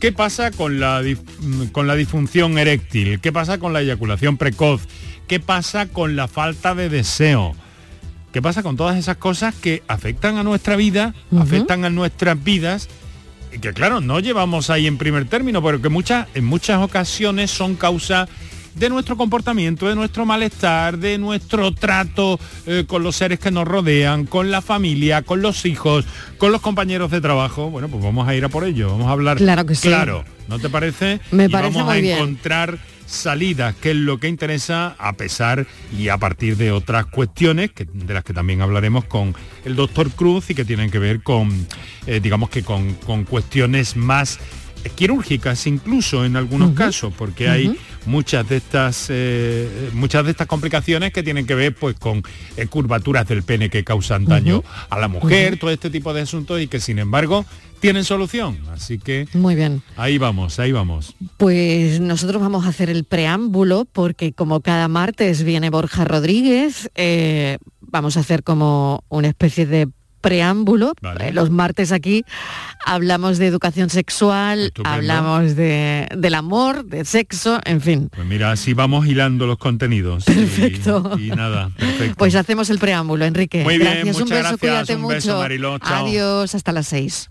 ¿Qué 0.00 0.12
pasa 0.12 0.50
con 0.50 0.80
la, 0.80 1.02
con 1.72 1.86
la 1.86 1.94
disfunción 1.94 2.58
eréctil? 2.58 3.20
¿Qué 3.20 3.32
pasa 3.32 3.58
con 3.58 3.74
la 3.74 3.82
eyaculación 3.82 4.38
precoz? 4.38 4.82
¿Qué 5.28 5.38
pasa 5.38 5.86
con 5.88 6.16
la 6.16 6.28
falta 6.28 6.74
de 6.74 6.88
deseo? 6.88 7.54
¿Qué 8.32 8.40
pasa 8.40 8.62
con 8.62 8.76
todas 8.76 8.96
esas 8.96 9.18
cosas 9.18 9.54
que 9.54 9.82
afectan 9.88 10.38
a 10.38 10.42
nuestra 10.42 10.74
vida, 10.76 11.14
afectan 11.38 11.84
a 11.84 11.90
nuestras 11.90 12.42
vidas? 12.42 12.88
Que 13.60 13.72
claro, 13.72 14.00
no 14.00 14.20
llevamos 14.20 14.70
ahí 14.70 14.86
en 14.86 14.98
primer 14.98 15.26
término, 15.26 15.62
pero 15.62 15.80
que 15.80 15.88
muchas, 15.88 16.26
en 16.34 16.44
muchas 16.44 16.82
ocasiones 16.82 17.50
son 17.50 17.74
causa 17.74 18.28
de 18.76 18.90
nuestro 18.90 19.16
comportamiento, 19.16 19.88
de 19.88 19.94
nuestro 19.94 20.26
malestar, 20.26 20.98
de 20.98 21.16
nuestro 21.18 21.72
trato 21.72 22.38
eh, 22.66 22.84
con 22.86 23.02
los 23.02 23.16
seres 23.16 23.38
que 23.38 23.50
nos 23.50 23.66
rodean, 23.66 24.26
con 24.26 24.50
la 24.50 24.60
familia, 24.60 25.22
con 25.22 25.40
los 25.40 25.64
hijos, 25.64 26.04
con 26.36 26.52
los 26.52 26.60
compañeros 26.60 27.10
de 27.10 27.20
trabajo. 27.20 27.70
Bueno, 27.70 27.88
pues 27.88 28.02
vamos 28.04 28.28
a 28.28 28.34
ir 28.34 28.44
a 28.44 28.48
por 28.48 28.64
ello, 28.64 28.90
vamos 28.90 29.08
a 29.08 29.12
hablar 29.12 29.38
claro 29.38 29.64
que 29.64 29.74
sí. 29.74 29.88
claro, 29.88 30.24
¿no 30.48 30.58
te 30.58 30.68
parece? 30.68 31.20
Me 31.30 31.46
y 31.46 31.48
parece 31.48 31.74
vamos 31.74 31.90
a 31.90 31.94
muy 31.94 32.02
bien. 32.02 32.38
Salidas, 33.06 33.74
que 33.76 33.90
es 33.92 33.96
lo 33.96 34.18
que 34.18 34.28
interesa, 34.28 34.94
a 34.98 35.14
pesar 35.14 35.66
y 35.96 36.08
a 36.08 36.18
partir 36.18 36.56
de 36.56 36.72
otras 36.72 37.06
cuestiones, 37.06 37.72
que, 37.72 37.86
de 37.90 38.14
las 38.14 38.24
que 38.24 38.32
también 38.32 38.60
hablaremos 38.60 39.04
con 39.04 39.34
el 39.64 39.76
doctor 39.76 40.10
Cruz 40.10 40.50
y 40.50 40.54
que 40.54 40.64
tienen 40.64 40.90
que 40.90 40.98
ver 40.98 41.22
con, 41.22 41.66
eh, 42.06 42.20
digamos 42.20 42.50
que 42.50 42.62
con, 42.62 42.94
con 42.94 43.24
cuestiones 43.24 43.96
más 43.96 44.38
quirúrgicas 44.94 45.66
incluso 45.66 46.24
en 46.24 46.36
algunos 46.36 46.72
casos, 46.72 47.12
porque 47.16 47.48
hay 47.48 47.76
muchas 48.04 48.48
de 48.48 48.56
estas 48.56 49.06
eh, 49.08 49.90
muchas 49.92 50.24
de 50.24 50.30
estas 50.30 50.46
complicaciones 50.46 51.12
que 51.12 51.22
tienen 51.22 51.46
que 51.46 51.54
ver 51.54 51.74
pues 51.74 51.96
con 51.98 52.22
eh, 52.56 52.66
curvaturas 52.66 53.26
del 53.26 53.42
pene 53.42 53.68
que 53.68 53.84
causan 53.84 54.24
daño 54.24 54.62
a 54.90 54.98
la 54.98 55.08
mujer, 55.08 55.58
todo 55.58 55.70
este 55.70 55.90
tipo 55.90 56.14
de 56.14 56.22
asuntos 56.22 56.60
y 56.60 56.68
que 56.68 56.80
sin 56.80 56.98
embargo 56.98 57.44
tienen 57.86 58.04
solución. 58.04 58.58
Así 58.72 58.98
que 58.98 59.28
Muy 59.32 59.54
bien. 59.54 59.82
ahí 59.96 60.18
vamos, 60.18 60.58
ahí 60.58 60.72
vamos. 60.72 61.14
Pues 61.36 62.00
nosotros 62.00 62.40
vamos 62.42 62.66
a 62.66 62.68
hacer 62.70 62.90
el 62.90 63.04
preámbulo 63.04 63.86
porque 63.92 64.32
como 64.32 64.60
cada 64.60 64.88
martes 64.88 65.42
viene 65.44 65.70
Borja 65.70 66.04
Rodríguez, 66.04 66.90
eh, 66.94 67.58
vamos 67.80 68.16
a 68.16 68.20
hacer 68.20 68.42
como 68.42 69.04
una 69.08 69.28
especie 69.28 69.66
de 69.66 69.88
preámbulo. 70.20 70.94
Eh, 71.20 71.30
Los 71.32 71.50
martes 71.50 71.92
aquí 71.92 72.24
hablamos 72.84 73.38
de 73.38 73.46
educación 73.46 73.88
sexual, 73.90 74.72
hablamos 74.82 75.54
de, 75.54 76.08
del 76.16 76.34
amor, 76.34 76.84
de 76.86 77.04
sexo, 77.04 77.60
en 77.64 77.80
fin. 77.80 78.08
Pues 78.12 78.26
mira, 78.26 78.50
así 78.50 78.74
vamos 78.74 79.06
hilando 79.06 79.46
los 79.46 79.58
contenidos. 79.58 80.24
Perfecto. 80.24 81.12
Y, 81.18 81.26
y 81.28 81.30
nada, 81.30 81.70
perfecto. 81.78 82.16
Pues 82.18 82.34
hacemos 82.34 82.70
el 82.70 82.80
preámbulo, 82.80 83.24
Enrique. 83.24 83.62
Muy 83.62 83.78
bien, 83.78 83.90
gracias, 83.92 84.16
un 84.16 84.22
muchas 84.22 84.28
beso, 84.30 84.40
gracias, 84.40 84.58
cuídate 84.60 84.94
un 84.96 85.02
mucho. 85.02 85.14
beso, 85.14 85.38
Mariló. 85.38 85.78
Adiós, 85.80 86.54
hasta 86.56 86.72
las 86.72 86.88
seis. 86.88 87.30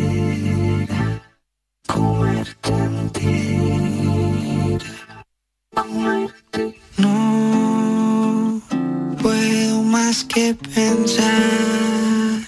Que 10.41 10.55
pensar 10.73 12.41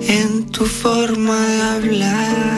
en 0.00 0.46
tu 0.50 0.64
forma 0.64 1.38
de 1.46 1.62
hablar, 1.62 2.55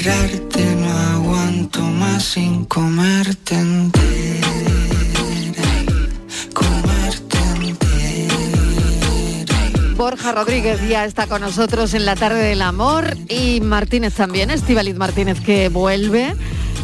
agarrarte, 0.00 0.64
no 0.76 0.90
aguanto 0.90 1.82
más 1.82 2.22
sin 2.24 2.64
comerte 2.64 3.54
entera. 3.54 4.48
Comerte 6.54 7.38
Borja 9.96 10.32
Rodríguez 10.32 10.80
ya 10.88 11.04
está 11.04 11.26
con 11.26 11.42
nosotros 11.42 11.92
en 11.92 12.06
la 12.06 12.16
tarde 12.16 12.42
del 12.42 12.62
amor 12.62 13.14
y 13.28 13.60
Martínez 13.60 14.14
también, 14.14 14.50
Estivaliz 14.50 14.96
Martínez 14.96 15.40
que 15.40 15.68
vuelve. 15.68 16.34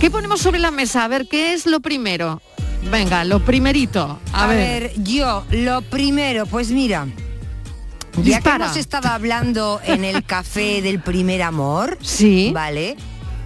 ¿Qué 0.00 0.10
ponemos 0.10 0.40
sobre 0.42 0.58
la 0.58 0.70
mesa? 0.70 1.04
A 1.04 1.08
ver, 1.08 1.26
¿qué 1.26 1.54
es 1.54 1.64
lo 1.64 1.80
primero? 1.80 2.42
Venga, 2.90 3.24
lo 3.24 3.40
primerito. 3.40 4.20
A, 4.32 4.44
A, 4.44 4.46
ver. 4.48 4.82
ver. 4.82 5.02
yo, 5.02 5.44
lo 5.50 5.80
primero, 5.82 6.44
pues 6.44 6.70
mira, 6.70 7.06
ya 8.22 8.40
que 8.40 8.48
hemos 8.48 8.76
estado 8.76 9.08
hablando 9.08 9.80
en 9.84 10.04
el 10.04 10.24
café 10.24 10.82
del 10.82 11.00
primer 11.00 11.42
amor, 11.42 11.98
sí, 12.02 12.50
vale, 12.54 12.96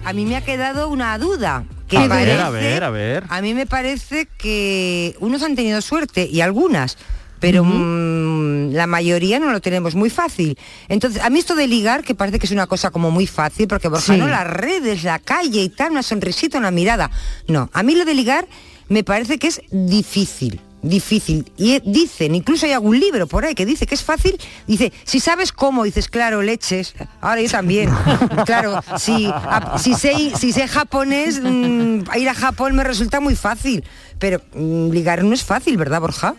a 0.05 0.13
mí 0.13 0.25
me 0.25 0.35
ha 0.35 0.41
quedado 0.41 0.87
una 0.89 1.17
duda. 1.17 1.63
Que 1.87 1.97
A 1.97 2.07
ver, 2.07 2.39
a 2.39 2.49
ver, 2.49 2.83
a 2.85 2.89
ver. 2.89 3.25
A 3.27 3.41
mí 3.41 3.53
me 3.53 3.65
parece 3.65 4.25
que 4.37 5.15
unos 5.19 5.43
han 5.43 5.55
tenido 5.57 5.81
suerte 5.81 6.25
y 6.25 6.39
algunas, 6.39 6.97
pero 7.41 7.65
mm, 7.65 8.71
la 8.71 8.87
mayoría 8.87 9.39
no 9.39 9.51
lo 9.51 9.59
tenemos 9.59 9.93
muy 9.93 10.09
fácil. 10.09 10.57
Entonces, 10.87 11.21
a 11.21 11.29
mí 11.29 11.39
esto 11.39 11.53
de 11.53 11.67
ligar, 11.67 12.03
que 12.05 12.15
parece 12.15 12.39
que 12.39 12.45
es 12.45 12.51
una 12.53 12.67
cosa 12.67 12.91
como 12.91 13.11
muy 13.11 13.27
fácil, 13.27 13.67
porque 13.67 13.89
Borja, 13.89 14.13
Sí. 14.13 14.17
no 14.19 14.27
las 14.27 14.47
redes, 14.47 15.03
la 15.03 15.19
calle 15.19 15.63
y 15.63 15.67
tal, 15.69 15.91
una 15.91 16.01
sonrisita, 16.03 16.57
una 16.57 16.71
mirada. 16.71 17.11
No, 17.49 17.69
a 17.73 17.83
mí 17.83 17.93
lo 17.95 18.05
de 18.05 18.13
ligar 18.13 18.47
me 18.87 19.03
parece 19.03 19.37
que 19.37 19.47
es 19.47 19.61
difícil. 19.69 20.61
Difícil. 20.83 21.51
Y 21.57 21.73
eh, 21.73 21.81
dicen, 21.85 22.33
incluso 22.33 22.65
hay 22.65 22.71
algún 22.71 22.99
libro 22.99 23.27
por 23.27 23.45
ahí 23.45 23.53
que 23.53 23.65
dice 23.65 23.85
que 23.85 23.93
es 23.95 24.03
fácil. 24.03 24.35
Dice, 24.65 24.91
si 25.03 25.19
sabes 25.19 25.51
cómo, 25.51 25.83
dices, 25.83 26.07
claro, 26.07 26.41
leches. 26.41 26.95
Ahora 27.21 27.41
yo 27.41 27.49
también. 27.49 27.89
claro, 28.45 28.79
si, 28.97 29.27
a- 29.31 29.77
si, 29.77 29.93
sé, 29.93 30.31
si 30.37 30.51
sé 30.51 30.67
japonés, 30.67 31.39
mm, 31.43 32.01
ir 32.17 32.29
a 32.29 32.33
Japón 32.33 32.75
me 32.75 32.83
resulta 32.83 33.19
muy 33.19 33.35
fácil. 33.35 33.83
Pero 34.17 34.41
mm, 34.55 34.89
ligar 34.91 35.23
no 35.23 35.33
es 35.33 35.43
fácil, 35.43 35.77
¿verdad, 35.77 36.01
Borja? 36.01 36.33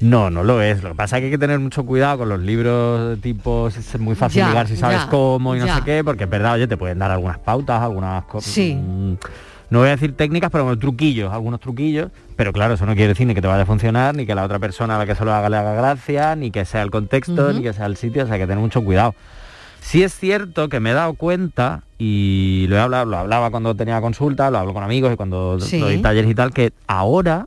No, 0.00 0.30
no 0.30 0.42
lo 0.42 0.62
es. 0.62 0.82
Lo 0.82 0.90
que 0.90 0.94
pasa 0.94 1.18
es 1.18 1.20
que 1.20 1.24
hay 1.26 1.30
que 1.32 1.36
tener 1.38 1.58
mucho 1.58 1.84
cuidado 1.84 2.18
con 2.18 2.30
los 2.30 2.40
libros 2.40 3.10
de 3.10 3.16
tipo 3.18 3.68
es 3.68 4.00
muy 4.00 4.14
fácil 4.14 4.38
Ya, 4.38 4.48
ligar 4.48 4.66
si 4.68 4.76
sabes 4.78 5.02
ya, 5.02 5.08
cómo 5.10 5.54
y 5.54 5.58
no 5.58 5.66
ya. 5.66 5.76
sé 5.76 5.82
qué, 5.84 6.02
porque 6.02 6.24
es 6.24 6.30
verdad, 6.30 6.54
oye, 6.54 6.66
te 6.66 6.78
pueden 6.78 6.98
dar 6.98 7.10
algunas 7.10 7.38
pautas, 7.38 7.82
algunas 7.82 8.24
cosas. 8.24 8.50
Sí. 8.50 8.78
No 9.70 9.78
voy 9.78 9.88
a 9.88 9.92
decir 9.92 10.16
técnicas, 10.16 10.50
pero 10.50 10.64
bueno, 10.64 10.78
truquillos, 10.78 11.32
algunos 11.32 11.60
truquillos. 11.60 12.10
Pero 12.36 12.52
claro, 12.52 12.74
eso 12.74 12.86
no 12.86 12.94
quiere 12.94 13.08
decir 13.08 13.26
ni 13.26 13.34
que 13.34 13.40
te 13.40 13.46
vaya 13.46 13.62
a 13.62 13.66
funcionar, 13.66 14.14
ni 14.16 14.26
que 14.26 14.34
la 14.34 14.44
otra 14.44 14.58
persona 14.58 14.96
a 14.96 14.98
la 14.98 15.06
que 15.06 15.14
se 15.14 15.24
lo 15.24 15.32
haga 15.32 15.48
le 15.48 15.56
haga 15.56 15.74
gracia, 15.74 16.34
ni 16.36 16.50
que 16.50 16.64
sea 16.64 16.82
el 16.82 16.90
contexto, 16.90 17.52
ni 17.52 17.62
que 17.62 17.72
sea 17.72 17.86
el 17.86 17.96
sitio. 17.96 18.24
O 18.24 18.26
sea, 18.26 18.34
hay 18.34 18.40
que 18.40 18.46
tener 18.46 18.60
mucho 18.60 18.82
cuidado. 18.82 19.14
Sí 19.80 20.02
es 20.02 20.12
cierto 20.14 20.68
que 20.68 20.80
me 20.80 20.90
he 20.90 20.94
dado 20.94 21.14
cuenta, 21.14 21.82
y 21.98 22.66
lo 22.68 22.76
he 22.76 22.80
hablado, 22.80 23.04
lo 23.06 23.16
hablaba 23.18 23.50
cuando 23.50 23.74
tenía 23.74 24.00
consulta, 24.00 24.50
lo 24.50 24.58
hablo 24.58 24.74
con 24.74 24.82
amigos 24.82 25.12
y 25.12 25.16
cuando 25.16 25.58
Sí. 25.60 25.78
doy 25.78 25.98
talleres 26.02 26.30
y 26.30 26.34
tal, 26.34 26.52
que 26.52 26.72
ahora 26.86 27.46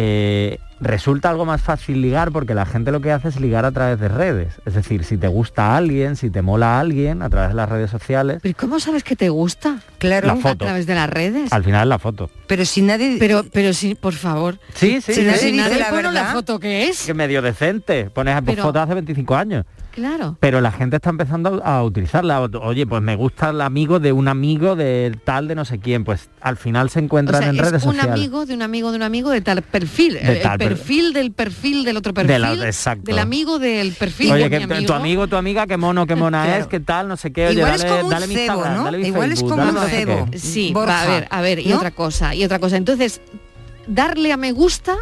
eh, 0.00 0.60
resulta 0.80 1.28
algo 1.28 1.44
más 1.44 1.60
fácil 1.60 2.00
ligar 2.00 2.30
porque 2.30 2.54
la 2.54 2.64
gente 2.66 2.92
lo 2.92 3.00
que 3.00 3.10
hace 3.10 3.26
es 3.28 3.40
ligar 3.40 3.64
a 3.64 3.72
través 3.72 3.98
de 3.98 4.06
redes. 4.06 4.54
Es 4.64 4.74
decir, 4.74 5.02
si 5.02 5.16
te 5.16 5.26
gusta 5.26 5.72
a 5.72 5.76
alguien, 5.76 6.14
si 6.14 6.30
te 6.30 6.40
mola 6.40 6.76
a 6.76 6.80
alguien 6.80 7.20
a 7.20 7.28
través 7.28 7.48
de 7.50 7.56
las 7.56 7.68
redes 7.68 7.90
sociales, 7.90 8.38
¿Pero 8.40 8.54
cómo 8.56 8.78
sabes 8.78 9.02
que 9.02 9.16
te 9.16 9.28
gusta? 9.28 9.80
Claro. 9.98 10.28
La 10.40 10.50
A 10.50 10.54
través 10.54 10.86
de 10.86 10.94
las 10.94 11.10
redes. 11.10 11.52
al 11.52 11.64
final 11.64 11.82
es 11.82 11.88
la 11.88 11.98
foto. 11.98 12.30
Pero 12.46 12.64
si 12.64 12.82
nadie... 12.82 13.16
Pero, 13.18 13.44
pero 13.52 13.72
sí, 13.72 13.96
por 13.96 14.14
favor. 14.14 14.60
Sí, 14.74 15.00
sí, 15.00 15.14
Si 15.14 15.20
sí. 15.20 15.26
nadie 15.26 15.38
Si 15.38 15.50
dice 15.50 15.64
nadie 15.64 15.78
la 15.80 15.88
pone 15.90 16.02
la 16.04 16.10
verdad. 16.12 16.32
foto 16.32 16.60
que 16.60 16.88
es. 16.88 17.04
Que 17.04 17.14
medio 17.14 17.42
decente. 17.42 18.08
Pones 18.10 18.40
Pero- 18.46 18.62
fotos 18.62 18.82
hace 18.82 18.94
25 18.94 19.34
años. 19.34 19.64
Claro. 19.98 20.36
pero 20.40 20.60
la 20.60 20.70
gente 20.72 20.96
está 20.96 21.10
empezando 21.10 21.60
a 21.64 21.82
utilizarla. 21.82 22.40
Oye, 22.40 22.86
pues 22.86 23.02
me 23.02 23.16
gusta 23.16 23.50
el 23.50 23.60
amigo 23.60 23.98
de 24.00 24.12
un 24.12 24.28
amigo 24.28 24.76
de 24.76 25.18
tal 25.24 25.48
de 25.48 25.54
no 25.54 25.64
sé 25.64 25.78
quién. 25.80 26.04
Pues 26.04 26.30
al 26.40 26.56
final 26.56 26.88
se 26.90 27.00
O 27.00 27.02
encuentran 27.02 27.40
sea, 27.42 27.50
en 27.50 27.56
es 27.56 27.60
redes 27.62 27.82
un 27.84 27.92
sociales. 27.94 28.14
amigo 28.14 28.46
de 28.46 28.54
un 28.54 28.62
amigo 28.62 28.90
de 28.90 28.96
un 28.96 29.02
amigo 29.02 29.30
de 29.30 29.40
tal 29.40 29.62
perfil. 29.62 30.14
De 30.14 30.20
el, 30.20 30.28
el 30.36 30.42
tal 30.42 30.58
per- 30.58 30.68
perfil 30.68 31.12
del 31.12 31.32
perfil 31.32 31.84
del 31.84 31.96
otro 31.96 32.14
perfil. 32.14 32.32
De 32.32 32.38
la- 32.38 32.66
exacto. 32.66 33.02
Del 33.04 33.18
amigo 33.18 33.58
del 33.58 33.92
perfil 33.92 34.32
Oye, 34.32 34.44
de 34.44 34.50
que 34.50 34.60
mi 34.60 34.66
tu- 34.66 34.72
amigo. 34.74 34.86
tu 34.86 34.92
amigo, 34.94 35.26
tu 35.28 35.36
amiga, 35.36 35.66
qué 35.66 35.76
mono, 35.76 36.06
qué 36.06 36.14
mona 36.14 36.44
Claro. 36.44 36.60
es, 36.62 36.66
qué 36.68 36.80
tal, 36.80 37.08
no 37.08 37.16
sé 37.16 37.32
qué. 37.32 37.48
Oye, 37.48 37.54
Igual 37.58 37.74
es 37.74 37.80
dale, 37.82 37.90
como 37.94 38.04
un 38.04 38.10
dale 38.10 38.26
mi 38.28 38.34
cebo, 38.34 38.64
¿no? 38.64 38.84
dale 38.84 38.98
mi 38.98 39.06
Igual 39.08 39.32
es 39.32 39.42
como 39.42 39.56
dale 39.56 39.68
un 39.70 39.74
no 39.74 39.82
sé 39.84 39.90
cebo. 39.90 40.28
Sí, 40.36 40.70
Borja, 40.72 40.92
va, 40.92 41.02
a 41.02 41.06
ver, 41.08 41.28
a 41.30 41.40
ver, 41.40 41.58
y 41.58 41.68
¿no? 41.68 41.76
otra 41.76 41.90
cosa, 41.90 42.34
y 42.34 42.44
otra 42.44 42.58
cosa. 42.58 42.76
Entonces, 42.76 43.20
darle 43.86 44.32
a 44.32 44.36
me 44.36 44.52
gusta 44.52 44.96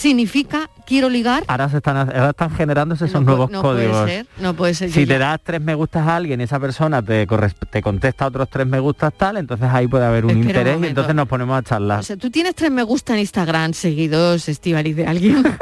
significa 0.00 0.70
quiero 0.86 1.08
ligar. 1.08 1.44
Ahora 1.46 1.68
se 1.68 1.76
están, 1.76 1.96
ahora 1.96 2.30
están 2.30 2.50
generándose 2.50 3.04
esos 3.04 3.20
no, 3.20 3.26
nuevos 3.26 3.50
no 3.50 3.60
códigos. 3.62 3.98
puede 3.98 4.10
ser, 4.16 4.26
no 4.38 4.54
puede 4.54 4.74
ser. 4.74 4.90
Si 4.90 5.00
te 5.06 5.12
ya- 5.12 5.18
das 5.18 5.40
tres 5.44 5.60
me 5.60 5.74
gustas 5.74 6.06
a 6.06 6.16
alguien 6.16 6.40
y 6.40 6.44
esa 6.44 6.58
persona 6.58 7.02
te, 7.02 7.26
te 7.70 7.82
contesta 7.82 8.26
otros 8.26 8.48
tres 8.48 8.66
me 8.66 8.80
gustas 8.80 9.12
tal, 9.16 9.36
entonces 9.36 9.68
ahí 9.70 9.86
puede 9.86 10.06
haber 10.06 10.24
un 10.24 10.30
Espera 10.30 10.60
un 10.60 10.66
interés 10.66 10.82
y 10.82 10.86
entonces 10.88 11.14
nos 11.14 11.28
ponemos 11.28 11.58
a 11.58 11.62
charlar. 11.62 12.00
O 12.00 12.02
sea, 12.02 12.16
tú 12.16 12.30
tienes 12.30 12.54
tres 12.54 12.70
me 12.70 12.82
gusta 12.82 13.12
en 13.14 13.20
Instagram 13.20 13.74
seguidos, 13.74 14.48
Estivaliz, 14.48 14.96
de 14.96 15.06
alguien. 15.06 15.42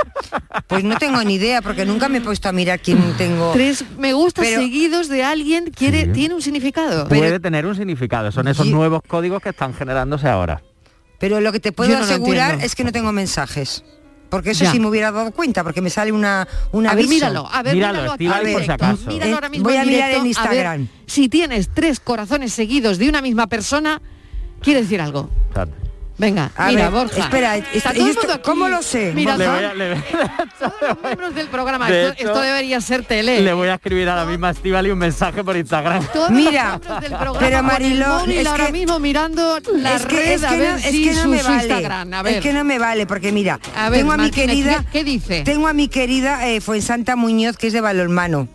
Pues 0.66 0.84
no 0.84 0.96
tengo 0.98 1.22
ni 1.24 1.34
idea, 1.34 1.62
porque 1.62 1.86
nunca 1.86 2.08
me 2.10 2.18
he 2.18 2.20
puesto 2.20 2.48
a 2.48 2.52
mirar 2.52 2.80
quién 2.80 2.98
tengo. 3.16 3.52
tres 3.52 3.84
me 3.98 4.12
gusta 4.12 4.42
Pero- 4.42 4.60
seguidos 4.60 5.08
de 5.08 5.22
alguien 5.24 5.70
quiere, 5.74 6.04
Sí. 6.06 6.10
tiene 6.12 6.34
un 6.34 6.42
significado. 6.42 7.08
puede 7.08 7.40
tener 7.40 7.64
un 7.64 7.74
significado, 7.74 8.30
son 8.32 8.48
esos 8.48 8.66
nuevos 8.66 9.00
códigos 9.06 9.40
que 9.42 9.48
están 9.50 9.72
generándose 9.72 10.28
ahora. 10.28 10.60
Pero 11.18 11.40
lo 11.40 11.52
que 11.52 11.60
te 11.60 11.72
puedo 11.72 11.90
no 11.96 12.04
asegurar 12.04 12.58
es 12.62 12.74
que 12.74 12.84
no 12.84 12.92
tengo 12.92 13.12
mensajes. 13.12 13.82
Porque 14.28 14.50
eso 14.50 14.64
Ya. 14.64 14.72
sí 14.72 14.78
me 14.80 14.88
hubiera 14.88 15.10
dado 15.10 15.30
cuenta, 15.32 15.64
porque 15.64 15.80
me 15.80 15.88
sale 15.90 16.12
una, 16.12 16.46
un 16.72 16.86
a 16.86 16.94
ver, 16.94 17.08
míralo, 17.08 17.48
a 17.50 17.62
ver, 17.62 17.74
Míralo, 17.74 18.14
míralo 18.18 18.52
por 18.52 18.64
si 18.64 18.70
acaso. 18.70 19.06
Míralo 19.06 19.30
Eh, 19.30 19.34
ahora 19.34 19.48
mismo 19.48 19.64
voy 19.64 19.74
en 19.76 19.80
a 19.80 19.84
mirar 19.84 20.08
directo, 20.10 20.16
en 20.16 20.20
a 20.20 20.22
ver 20.22 20.26
Instagram. 20.58 20.88
si 21.06 21.28
tienes 21.28 21.68
tres 21.72 21.98
corazones 22.00 22.52
seguidos 22.52 22.98
de 22.98 23.08
una 23.08 23.22
misma 23.22 23.46
persona, 23.46 24.02
quiere 24.60 24.82
decir 24.82 25.00
algo. 25.00 25.30
Venga, 26.18 26.50
A 26.56 26.66
mira, 26.66 26.90
ver, 26.90 26.90
Borja. 26.90 27.20
espera, 27.20 27.56
Está 27.56 27.70
esto- 27.76 27.90
todo 27.92 28.02
el 28.04 28.10
esto- 28.10 28.20
mundo 28.22 28.34
aquí. 28.34 28.42
¿cómo 28.44 28.68
lo 28.68 28.82
sé? 28.82 29.12
Mira, 29.14 29.36
Le 29.36 29.46
voy 29.48 29.64
a- 29.64 29.74
le- 29.74 29.94
todos 30.58 30.72
los 30.88 31.02
miembros 31.02 31.34
del 31.36 31.46
programa. 31.46 31.88
De 31.88 32.00
esto, 32.08 32.12
hecho, 32.14 32.26
esto 32.28 32.40
debería 32.40 32.80
ser 32.80 33.04
tele. 33.04 33.40
Le 33.40 33.52
voy 33.52 33.68
a 33.68 33.74
escribir 33.74 34.08
a 34.08 34.16
la 34.16 34.24
misma 34.24 34.50
Estivali 34.50 34.90
un 34.90 34.98
mensaje 34.98 35.44
por 35.44 35.56
Instagram. 35.56 36.04
Todos 36.12 36.30
Mira, 36.30 36.72
los 36.72 36.80
miembros 36.80 37.00
del 37.02 37.10
programa 37.18 37.40
pero 37.48 37.62
Mariló, 37.62 38.24
es 38.26 38.46
ahora 38.48 38.66
que- 38.66 38.72
mismo 38.72 38.98
mirando 38.98 39.58
la 39.76 39.94
es 39.94 40.06
que, 40.06 40.16
red 40.16 40.30
es 40.32 40.42
a 40.44 40.48
que 40.48 40.56
ver 40.58 40.70
no, 40.72 40.76
es 40.78 40.82
si 40.84 41.04
que 41.04 41.14
no 41.14 41.22
su, 41.22 41.28
me 41.28 41.42
vale. 41.44 41.56
Instagram. 41.56 42.14
A 42.14 42.22
ver. 42.22 42.34
Es 42.34 42.40
que 42.42 42.52
no 42.52 42.64
me 42.64 42.78
vale, 42.80 43.06
porque 43.06 43.30
mira, 43.30 43.60
A 43.76 43.88
ver, 43.88 44.00
tengo 44.00 44.12
a 44.12 44.16
mi 44.16 44.22
Martínez, 44.24 44.46
querida, 44.48 44.78
¿qué- 44.90 44.98
qué 44.98 45.04
dice? 45.04 45.42
Tengo 45.44 45.68
a 45.68 45.72
mi 45.72 45.86
querida 45.86 46.48
eh, 46.48 46.60
Fuensanta 46.60 47.14
Muñoz, 47.14 47.56
que 47.56 47.68
es 47.68 47.72
de 47.72 47.80
balonmano. 47.80 48.48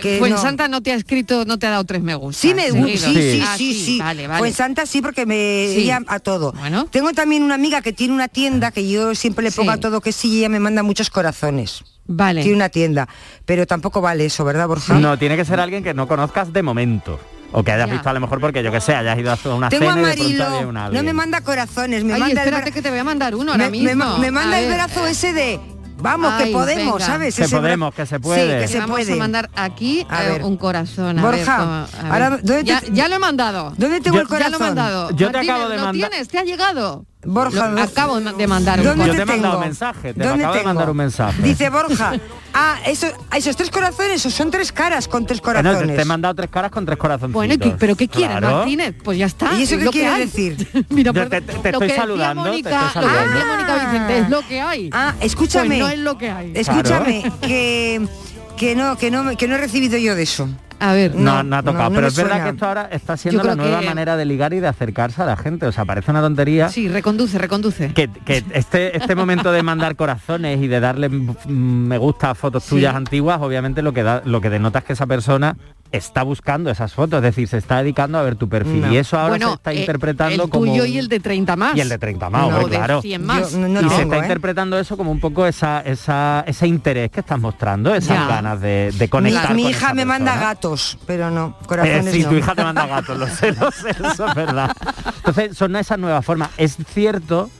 Que 0.00 0.12
no- 0.12 0.18
Fuensanta 0.18 0.68
no 0.68 0.80
te 0.82 0.92
ha 0.92 0.94
escrito, 0.94 1.44
no 1.44 1.58
te 1.58 1.66
ha 1.66 1.70
dado 1.70 1.84
tres 1.84 2.02
me 2.02 2.14
gusta. 2.14 2.40
Sí, 2.40 2.54
me 2.54 2.70
gusta, 2.70 3.08
sí, 3.08 3.14
sí, 3.14 3.42
Ah, 3.44 3.54
sí, 3.56 3.74
sí. 3.74 3.98
Vale, 3.98 4.26
vale. 4.28 4.38
Fuensanta 4.38 4.86
sí, 4.86 5.02
porque 5.02 5.26
me 5.26 5.34
Sí. 5.74 5.82
ella 5.82 6.00
a 6.06 6.18
todo. 6.20 6.52
Bueno. 6.52 6.86
Tengo 6.90 7.12
también 7.12 7.42
una 7.42 7.54
amiga 7.56 7.82
que 7.82 7.92
tiene 7.92 8.14
una 8.14 8.28
tienda 8.28 8.70
que 8.70 8.88
yo 8.88 9.14
siempre 9.14 9.42
le 9.44 9.50
pongo 9.52 9.72
Sí. 9.72 9.78
a 9.78 9.80
todo 9.80 10.00
que 10.00 10.12
sí 10.12 10.28
y 10.28 10.38
ella 10.38 10.48
me 10.48 10.60
manda 10.60 10.82
muchos 10.82 11.10
corazones. 11.10 11.82
Vale. 12.06 12.42
Tiene 12.42 12.56
una 12.56 12.68
tienda, 12.68 13.08
pero 13.44 13.66
tampoco 13.66 14.00
vale 14.00 14.24
eso, 14.26 14.44
¿verdad, 14.44 14.66
Borja? 14.66 14.94
No, 14.98 15.18
tiene 15.18 15.36
que 15.36 15.44
ser 15.44 15.60
alguien 15.60 15.82
que 15.84 15.94
no 15.94 16.08
conozcas 16.08 16.52
de 16.52 16.62
momento. 16.62 17.18
O 17.52 17.64
que 17.64 17.72
hayas 17.72 17.88
Ya. 17.88 17.92
visto 17.94 18.08
a 18.08 18.12
lo 18.12 18.20
mejor 18.20 18.40
porque 18.40 18.62
yo 18.62 18.70
que 18.70 18.80
sé, 18.80 18.94
hayas 18.94 19.18
ido 19.18 19.32
a 19.32 19.54
una 19.54 19.68
Tengo 19.68 19.90
a 19.90 19.94
cena 19.94 20.14
y 20.14 20.32
de 20.32 20.38
pronto 20.38 20.44
había 20.78 20.88
no 20.90 21.02
me 21.02 21.12
manda 21.12 21.40
corazones, 21.40 22.04
me 22.04 22.12
Ay, 22.14 22.20
manda 22.20 22.42
el 22.42 22.48
espérate 22.48 22.70
bra- 22.70 22.74
que 22.74 22.82
te 22.82 22.90
voy 22.90 22.98
a 23.00 23.04
mandar 23.04 23.34
uno 23.34 23.50
ahora 23.50 23.64
me, 23.64 23.70
mismo. 23.72 24.18
me- 24.18 24.20
me 24.26 24.30
manda 24.30 24.56
A 24.56 24.60
el 24.60 24.68
ver. 24.68 24.76
brazo 24.76 25.04
ese 25.08 25.32
de 25.32 25.58
vamos 26.00 26.32
Ay, 26.34 26.46
que 26.46 26.52
podemos, 26.52 26.94
venga. 26.94 27.06
¿sabes? 27.06 27.34
Que 27.36 27.42
Ese 27.44 27.56
bra- 27.56 27.60
podemos, 27.60 27.94
que 27.94 28.06
se 28.06 28.16
Sí, 28.16 28.22
puede. 28.22 28.60
que 28.60 28.68
se 28.68 28.78
Vamos 28.80 28.96
puede. 28.98 29.12
a 29.12 29.16
mandar 29.16 29.50
aquí 29.54 30.06
A 30.08 30.24
eh, 30.24 30.30
ver. 30.32 30.44
un 30.44 30.56
corazón. 30.56 31.18
a 31.18 31.22
Borja, 31.22 31.58
ver, 31.58 31.66
a 31.68 32.02
ver. 32.02 32.12
ahora, 32.12 32.30
¿dónde 32.42 32.64
ya, 32.64 32.80
te- 32.80 32.92
ya 32.92 33.08
lo 33.08 33.16
he 33.16 33.18
mandado. 33.18 33.72
¿Dónde 33.76 34.00
tengo 34.00 34.16
Yo- 34.16 34.22
el 34.22 34.28
Ya 34.28 34.38
lo 34.38 34.38
he 34.38 34.44
corazón? 34.58 34.60
mandado. 34.66 35.10
Yo 35.10 35.16
te 35.16 35.24
Martínez, 35.32 35.48
acabo 35.50 35.68
de 35.68 35.76
¿lo 35.76 35.84
mandar- 35.84 36.10
tienes? 36.10 36.28
¿Te 36.28 36.38
ha 36.38 36.44
llegado? 36.44 37.04
Borja, 37.22 37.68
Lo- 37.68 37.76
¿dó- 37.76 37.82
acabo 37.82 38.18
de 38.18 38.46
mandar 38.46 38.78
un 38.80 38.86
¿Dónde 38.86 39.04
Yo 39.04 39.12
corazón. 39.12 39.16
te 39.16 39.22
he 39.22 39.26
tengo? 39.26 39.42
mandado 39.42 39.60
mensaje, 39.60 40.14
te 40.14 40.24
¿Dónde 40.24 40.42
acabo 40.44 40.52
de 40.54 40.58
tengo? 40.60 40.68
mandar 40.74 40.90
un 40.90 40.96
mensaje. 40.96 41.42
Dice 41.42 41.68
Borja, 41.68 42.12
ah, 42.54 42.76
eso, 42.86 43.08
ah, 43.30 43.36
esos 43.36 43.56
tres 43.56 43.70
corazones, 43.70 44.12
esos 44.12 44.32
son 44.32 44.50
tres 44.50 44.72
caras 44.72 45.06
con 45.06 45.26
tres 45.26 45.38
Bueno, 45.42 45.60
te, 45.60 45.64
corazones. 45.68 45.96
te 45.96 46.02
he 46.02 46.04
mandado 46.06 46.34
tres 46.34 46.48
caras 46.50 46.70
con 46.70 46.86
tres 46.86 46.96
corazoncitos. 46.96 47.34
Bueno, 47.34 47.52
¿y 47.52 47.58
qué- 47.58 47.76
¿pero 47.78 47.94
qué 47.94 48.08
quieres, 48.08 48.38
Claro. 48.38 48.56
Martínez? 48.58 48.94
Pues 49.04 49.18
ya 49.18 49.26
está. 49.26 49.52
¿Y 49.52 49.64
eso 49.64 49.74
es 49.74 49.84
qué 49.84 49.90
quiere 49.90 50.18
decir? 50.18 50.86
Mira, 50.88 51.12
Yo 51.12 51.20
por- 51.20 51.28
te- 51.30 51.40
te- 51.42 51.52
te 51.52 51.52
lo 51.52 51.58
estoy 51.58 51.72
que 51.72 51.84
decía 51.88 51.96
saludando, 52.00 52.42
te 52.44 52.48
Mónica, 52.50 52.86
estoy 52.86 53.02
lo 53.02 53.08
que 53.08 53.14
decía 53.14 53.30
saludando. 53.34 53.54
Mónica 53.54 53.74
Vicente, 53.90 54.18
es 54.18 54.30
lo 54.30 54.48
que 54.48 54.60
hay. 54.62 54.90
Ah, 54.92 55.14
escúchame. 55.20 55.68
Pues 55.68 55.78
no 55.80 55.88
es 55.88 55.98
lo 55.98 56.16
que 56.18 56.30
hay. 56.30 56.52
Escúchame, 56.54 57.32
que, 57.42 58.08
que 58.56 58.74
no, 58.74 58.96
que 58.96 59.10
no, 59.10 59.36
que 59.36 59.46
no 59.46 59.56
he 59.56 59.58
recibido 59.58 59.98
yo 59.98 60.14
de 60.14 60.22
eso. 60.22 60.48
A 60.80 60.92
ver, 60.94 61.14
No, 61.14 61.42
no, 61.42 61.56
ha 61.56 61.62
tocado. 61.62 61.90
no 61.90 61.94
pero 61.94 62.06
es 62.08 62.16
verdad 62.16 62.30
suena. 62.32 62.44
que 62.44 62.50
esto 62.50 62.66
ahora 62.66 62.88
está 62.90 63.16
siendo 63.16 63.42
la 63.44 63.54
nueva 63.54 63.80
que- 63.80 63.86
manera 63.86 64.16
de 64.16 64.24
ligar 64.24 64.52
y 64.54 64.60
de 64.60 64.66
acercarse 64.68 65.22
a 65.22 65.26
la 65.26 65.36
gente. 65.36 65.66
O 65.66 65.72
sea, 65.72 65.84
parece 65.84 66.10
una 66.10 66.20
tontería. 66.22 66.68
Sí, 66.70 66.88
reconduce, 66.88 67.38
reconduce. 67.38 67.92
Que, 67.92 68.08
que 68.24 68.42
este, 68.52 68.96
este 68.96 69.14
momento 69.14 69.52
de 69.52 69.62
mandar 69.62 69.94
corazones 69.94 70.60
y 70.60 70.68
de 70.68 70.80
darle 70.80 71.08
mm, 71.10 71.34
me 71.52 71.98
gusta 71.98 72.30
a 72.30 72.34
fotos 72.34 72.64
Sí. 72.64 72.70
tuyas 72.70 72.94
antiguas, 72.94 73.40
obviamente 73.42 73.82
lo 73.82 73.92
que 73.92 74.02
da, 74.02 74.22
lo 74.24 74.40
que 74.40 74.48
denota 74.50 74.78
es 74.80 74.84
que 74.86 74.92
esa 74.94 75.06
persona 75.06 75.56
está 75.92 76.22
buscando 76.22 76.70
esas 76.70 76.92
fotos, 76.94 77.16
es 77.18 77.22
decir, 77.22 77.48
se 77.48 77.58
está 77.58 77.78
dedicando 77.82 78.18
a 78.18 78.22
ver 78.22 78.36
tu 78.36 78.48
perfil. 78.48 78.80
No. 78.82 78.92
Y 78.92 78.96
eso 78.96 79.18
ahora 79.18 79.30
bueno, 79.30 79.48
se 79.48 79.54
está 79.54 79.72
eh, 79.72 79.80
interpretando 79.80 80.44
el 80.44 80.50
como. 80.50 80.64
tuyo 80.66 80.84
y 80.84 80.98
el 80.98 81.08
de 81.08 81.20
30 81.20 81.56
más. 81.56 81.76
y 81.76 81.80
el 81.80 81.88
de 81.88 81.98
30 81.98 82.30
más, 82.30 82.40
No, 82.42 82.46
hombre, 82.48 82.64
de 82.64 82.76
claro. 82.76 83.02
100 83.02 83.24
más. 83.26 83.52
Yo 83.52 83.58
no- 83.58 83.68
no 83.68 83.80
y 83.80 83.82
se 83.84 83.88
tengo, 83.96 84.02
está 84.02 84.16
¿eh? 84.16 84.20
interpretando 84.20 84.78
eso 84.78 84.96
como 84.96 85.10
un 85.10 85.20
poco 85.20 85.46
esa, 85.46 85.80
esa, 85.80 86.44
ese 86.46 86.66
interés 86.66 87.10
que 87.10 87.20
estás 87.20 87.38
mostrando, 87.40 87.94
esas 87.94 88.16
Ya. 88.18 88.26
ganas 88.26 88.60
de, 88.60 89.08
conectar. 89.10 89.54
mi 89.54 89.62
con 89.62 89.70
hija 89.70 89.94
me 89.94 90.04
manda 90.04 90.36
gatos, 90.36 90.98
pero 91.06 91.30
no, 91.30 91.56
Eh, 91.60 91.66
corazones 91.66 92.12
sí, 92.14 92.22
no. 92.22 92.28
tu 92.30 92.34
hija 92.36 92.54
te 92.54 92.62
manda 92.62 92.86
gatos, 92.86 93.18
lo 93.18 93.26
sé, 93.26 93.52
lo 93.52 93.70
sé, 93.70 93.90
eso 93.90 94.26
es 94.26 94.34
verdad. 94.34 94.70
Entonces, 95.16 95.56
son 95.56 95.76
esas 95.76 95.98
nuevas 95.98 96.24
formas. 96.24 96.50
Es 96.56 96.76
cierto 96.92 97.50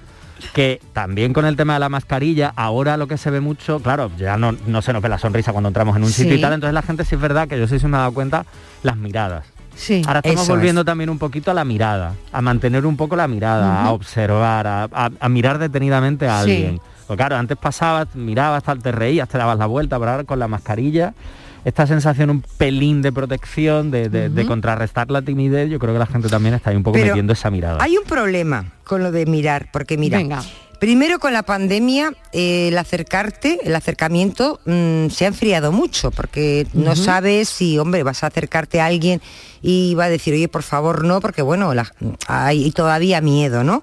que 0.53 0.80
también 0.93 1.32
con 1.32 1.45
el 1.47 1.57
tema 1.57 1.74
de 1.74 1.80
la 1.80 1.88
mascarilla, 1.88 2.53
ahora 2.57 2.97
lo 2.97 3.07
que 3.09 3.16
se 3.18 3.30
ve 3.30 3.41
mucho, 3.41 3.80
claro, 3.80 4.11
ya 4.16 4.36
no, 4.36 4.53
no 4.66 4.82
se 4.82 4.93
nos 4.93 5.03
ve 5.03 5.09
la 5.09 5.18
sonrisa 5.18 5.53
cuando 5.53 5.68
entramos 5.68 5.97
en 5.97 6.05
un 6.05 6.11
sitio 6.11 6.32
y 6.34 6.36
Sí. 6.36 6.43
tal, 6.43 6.53
entonces 6.53 6.74
la 6.74 6.82
gente 6.82 7.05
sí 7.05 7.14
es 7.14 7.20
verdad 7.20 7.49
que 7.49 7.59
yo 7.59 7.66
sí 7.68 7.78
se 7.78 7.88
me 7.88 7.97
ha 7.97 8.01
dado 8.01 8.12
cuenta 8.14 8.45
las 8.82 8.97
miradas. 8.97 9.45
Sí. 9.74 10.03
Ahora 10.07 10.20
estamos 10.22 10.49
volviendo 10.49 10.84
también 10.84 11.09
un 11.11 11.18
poquito 11.18 11.51
a 11.51 11.55
la 11.55 11.64
mirada, 11.64 12.14
a 12.32 12.43
mantener 12.43 12.84
un 12.84 12.97
poco 12.97 13.16
la 13.16 13.28
mirada, 13.28 13.84
a 13.84 13.93
observar, 13.93 14.66
a, 14.66 14.84
a- 14.93 15.11
a 15.18 15.28
mirar 15.28 15.59
detenidamente 15.59 16.28
a 16.28 16.43
Sí. 16.45 16.51
alguien. 16.51 16.80
Pues 17.07 17.16
claro, 17.16 17.36
antes 17.36 17.57
pasabas, 17.57 18.09
mirabas, 18.14 18.62
tal, 18.62 18.80
te 18.82 18.93
reías, 18.93 19.28
te 19.28 19.38
dabas 19.38 19.59
la 19.59 19.66
vuelta, 19.66 19.99
pero 19.99 20.11
ahora 20.12 20.24
con 20.24 20.38
la 20.38 20.49
mascarilla, 20.49 21.12
esta 21.64 21.86
sensación 21.86 22.30
un 22.30 22.42
pelín 22.58 23.02
de 23.02 23.12
protección, 23.12 23.90
de, 23.90 24.08
de- 24.08 24.46
contrarrestar 24.46 25.11
la 25.11 25.22
timidez, 25.22 25.68
yo 25.70 25.78
creo 25.78 25.92
que 25.92 25.98
la 25.98 26.06
gente 26.06 26.28
también 26.28 26.54
está 26.54 26.70
ahí 26.70 26.76
un 26.76 26.82
poco 26.82 26.94
Pero 26.94 27.08
metiendo 27.08 27.32
esa 27.32 27.50
mirada. 27.50 27.78
Hay 27.82 27.96
un 27.96 28.04
problema 28.04 28.72
con 28.84 29.02
lo 29.02 29.12
de 29.12 29.26
mirar, 29.26 29.68
porque 29.72 29.96
mira, 29.96 30.18
Venga. 30.18 30.42
Primero 30.81 31.20
con 31.20 31.33
la 31.33 31.45
pandemia, 31.45 32.12
eh, 32.33 32.68
el 32.68 32.78
acercarte, 32.78 33.61
el 33.62 33.76
acercamiento 33.76 34.59
mm, 34.66 35.09
se 35.11 35.24
ha 35.26 35.28
enfriado 35.28 35.70
mucho, 35.70 36.11
porque 36.11 36.66
no 36.72 36.97
sabes 36.97 37.49
si, 37.49 37.78
hombre, 37.78 38.03
vas 38.03 38.24
a 38.24 38.28
acercarte 38.28 38.81
a 38.81 38.87
alguien 38.87 39.20
y 39.62 39.95
va 39.95 40.05
a 40.07 40.09
decir, 40.09 40.35
oye, 40.35 40.49
por 40.49 40.62
favor, 40.64 41.05
no, 41.05 41.20
porque 41.20 41.43
bueno, 41.43 41.72
la- 41.74 41.93
hay 42.26 42.70
todavía 42.72 43.20
miedo, 43.20 43.62
¿no? 43.62 43.83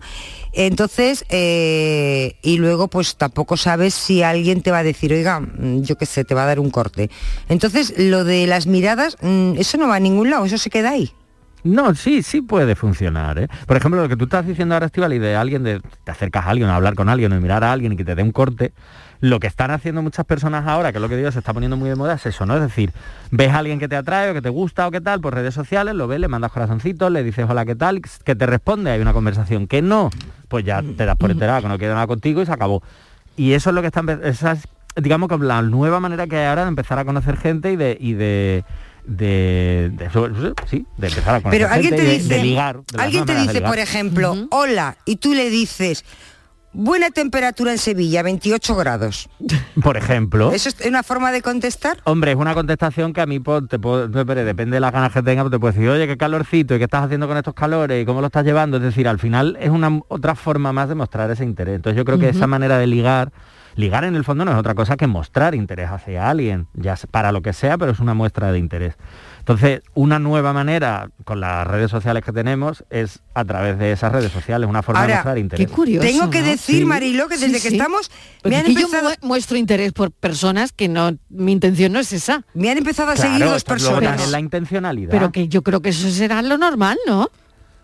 Entonces, 0.53 1.23
eh, 1.29 2.35
y 2.41 2.57
luego 2.57 2.87
pues 2.87 3.15
tampoco 3.15 3.57
sabes 3.57 3.93
si 3.93 4.23
alguien 4.23 4.61
te 4.63 4.71
va 4.71 4.79
a 4.79 4.83
decir, 4.83 5.13
oiga, 5.13 5.39
mm, 5.39 5.83
yo 5.83 5.97
qué 5.97 6.07
sé, 6.07 6.25
te 6.25 6.33
va 6.33 6.43
a 6.43 6.47
dar 6.47 6.59
un 6.59 6.71
corte. 6.71 7.11
Entonces, 7.47 7.93
lo 7.97 8.23
de 8.23 8.47
las 8.47 8.65
miradas, 8.65 9.17
mm, 9.21 9.53
eso 9.59 9.77
no 9.77 9.87
va 9.87 9.95
a 9.95 9.99
ningún 9.99 10.31
lado, 10.31 10.45
eso 10.45 10.57
se 10.57 10.71
queda 10.71 10.89
ahí. 10.91 11.11
No, 11.63 11.93
sí, 11.95 12.23
sí 12.23 12.41
puede 12.41 12.75
funcionar. 12.75 13.39
¿eh? 13.39 13.47
Por 13.65 13.75
ejemplo, 13.77 14.01
lo 14.01 14.07
que 14.07 14.15
tú 14.15 14.25
estás 14.25 14.45
diciendo 14.45 14.75
ahora, 14.75 14.85
Estivali, 14.85 15.19
de 15.19 15.35
alguien, 15.35 15.63
de 15.63 15.81
te 16.03 16.11
acercas 16.11 16.45
a 16.45 16.49
alguien, 16.51 16.69
a 16.69 16.75
hablar 16.75 16.95
con 16.95 17.09
alguien, 17.09 17.33
o 17.33 17.41
mirar 17.41 17.63
a 17.63 17.71
alguien 17.71 17.93
y 17.93 17.97
que 17.97 18.05
te 18.05 18.15
dé 18.15 18.23
un 18.23 18.31
corte, 18.31 18.71
lo 19.19 19.39
que 19.39 19.47
están 19.47 19.71
haciendo 19.71 20.01
muchas 20.03 20.25
personas 20.25 20.67
ahora, 20.67 20.91
que 20.91 20.99
es 20.99 21.01
lo 21.01 21.09
que 21.09 21.17
digo, 21.17 21.31
se 21.31 21.39
está 21.39 21.53
poniendo 21.53 21.75
muy 21.75 21.89
de 21.89 21.95
moda, 21.95 22.13
es 22.13 22.25
eso, 22.27 22.45
¿no? 22.45 22.55
Es 22.55 22.61
decir, 22.61 22.91
ves 23.31 23.51
a 23.51 23.57
alguien 23.57 23.79
que 23.79 23.87
te 23.87 23.95
atrae 23.95 24.29
o 24.29 24.33
que 24.33 24.41
te 24.43 24.49
gusta 24.49 24.87
o 24.87 24.91
qué 24.91 25.01
tal 25.01 25.19
por 25.19 25.33
redes 25.33 25.55
sociales, 25.55 25.95
lo 25.95 26.07
ves, 26.07 26.19
le 26.19 26.27
mandas 26.27 26.51
corazoncitos, 26.51 27.11
le 27.11 27.23
dices 27.23 27.45
hola, 27.49 27.65
¿qué 27.65 27.75
tal? 27.75 28.01
Que 28.23 28.35
te 28.35 28.45
responde, 28.45 28.91
hay 28.91 29.01
una 29.01 29.13
conversación. 29.13 29.67
Que 29.67 29.81
no, 29.81 30.11
pues 30.47 30.63
ya 30.63 30.81
te 30.83 31.05
das 31.05 31.17
por 31.17 31.31
enterado 31.31 31.63
que 31.63 31.67
no 31.67 31.77
quiere 31.79 31.93
nada 31.95 32.05
contigo 32.07 32.41
y 32.41 32.45
se 32.45 32.51
acabó. 32.53 32.83
Y 33.35 33.53
eso 33.53 33.71
es 33.71 33.73
lo 33.75 33.81
que 33.81 33.87
está 33.87 34.01
empe- 34.03 34.23
esa 34.23 34.51
es, 34.53 34.67
digamos 34.95 35.27
que 35.29 35.37
la 35.39 35.63
nueva 35.63 35.99
manera 35.99 36.27
que 36.27 36.37
hay 36.37 36.45
ahora 36.45 36.61
de 36.63 36.69
empezar 36.69 36.99
a 36.99 37.05
conocer 37.05 37.37
gente 37.37 37.71
y 37.71 37.75
de 37.75 37.97
y 37.99 38.13
de 38.13 38.63
de, 39.07 39.89
de- 39.93 40.09
sí, 40.69 40.85
de 40.97 41.07
empezar 41.07 41.35
a 41.35 41.41
conocer 41.41 41.61
Pero 41.61 41.73
alguien 41.73 41.91
gente 41.91 42.03
te 42.03 42.09
de- 42.09 42.17
dice, 42.17 42.35
de 42.35 42.43
ligar, 42.43 42.81
de 42.85 43.01
alguien 43.01 43.25
te 43.25 43.33
de 43.33 43.41
dice, 43.41 43.61
por 43.61 43.79
ejemplo, 43.79 44.47
hola, 44.51 44.97
y 45.05 45.15
tú 45.15 45.33
le 45.33 45.49
dices, 45.49 46.03
buena 46.77 47.09
temperatura 47.09 47.71
en 47.71 47.77
Sevilla, 47.79 48.21
28 48.23 48.75
grados. 48.75 49.29
Por 49.81 49.97
ejemplo. 49.97 50.51
¿Eso 50.51 50.69
es 50.69 50.85
una 50.85 51.01
forma 51.03 51.31
de 51.31 51.41
contestar? 51.41 51.97
Hombre, 52.03 52.31
es 52.31 52.37
una 52.37 52.53
contestación 52.53 53.13
que 53.13 53.21
a 53.21 53.25
mí 53.25 53.39
pues, 53.39 53.63
te 53.67 53.79
puedo- 53.79 54.07
depende 54.07 54.43
depende 54.45 54.75
de 54.75 54.79
las 54.79 54.91
ganas 54.91 55.11
que 55.11 55.23
tenga, 55.23 55.41
pues 55.43 55.51
te 55.51 55.59
puedo 55.59 55.73
decir, 55.73 55.89
oye, 55.89 56.07
qué 56.07 56.17
calorcito, 56.17 56.75
y 56.75 56.77
qué 56.77 56.83
estás 56.83 57.03
haciendo 57.05 57.27
con 57.27 57.35
estos 57.37 57.53
calores, 57.53 58.01
y 58.01 58.05
cómo 58.05 58.21
lo 58.21 58.27
estás 58.27 58.45
llevando. 58.45 58.77
Es 58.77 58.83
decir, 58.83 59.07
al 59.07 59.19
final 59.19 59.57
es 59.59 59.69
una 59.69 59.99
otra 60.07 60.35
forma 60.35 60.71
más 60.71 60.87
de 60.89 60.95
mostrar 60.95 61.29
ese 61.31 61.43
interés. 61.43 61.75
Entonces 61.75 61.97
yo 61.97 62.05
creo 62.05 62.19
que 62.19 62.29
esa 62.29 62.47
manera 62.47 62.77
de 62.77 62.87
ligar, 62.87 63.31
ligar 63.75 64.03
en 64.03 64.15
el 64.15 64.23
fondo 64.23 64.45
no 64.45 64.51
es 64.51 64.57
otra 64.57 64.75
cosa 64.75 64.97
que 64.97 65.07
mostrar 65.07 65.55
interés 65.55 65.89
hacia 65.89 66.29
alguien, 66.29 66.67
ya 66.73 66.95
para 67.11 67.31
lo 67.31 67.41
que 67.41 67.53
sea, 67.53 67.77
pero 67.77 67.91
es 67.91 67.99
una 67.99 68.13
muestra 68.13 68.51
de 68.51 68.59
interés. 68.59 68.95
Entonces, 69.47 69.81
una 69.93 70.19
nueva 70.19 70.51
manera 70.51 71.09
con 71.23 71.39
las 71.39 71.65
redes 71.65 71.89
sociales 71.89 72.21
que 72.21 72.33
tenemos 72.33 72.83
es 72.89 73.19
a 73.33 73.45
través 73.45 73.79
de 73.79 73.93
esas 73.93 74.11
redes 74.11 74.29
sociales, 74.29 74.67
una 74.67 74.83
forma 74.83 75.07
de 75.07 75.13
mostrar 75.13 75.37
interés. 75.37 75.69
Tengo 76.01 76.29
que 76.29 76.41
decir, 76.41 76.79
Sí. 76.79 76.85
Mariló, 76.85 77.29
que 77.29 77.37
desde 77.37 77.61
que 77.61 77.69
estamos... 77.69 78.11
Me 78.43 78.57
han 78.57 78.65
yo 78.65 78.71
empezado... 78.81 79.09
mu- 79.21 79.27
muestro 79.29 79.55
interés 79.55 79.93
por 79.93 80.11
personas 80.11 80.73
que 80.73 80.89
no, 80.89 81.15
mi 81.29 81.53
intención 81.53 81.93
no 81.93 81.99
es 81.99 82.11
esa. 82.11 82.43
Me 82.53 82.69
han 82.69 82.77
empezado 82.77 83.11
a 83.11 83.13
Claro, 83.13 83.29
seguir 83.31 83.45
dos 83.47 83.55
es 83.57 83.63
personas. 83.63 84.29
la 84.29 84.39
intencionalidad. 84.41 85.11
Pero 85.11 85.31
que 85.31 85.47
yo 85.47 85.61
creo 85.61 85.81
que 85.81 85.89
eso 85.89 86.09
será 86.09 86.41
lo 86.41 86.57
normal, 86.57 86.97
¿no? 87.07 87.29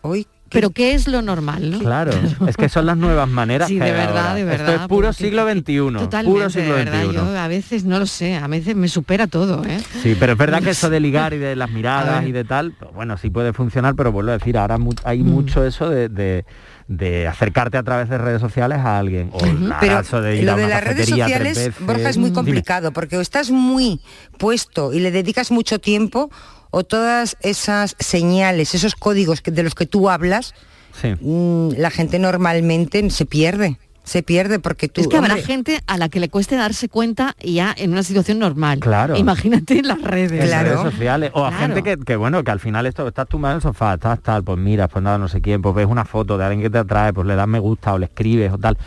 Hoy. 0.02 0.28
Pero 0.54 0.70
¿qué 0.70 0.94
es 0.94 1.08
lo 1.08 1.22
normal? 1.22 1.72
no? 1.72 1.80
Claro, 1.84 2.12
es 2.48 2.56
que 2.56 2.70
son 2.70 2.86
las 2.86 2.96
nuevas 2.96 3.28
maneras 3.28 3.68
Sí, 3.68 3.78
que 3.78 3.84
de 3.84 3.92
verdad, 3.92 4.30
ahora. 4.30 4.34
de 4.36 4.42
Esto 4.42 4.64
verdad, 4.64 4.82
es 4.84 4.88
puro 4.88 5.12
siglo 5.14 5.50
XXI, 5.52 5.78
Totalmente, 5.98 6.24
puro 6.32 6.44
de 6.44 6.50
siglo 6.50 6.74
verdad. 6.76 7.04
XXI. 7.04 7.14
Yo 7.16 7.40
a 7.40 7.48
veces 7.48 7.84
no 7.86 8.00
lo 8.00 8.06
sé, 8.06 8.36
a 8.36 8.48
veces 8.48 8.76
me 8.76 8.88
supera 8.88 9.28
todo, 9.28 9.64
¿eh? 9.66 9.80
Sí, 10.02 10.16
pero 10.20 10.34
es 10.34 10.38
verdad 10.38 10.62
que 10.62 10.70
eso 10.70 10.90
de 10.90 11.00
ligar 11.02 11.34
y 11.34 11.38
de 11.40 11.56
las 11.56 11.70
miradas 11.72 12.26
y 12.26 12.32
de 12.32 12.44
tal, 12.44 12.72
pues 12.80 12.94
bueno, 12.94 13.18
sí 13.18 13.30
puede 13.30 13.52
funcionar, 13.54 13.96
pero 13.96 14.12
vuelvo 14.12 14.32
a 14.32 14.38
decir, 14.38 14.58
ahora 14.58 14.78
hay 15.04 15.20
Mm. 15.24 15.28
mucho 15.28 15.66
eso 15.66 15.90
de, 15.90 16.08
de- 16.10 16.46
de 16.88 17.28
acercarte 17.28 17.78
a 17.78 17.84
través 17.84 18.10
de 18.10 18.18
redes 18.18 18.42
sociales 18.42 18.78
a 18.80 19.00
alguien. 19.00 19.30
O 19.32 19.40
Pero 19.80 20.22
de 20.22 20.36
ir 20.38 20.44
lo 20.44 20.52
a 20.52 20.56
de 20.58 20.68
las 20.68 20.84
redes 20.84 21.08
sociales. 21.10 21.72
Borja, 21.80 22.10
es 22.10 22.18
muy 22.18 22.30
Dime. 22.30 22.36
complicado, 22.36 22.92
porque 22.92 23.18
o 23.18 23.22
estás 23.22 23.52
muy 23.52 24.02
puesto 24.38 24.94
y 24.94 25.00
le 25.00 25.10
dedicas 25.12 25.50
mucho 25.52 25.80
tiempo, 25.80 26.30
o 26.76 26.84
todas 26.84 27.38
esas 27.42 27.96
señales, 28.00 28.74
esos 28.74 28.96
códigos 28.96 29.42
que- 29.42 29.52
de 29.52 29.62
los 29.62 29.76
que 29.76 29.86
tú 29.86 30.10
hablas, 30.10 30.56
Sí. 31.00 31.14
mm, 31.22 31.74
la 31.78 31.92
gente 31.92 32.18
normalmente 32.18 33.08
se 33.12 33.26
pierde. 33.28 33.78
Se 34.04 34.22
pierde 34.24 34.60
porque 34.60 34.90
tú... 34.90 35.00
Es 35.02 35.08
que 35.08 35.16
habrá 35.18 35.36
hombre, 35.36 35.46
gente 35.46 35.80
a 35.88 35.98
la 35.98 36.10
que 36.10 36.20
le 36.20 36.30
cueste 36.30 36.56
darse 36.58 36.90
cuenta 36.90 37.36
ya 37.42 37.74
en 37.78 37.92
una 37.92 38.02
situación 38.04 38.40
normal. 38.40 38.80
Claro. 38.80 39.16
Imagínate 39.16 39.80
en 39.80 39.88
las 39.88 40.02
redes. 40.02 40.44
en 40.44 40.64
redes 40.66 40.80
sociales 40.82 41.32
o 41.36 41.46
a 41.46 41.52
gente 41.54 41.84
que, 41.84 41.96
que, 41.98 42.16
bueno 42.18 42.44
que 42.44 42.52
al 42.52 42.60
final 42.60 42.86
esto 42.88 43.08
estás 43.08 43.28
tú 43.30 43.38
en 43.38 43.46
el 43.54 43.62
sofá 43.62 43.94
estás 43.94 44.20
tal 44.22 44.44
pues 44.44 44.58
mira 44.58 44.88
pues 44.90 45.02
nada 45.04 45.18
no 45.20 45.28
sé 45.30 45.40
quién 45.42 45.62
pues 45.62 45.74
ves 45.76 45.86
una 45.88 46.04
foto 46.06 46.38
de 46.38 46.44
alguien 46.44 46.62
que 46.64 46.70
te 46.70 46.80
atrae 46.80 47.14
pues 47.14 47.26
le 47.28 47.36
das 47.36 47.48
me 47.48 47.60
gusta 47.60 47.94
o 47.94 47.98
le 47.98 48.06
escribes 48.08 48.52
o 48.52 48.58
tal 48.58 48.78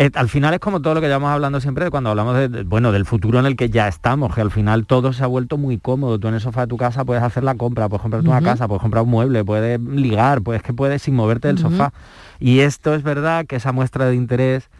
Eh, 0.00 0.10
al 0.14 0.30
final 0.30 0.54
es 0.54 0.60
como 0.60 0.80
todo 0.80 0.94
lo 0.94 1.00
que 1.02 1.08
llevamos 1.08 1.28
hablando 1.28 1.60
siempre 1.60 1.84
de 1.84 1.90
cuando 1.90 2.08
hablamos 2.08 2.34
de, 2.34 2.48
de- 2.48 2.62
bueno 2.62 2.90
del 2.90 3.04
futuro 3.04 3.38
en 3.38 3.44
el 3.44 3.54
que 3.54 3.68
ya 3.68 3.86
estamos 3.86 4.34
que 4.34 4.40
al 4.40 4.50
final 4.50 4.86
todo 4.86 5.12
se 5.12 5.22
ha 5.22 5.26
vuelto 5.26 5.58
muy 5.58 5.76
cómodo 5.76 6.18
tú 6.18 6.28
en 6.28 6.34
el 6.34 6.40
sofá 6.40 6.62
de 6.62 6.68
tu 6.68 6.78
casa 6.78 7.04
puedes 7.04 7.22
hacer 7.22 7.44
la 7.44 7.54
compra 7.54 7.86
puedes 7.90 8.00
comprarte 8.00 8.26
una 8.26 8.38
Ujú. 8.38 8.46
casa 8.46 8.66
puedes 8.66 8.80
comprar 8.80 9.04
un 9.04 9.10
mueble 9.10 9.44
puedes 9.44 9.78
ligar 9.78 10.40
pues 10.40 10.62
que 10.62 10.72
puedes 10.72 11.02
sin 11.02 11.14
moverte 11.14 11.48
del 11.48 11.58
sofá 11.58 11.92
y 12.38 12.60
esto 12.60 12.94
es 12.94 13.02
verdad 13.02 13.44
que 13.44 13.56
esa 13.56 13.72
muestra 13.72 14.06
de 14.06 14.14
interés 14.14 14.70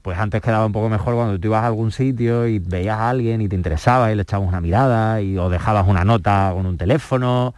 pues 0.00 0.16
antes 0.18 0.40
quedaba 0.40 0.64
un 0.64 0.72
poco 0.72 0.88
mejor 0.88 1.14
cuando 1.14 1.38
tú 1.38 1.48
ibas 1.48 1.62
a 1.62 1.66
algún 1.66 1.90
sitio 1.92 2.46
y 2.46 2.58
veías 2.58 2.96
a 2.98 3.10
alguien 3.10 3.42
y 3.42 3.48
te 3.50 3.56
interesaba 3.56 4.10
y 4.12 4.14
le 4.14 4.22
echabas 4.22 4.48
una 4.48 4.62
mirada 4.62 5.20
y, 5.20 5.36
o 5.36 5.50
dejabas 5.50 5.86
una 5.86 6.04
nota 6.04 6.52
con 6.54 6.66
un 6.66 6.76
teléfono. 6.76 7.54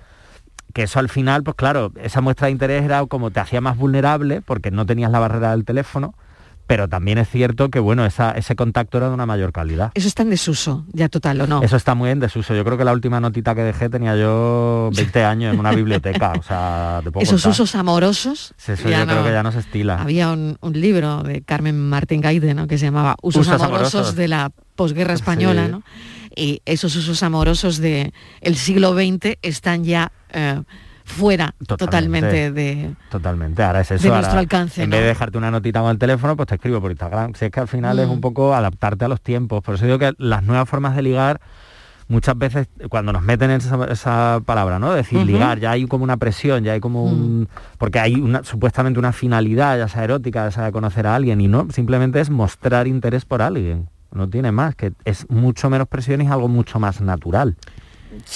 Que 0.72 0.84
eso 0.84 1.00
al 1.00 1.08
final, 1.08 1.42
pues 1.42 1.56
claro, 1.56 1.90
esa 2.00 2.20
muestra 2.20 2.46
de 2.46 2.52
interés 2.52 2.84
era 2.84 3.04
como 3.06 3.32
te 3.32 3.40
hacía 3.40 3.60
más 3.60 3.76
vulnerable 3.76 4.42
porque 4.42 4.70
no 4.70 4.86
tenías 4.86 5.10
la 5.10 5.18
barrera 5.18 5.50
del 5.52 5.64
teléfono, 5.64 6.14
pero 6.66 6.88
también 6.88 7.18
es 7.18 7.28
cierto 7.28 7.68
que 7.70 7.78
bueno, 7.78 8.04
esa- 8.06 8.32
ese 8.32 8.56
contacto 8.56 8.98
era 8.98 9.08
de 9.08 9.14
una 9.14 9.26
mayor 9.26 9.52
calidad. 9.52 9.92
Eso 9.94 10.08
está 10.08 10.22
en 10.22 10.30
desuso, 10.30 10.84
ya 10.92 11.08
total, 11.08 11.40
¿o 11.42 11.46
no? 11.46 11.62
Eso 11.62 11.76
está 11.76 11.94
muy 11.94 12.10
en 12.10 12.20
desuso. 12.20 12.54
Yo 12.54 12.64
creo 12.64 12.76
que 12.76 12.84
la 12.84 12.92
última 12.92 13.20
notita 13.20 13.54
que 13.54 13.62
dejé 13.62 13.88
tenía 13.88 14.16
yo 14.16 14.90
20 14.94 15.24
años 15.24 15.54
en 15.54 15.60
una 15.60 15.70
biblioteca, 15.72 16.32
o 16.38 16.42
sea, 16.42 17.00
te 17.04 17.10
puedo 17.10 17.22
Esos 17.22 17.42
contar. 17.42 17.50
usos 17.52 17.74
amorosos. 17.74 18.54
Eso 18.58 18.74
yo 18.88 19.06
creo 19.06 19.24
que 19.24 19.32
ya 19.32 19.42
no 19.42 19.52
se 19.52 19.60
estila. 19.60 20.00
Había 20.00 20.30
un, 20.32 20.58
un 20.60 20.80
libro 20.80 21.22
de 21.22 21.42
Carmen 21.42 21.78
Martín 21.88 22.20
Gaide, 22.20 22.54
¿no? 22.54 22.66
que 22.66 22.78
se 22.78 22.86
llamaba 22.86 23.16
Usos, 23.22 23.46
Usos 23.46 23.60
amorosos, 23.62 23.94
amorosos. 23.94 24.16
de 24.16 24.28
la 24.28 24.50
posguerra 24.74 25.14
española, 25.14 25.66
Sí. 25.66 25.70
¿no? 25.72 25.82
Y 26.38 26.60
esos 26.66 26.94
usos 26.96 27.22
amorosos 27.22 27.78
del 27.78 28.12
el 28.42 28.56
siglo 28.56 28.92
XX 28.94 29.38
están 29.40 29.84
ya 29.84 30.12
eh, 30.34 30.60
fuera 31.06 31.54
totalmente, 31.66 32.52
de... 32.52 32.94
Totalmente, 33.10 33.62
ahora 33.62 33.80
es 33.80 33.90
eso. 33.92 34.02
de 34.02 34.08
ahora, 34.08 34.20
nuestro 34.20 34.38
alcance, 34.40 34.82
En 34.82 34.90
¿no? 34.90 34.96
vez 34.96 35.02
de 35.04 35.08
dejarte 35.08 35.38
una 35.38 35.50
notita 35.50 35.80
con 35.80 35.90
el 35.90 35.98
teléfono, 35.98 36.36
pues 36.36 36.48
te 36.48 36.56
escribo 36.56 36.80
por 36.80 36.90
Instagram. 36.90 37.32
Si 37.34 37.46
es 37.46 37.50
que 37.50 37.60
al 37.60 37.68
final 37.68 37.98
es 37.98 38.08
Mm. 38.08 38.10
un 38.12 38.20
poco 38.20 38.54
adaptarte 38.54 39.04
a 39.06 39.08
los 39.08 39.20
tiempos. 39.20 39.62
Por 39.62 39.76
eso 39.76 39.86
digo 39.86 39.98
que 39.98 40.12
las 40.18 40.42
nuevas 40.42 40.68
formas 40.68 40.94
de 40.96 41.02
ligar, 41.02 41.40
muchas 42.08 42.36
veces 42.36 42.68
cuando 42.88 43.12
nos 43.12 43.22
meten 43.22 43.50
en 43.50 43.58
esa, 43.58 43.84
esa 43.86 44.40
palabra, 44.44 44.78
¿no? 44.78 44.92
Decir 44.92 45.24
ligar, 45.24 45.58
ya 45.60 45.70
hay 45.72 45.86
como 45.86 46.04
una 46.04 46.16
presión, 46.16 46.64
ya 46.64 46.72
hay 46.72 46.80
como 46.80 47.04
un... 47.04 47.48
Porque 47.78 47.98
hay 48.00 48.16
una, 48.16 48.44
supuestamente 48.44 48.98
una 48.98 49.12
finalidad, 49.12 49.78
ya 49.78 49.88
sea 49.88 50.04
erótica, 50.04 50.44
ya 50.44 50.50
sea 50.50 50.72
conocer 50.72 51.06
a 51.06 51.14
alguien, 51.14 51.40
y 51.40 51.48
no, 51.48 51.68
simplemente 51.70 52.20
es 52.20 52.30
mostrar 52.30 52.86
interés 52.86 53.24
por 53.24 53.42
alguien. 53.42 53.88
No 54.12 54.28
tiene 54.28 54.50
más, 54.52 54.74
que 54.74 54.92
es 55.04 55.28
mucho 55.30 55.68
menos 55.68 55.88
presión 55.88 56.20
y 56.20 56.26
es 56.26 56.30
algo 56.30 56.48
mucho 56.48 56.78
más 56.80 57.00
natural. 57.00 57.56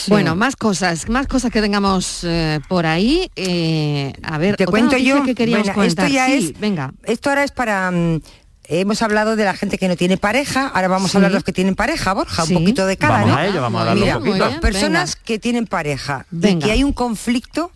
Bueno, 0.09 0.37
más 0.37 0.57
cosas, 0.57 1.09
más 1.09 1.26
cosas 1.26 1.51
que 1.51 1.61
tengamos 1.61 2.20
eh, 2.24 2.61
por 2.68 2.87
ahí. 2.87 3.31
Eh, 3.37 4.12
a 4.22 4.39
ver, 4.39 4.57
Te 4.57 4.66
cuento 4.66 4.97
yo. 4.97 5.22
que 5.24 5.35
queríamos 5.35 5.66
Bueno, 5.68 5.83
esto 5.85 6.07
ya 6.07 6.26
Sí, 6.26 6.53
es. 6.55 6.61
venga. 6.61 6.93
Esto 7.05 7.28
ahora 7.31 7.45
es 7.45 7.51
para. 7.53 7.91
mm, 7.91 8.20
hemos 8.64 9.03
hablado 9.03 9.35
de 9.37 9.45
la 9.45 9.55
gente 9.55 9.78
que 9.78 9.89
no 9.89 9.97
tiene 9.97 10.16
pareja. 10.16 10.68
Ahora 10.68 10.89
vamos 10.89 11.11
Sí. 11.11 11.16
a 11.16 11.18
hablar 11.18 11.31
de 11.33 11.35
los 11.37 11.45
que 11.45 11.53
tienen 11.53 11.74
pareja, 11.74 12.12
Borja, 12.12 12.47
Sí. 12.47 12.55
un 12.55 12.62
poquito 12.62 12.87
de 12.87 12.97
cada. 12.97 13.14
Vamos 13.20 13.28
¿no? 13.31 13.37
a 13.37 13.47
ello, 13.47 13.61
vamos 13.61 13.78
a 13.78 13.83
hablarlo 13.83 14.01
Mira, 14.05 14.18
un 14.18 14.24
poquito. 14.24 14.45
las 14.49 14.59
personas 14.61 15.16
que 15.16 15.39
tienen 15.39 15.66
pareja 15.66 16.26
Venga. 16.31 16.66
y 16.66 16.68
que 16.68 16.72
hay 16.72 16.85
un 16.85 16.93
conflicto. 16.93 17.72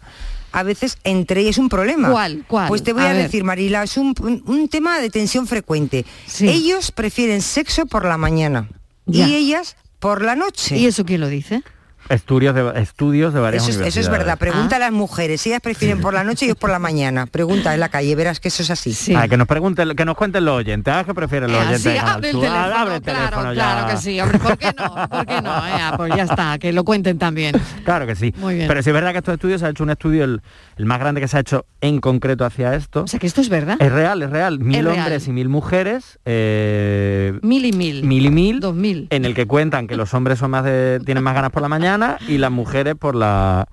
A 0.52 0.62
veces 0.62 0.98
entre 1.02 1.40
ellos 1.40 1.56
es 1.56 1.58
un 1.58 1.68
problema. 1.68 2.10
¿Cuál? 2.12 2.44
¿Cuál? 2.46 2.68
Pues 2.68 2.84
te 2.84 2.92
voy 2.92 3.02
A 3.02 3.12
decir, 3.12 3.42
Marila, 3.42 3.82
es 3.82 3.96
un, 3.96 4.14
un 4.46 4.68
tema 4.68 5.00
de 5.00 5.10
tensión 5.10 5.48
frecuente. 5.48 6.06
Ellos 6.40 6.92
prefieren 6.92 7.42
sexo 7.42 7.86
por 7.86 8.04
la 8.04 8.16
mañana 8.18 8.68
Ya. 9.04 9.26
y 9.26 9.34
ellas 9.34 9.76
por 9.98 10.22
la 10.22 10.36
noche. 10.36 10.76
¿Y 10.76 10.86
eso 10.86 11.04
quién 11.04 11.22
lo 11.22 11.26
dice? 11.28 11.64
Estudios 12.08 12.54
de, 12.54 12.80
estudios 12.82 13.32
de 13.32 13.40
varias 13.40 13.66
Eso 13.68 13.80
es, 13.82 13.88
eso 13.88 14.00
es 14.00 14.08
verdad. 14.10 14.38
Pregunta 14.38 14.76
a 14.76 14.78
las 14.78 14.92
mujeres. 14.92 15.46
Ellas 15.46 15.60
prefieren 15.62 16.00
por 16.00 16.12
la 16.14 16.22
noche 16.24 16.44
y 16.44 16.48
ellos 16.48 16.58
por 16.58 16.70
la 16.70 16.78
mañana. 16.78 17.26
Pregunta 17.26 17.72
en 17.74 17.80
la 17.80 17.88
calle, 17.88 18.14
verás 18.14 18.40
que 18.40 18.48
eso 18.48 18.62
es 18.62 18.70
así. 18.70 19.14
Ah, 19.14 19.26
que 19.28 19.36
nos 19.36 19.46
pregunten, 19.46 19.94
que 19.96 20.04
nos 20.04 20.14
cuenten 20.16 20.44
los 20.44 20.56
oyentes, 20.58 20.92
¿a 20.92 21.04
qué 21.04 21.14
prefieren 21.14 21.50
los 21.50 21.60
Eh, 21.62 21.66
oyentes? 21.66 21.92
sí, 21.92 21.98
abre 21.98 22.28
el 22.30 22.34
teléfono, 22.40 22.54
Ah, 22.54 22.80
abre 22.82 22.94
el 22.96 23.02
claro, 23.02 23.20
teléfono 23.28 23.52
ya. 23.54 23.62
claro 23.62 23.88
que 23.88 23.96
sí, 23.96 24.20
hombre, 24.20 24.38
¿por 24.38 24.58
qué 24.58 24.72
no? 24.78 25.08
¿Por 25.08 25.26
qué 25.26 25.40
no? 25.42 25.50
Eh, 25.66 25.70
ah, 25.80 25.94
pues 25.96 26.14
ya 26.14 26.22
está, 26.24 26.58
que 26.58 26.72
lo 26.72 26.84
cuenten 26.84 27.18
también. 27.18 27.54
Claro 27.84 28.06
que 28.06 28.14
sí. 28.16 28.34
Muy 28.38 28.54
bien. 28.56 28.68
Pero 28.68 28.82
sí 28.82 28.90
es 28.90 28.94
verdad 28.94 29.12
que 29.12 29.18
estos 29.18 29.34
estudios 29.34 29.60
se 29.60 29.66
ha 29.66 29.70
hecho 29.70 29.82
un 29.84 29.90
estudio, 29.90 30.24
el, 30.24 30.42
el 30.76 30.86
más 30.86 30.98
grande 31.00 31.20
que 31.20 31.28
se 31.28 31.36
ha 31.36 31.40
hecho 31.40 31.64
en 31.80 32.00
concreto 32.00 32.44
hacia 32.44 32.74
esto. 32.74 33.02
O 33.04 33.06
sea 33.06 33.18
que 33.18 33.26
esto 33.26 33.40
es 33.40 33.48
verdad. 33.48 33.76
Es 33.80 33.90
real, 33.92 34.22
es 34.22 34.30
real. 34.30 34.58
Mil 34.58 34.84
real. 34.84 34.98
hombres 34.98 35.26
y 35.28 35.32
mil 35.32 35.48
mujeres. 35.48 36.18
eh, 36.26 37.38
Mil 37.42 37.64
y 37.64 37.72
mil. 37.72 38.04
mil 38.04 38.26
y 38.26 38.30
mil. 38.30 38.60
Dos 38.60 38.74
mil. 38.74 39.06
En 39.10 39.24
el 39.24 39.34
que 39.34 39.46
cuentan 39.46 39.86
que 39.86 39.96
los 39.96 40.12
hombres 40.14 40.38
son 40.38 40.50
más 40.50 40.64
de, 40.64 41.00
tienen 41.04 41.22
más 41.24 41.34
ganas 41.34 41.50
por 41.50 41.62
la 41.62 41.68
mañana 41.68 41.93
y 42.28 42.38
las 42.38 42.50
mujeres 42.50 42.94
por 42.96 43.14
la 43.14 43.66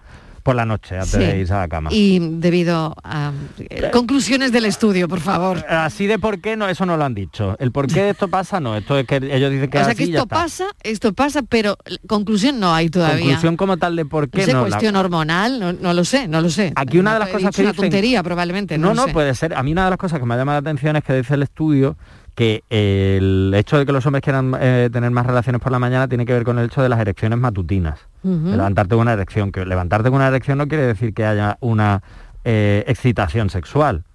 por 0.43 0.55
la 0.55 0.65
noche 0.65 0.95
antes 0.95 1.11
Sí. 1.11 1.19
de 1.19 1.37
irse 1.37 1.53
a 1.53 1.59
la 1.59 1.67
cama. 1.67 1.91
Y 1.93 2.17
debido 2.19 2.95
a 3.03 3.31
eh, 3.59 3.91
conclusiones 3.93 4.51
del 4.51 4.65
estudio, 4.65 5.07
por 5.07 5.19
favor. 5.19 5.63
Así 5.69 6.07
de 6.07 6.17
por 6.17 6.41
qué 6.41 6.57
no, 6.57 6.67
eso 6.67 6.83
no 6.87 6.97
lo 6.97 7.05
han 7.05 7.13
dicho. 7.13 7.55
El 7.59 7.71
por 7.71 7.85
qué 7.85 8.09
esto 8.09 8.27
pasa 8.27 8.59
no, 8.59 8.75
esto 8.75 8.97
es 8.97 9.05
que 9.05 9.17
ellos 9.17 9.51
dicen 9.51 9.69
que 9.69 9.77
o 9.77 9.85
sea 9.85 9.93
que 9.93 10.05
esto 10.05 10.25
pasa, 10.25 10.65
esto 10.81 11.13
pasa, 11.13 11.43
pero 11.47 11.77
conclusión 12.07 12.59
no 12.59 12.73
hay 12.73 12.89
todavía. 12.89 13.21
Conclusión 13.23 13.55
como 13.55 13.77
tal 13.77 13.95
de 13.95 14.03
por 14.05 14.23
no 14.23 14.31
qué 14.31 14.45
sé, 14.45 14.53
no. 14.53 14.63
la- 14.63 14.69
cuestión 14.69 14.95
hormonal, 14.95 15.59
no, 15.59 15.73
no 15.73 15.93
lo 15.93 16.03
sé, 16.03 16.27
no 16.27 16.41
lo 16.41 16.49
sé. 16.49 16.73
Aquí 16.75 16.97
una 16.97 17.13
de 17.13 17.19
las 17.19 17.29
cosas 17.29 17.55
que 17.55 17.61
una 17.61 17.71
dicen- 17.73 17.83
tontería 17.83 18.23
probablemente, 18.23 18.79
no, 18.79 18.87
No, 18.87 18.93
no, 18.95 19.05
sé. 19.05 19.13
puede 19.13 19.35
ser. 19.35 19.53
A 19.53 19.61
mí 19.61 19.71
una 19.73 19.83
de 19.83 19.89
las 19.91 19.99
cosas 19.99 20.17
que 20.19 20.25
me 20.25 20.33
ha 20.33 20.37
llamado 20.37 20.55
la 20.59 20.67
atención 20.71 20.95
es 20.95 21.03
que 21.03 21.13
dice 21.13 21.35
el 21.35 21.43
estudio 21.43 21.97
que 22.41 22.63
el 22.71 23.53
hecho 23.55 23.77
de 23.77 23.85
que 23.85 23.91
los 23.91 24.03
hombres 24.07 24.23
quieran 24.23 24.55
eh, 24.59 24.89
tener 24.91 25.11
más 25.11 25.27
relaciones 25.27 25.61
por 25.61 25.71
la 25.71 25.77
mañana 25.77 26.07
tiene 26.07 26.25
que 26.25 26.33
ver 26.33 26.43
con 26.43 26.57
el 26.57 26.65
hecho 26.65 26.81
de 26.81 26.89
las 26.89 26.99
erecciones 26.99 27.37
matutinas. 27.37 27.99
De 28.23 28.57
levantarte 28.57 28.95
con 28.95 29.01
una 29.01 29.13
erección. 29.13 29.51
Que 29.51 29.63
levantarte 29.63 30.09
con 30.09 30.15
una 30.15 30.27
erección 30.27 30.57
no 30.57 30.67
quiere 30.67 30.87
decir 30.87 31.13
que 31.13 31.23
haya 31.23 31.59
una 31.59 32.01
eh, 32.43 32.83
excitación 32.87 33.51
sexual. 33.51 34.05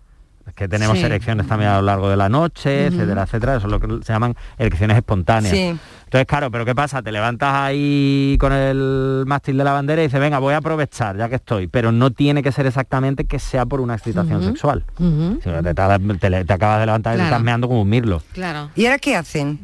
Que 0.56 0.66
tenemos 0.68 0.96
Sí. 0.98 1.04
erecciones 1.04 1.46
también 1.46 1.70
a 1.70 1.76
lo 1.76 1.82
largo 1.82 2.08
de 2.08 2.16
la 2.16 2.28
noche, 2.30 2.86
etcétera, 2.86 3.24
etcétera. 3.24 3.56
Eso 3.56 3.66
es 3.66 3.70
lo 3.70 3.78
que 3.78 4.04
se 4.04 4.12
llaman 4.12 4.34
erecciones 4.58 4.96
espontáneas. 4.96 5.54
Sí. 5.54 5.78
Entonces, 6.04 6.26
claro, 6.26 6.50
pero 6.50 6.64
¿qué 6.64 6.74
pasa? 6.74 7.02
Te 7.02 7.12
levantas 7.12 7.52
ahí 7.52 8.38
con 8.40 8.52
el 8.54 9.24
mástil 9.26 9.58
de 9.58 9.64
la 9.64 9.72
bandera 9.72 10.00
y 10.02 10.06
dices, 10.06 10.18
venga, 10.18 10.38
voy 10.38 10.54
a 10.54 10.58
aprovechar 10.58 11.18
ya 11.18 11.28
que 11.28 11.34
estoy. 11.34 11.66
Pero 11.66 11.92
no 11.92 12.10
tiene 12.10 12.42
que 12.42 12.52
ser 12.52 12.64
exactamente 12.66 13.26
que 13.26 13.38
sea 13.38 13.66
por 13.66 13.82
una 13.82 13.96
excitación 13.96 14.42
sexual. 14.42 14.82
Ujú. 14.98 15.40
Si 15.44 15.48
no, 15.50 15.62
te, 15.62 15.74
te- 15.74 16.18
te- 16.30 16.44
te 16.46 16.52
acabas 16.54 16.80
de 16.80 16.86
levantar 16.86 17.14
y 17.14 17.18
te 17.18 17.24
estás 17.24 17.42
meando 17.42 17.68
como 17.68 17.82
un 17.82 17.88
mirlo. 17.90 18.22
Claro. 18.32 18.70
¿Y 18.74 18.86
ahora 18.86 18.98
qué 18.98 19.14
hacen? 19.14 19.60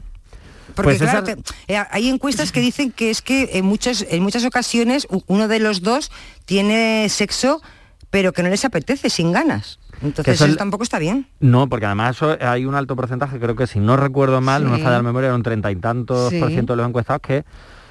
Porque 0.75 0.97
Pues 0.97 1.03
claro, 1.11 1.25
esa- 1.27 1.37
te- 1.37 1.75
eh, 1.75 1.83
hay 1.91 2.09
encuestas 2.11 2.53
que 2.53 2.61
dicen 2.61 2.93
que 2.93 3.11
es 3.11 3.23
que 3.23 3.51
en 3.55 3.65
muchas, 3.65 4.05
en 4.11 4.23
muchas 4.23 4.45
ocasiones 4.45 5.07
uno 5.27 5.49
de 5.49 5.59
los 5.59 5.81
dos 5.83 6.11
tiene 6.45 7.09
sexo, 7.09 7.63
pero 8.11 8.33
que 8.33 8.43
no 8.43 8.49
les 8.51 8.65
apetece, 8.67 9.09
sin 9.11 9.33
ganas. 9.33 9.79
Entonces 10.03 10.35
eso 10.35 10.45
eso 10.45 10.53
es- 10.53 10.59
tampoco 10.59 10.83
está 10.83 10.99
bien. 10.99 11.27
No, 11.41 11.69
porque 11.69 11.87
además 11.87 12.17
eso 12.17 12.37
hay 12.41 12.65
un 12.67 12.75
alto 12.75 12.97
porcentaje, 12.97 13.39
creo 13.39 13.55
que 13.57 13.67
si 13.67 13.79
no 13.81 13.97
recuerdo 13.97 14.41
mal, 14.41 14.65
no 14.65 14.71
me 14.71 14.79
falla 14.79 14.97
la 14.97 15.03
memoria, 15.03 15.35
un 15.35 15.43
treinta 15.43 15.71
y 15.71 15.77
tantos 15.77 16.31
Sí. 16.31 16.39
por 16.41 16.51
ciento 16.51 16.73
de 16.73 16.79
los 16.79 16.89
encuestados 16.89 17.23
que 17.23 17.45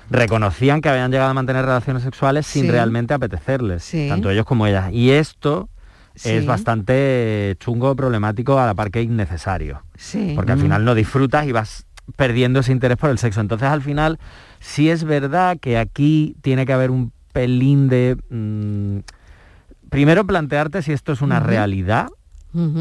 reconocían 0.09 0.82
que 0.82 0.89
habían 0.89 1.12
llegado 1.12 1.30
a 1.32 1.34
mantener 1.34 1.66
relaciones 1.66 2.03
sexuales 2.03 2.45
sin 2.45 2.64
Sí. 2.66 2.72
realmente 2.72 3.14
apetecerles, 3.14 3.89
tanto 4.09 4.30
ellos 4.30 4.45
como 4.45 4.68
ellas. 4.68 4.91
Y 4.91 5.12
esto 5.12 5.70
es 6.16 6.45
bastante 6.45 7.55
chungo, 7.59 7.95
problemático, 7.95 8.59
a 8.59 8.66
la 8.66 8.74
par 8.74 8.91
que 8.91 9.01
innecesario. 9.01 9.84
Porque 10.36 10.51
al 10.51 10.59
final 10.59 10.84
no 10.84 10.95
disfrutas 10.95 11.47
y 11.47 11.51
vas 11.53 11.86
perdiendo 12.18 12.59
ese 12.59 12.74
interés 12.74 12.97
por 12.97 13.09
el 13.09 13.18
sexo. 13.20 13.39
Entonces 13.39 13.70
al 13.70 13.82
final 13.82 14.20
sí 14.59 14.89
es 14.89 15.05
verdad 15.05 15.57
que 15.62 15.78
aquí 15.78 16.36
tiene 16.41 16.66
que 16.66 16.74
haber 16.74 16.91
un 16.91 17.14
pelín 17.32 17.88
de... 17.88 18.18
mm, 18.30 18.99
primero 19.92 20.26
plantearte 20.26 20.82
si 20.82 20.94
esto 20.94 21.12
es 21.12 21.22
una 21.22 21.42
realidad 21.42 22.08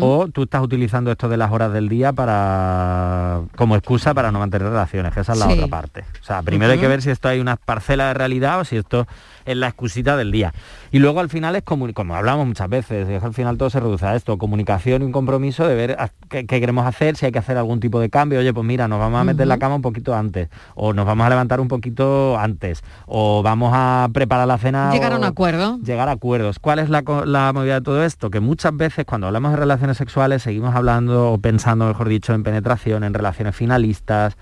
O 0.00 0.28
tú 0.28 0.42
estás 0.42 0.62
utilizando 0.62 1.10
esto 1.12 1.28
de 1.28 1.36
las 1.36 1.52
horas 1.52 1.72
del 1.72 1.88
día 1.88 2.12
para 2.12 3.42
como 3.56 3.76
excusa 3.76 4.14
para 4.14 4.30
no 4.32 4.38
mantener 4.38 4.68
relaciones, 4.68 5.12
que 5.12 5.20
esa 5.20 5.32
es 5.32 5.38
la 5.38 5.46
Sí. 5.46 5.52
otra 5.54 5.66
parte. 5.68 6.04
O 6.20 6.24
sea, 6.24 6.42
primero 6.42 6.72
hay 6.72 6.78
que 6.78 6.88
ver 6.88 7.02
si 7.02 7.10
esto 7.10 7.28
hay 7.28 7.40
una 7.40 7.56
parcela 7.56 8.08
de 8.08 8.14
realidad 8.14 8.60
o 8.60 8.64
si 8.64 8.76
esto 8.76 9.06
es 9.46 9.56
la 9.56 9.68
excusita 9.68 10.16
del 10.16 10.30
día. 10.32 10.52
Y 10.92 10.98
luego 10.98 11.20
al 11.20 11.28
final 11.28 11.56
es 11.56 11.64
comuni- 11.64 11.92
como 11.94 12.14
hablamos 12.14 12.46
muchas 12.46 12.68
veces, 12.68 13.08
es 13.08 13.22
al 13.22 13.32
final 13.32 13.56
todo 13.56 13.70
se 13.70 13.80
reduce 13.80 14.04
a 14.06 14.14
esto, 14.14 14.36
comunicación 14.38 15.02
y 15.02 15.04
un 15.06 15.12
compromiso 15.12 15.66
de 15.66 15.74
ver 15.74 15.92
a- 15.98 16.10
qué, 16.28 16.46
qué 16.46 16.60
queremos 16.60 16.86
hacer, 16.86 17.16
si 17.16 17.26
hay 17.26 17.32
que 17.32 17.38
hacer 17.38 17.56
algún 17.56 17.80
tipo 17.80 18.00
de 18.00 18.10
cambio, 18.10 18.38
oye, 18.40 18.52
pues 18.52 18.66
mira, 18.66 18.86
nos 18.86 18.98
vamos 18.98 19.20
a 19.20 19.24
meter 19.24 19.42
en 19.42 19.48
la 19.48 19.58
cama 19.58 19.76
un 19.76 19.82
poquito 19.82 20.14
antes, 20.14 20.48
o 20.74 20.92
nos 20.92 21.06
vamos 21.06 21.26
a 21.26 21.30
levantar 21.30 21.60
un 21.60 21.68
poquito 21.68 22.38
antes, 22.38 22.82
o 23.06 23.42
vamos 23.42 23.72
a 23.74 24.08
preparar 24.12 24.46
la 24.46 24.58
cena. 24.58 24.90
Llegar 24.92 25.12
a 25.12 25.16
un 25.16 25.24
acuerdo. 25.24 25.78
llegar 25.78 26.08
a 26.08 26.12
acuerdos. 26.12 26.58
¿Cuál 26.58 26.78
es 26.80 26.90
la, 26.90 27.02
la 27.24 27.52
movida 27.52 27.74
de 27.74 27.80
todo 27.82 28.04
esto? 28.04 28.30
Que 28.30 28.40
muchas 28.40 28.76
veces 28.76 29.04
cuando 29.06 29.26
hablamos 29.26 29.52
de 29.52 29.56
relaciones 29.60 29.96
sexuales 29.96 30.42
seguimos 30.42 30.74
hablando 30.74 31.30
o 31.32 31.38
pensando, 31.38 31.86
mejor 31.86 32.08
dicho, 32.08 32.34
en 32.34 32.42
penetración, 32.42 33.04
en 33.04 33.14
relaciones 33.14 33.54
finalistas, 33.54 34.36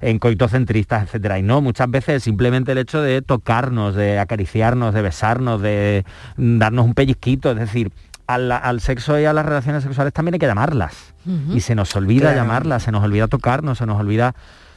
en 0.00 0.18
coitocentristas, 0.18 1.04
etcétera. 1.04 1.38
Y 1.38 1.42
no, 1.42 1.60
muchas 1.60 1.88
veces 1.90 2.24
simplemente 2.24 2.72
el 2.72 2.78
hecho 2.78 3.00
de 3.00 3.22
tocarnos, 3.22 3.94
de 3.94 4.18
acariciarnos, 4.18 4.92
de 4.94 5.02
besarnos, 5.02 5.62
de 5.62 6.04
darnos 6.36 6.84
un 6.86 6.94
pellizquito, 6.94 7.52
es 7.52 7.58
decir, 7.58 7.92
al, 8.26 8.50
al 8.50 8.80
sexo 8.80 9.18
y 9.20 9.24
a 9.26 9.32
las 9.32 9.44
relaciones 9.46 9.82
sexuales 9.84 10.12
también 10.12 10.34
hay 10.34 10.40
que 10.40 10.46
llamarlas. 10.46 11.14
Y 11.54 11.60
se 11.60 11.74
nos 11.76 11.94
olvida 11.94 12.32
Claro. 12.32 12.36
llamarlas, 12.38 12.82
se 12.82 12.90
nos 12.90 13.04
olvida 13.04 13.28
tocarnos, 13.28 13.78
se 13.78 13.86
nos 13.86 14.00
olvida 14.00 14.34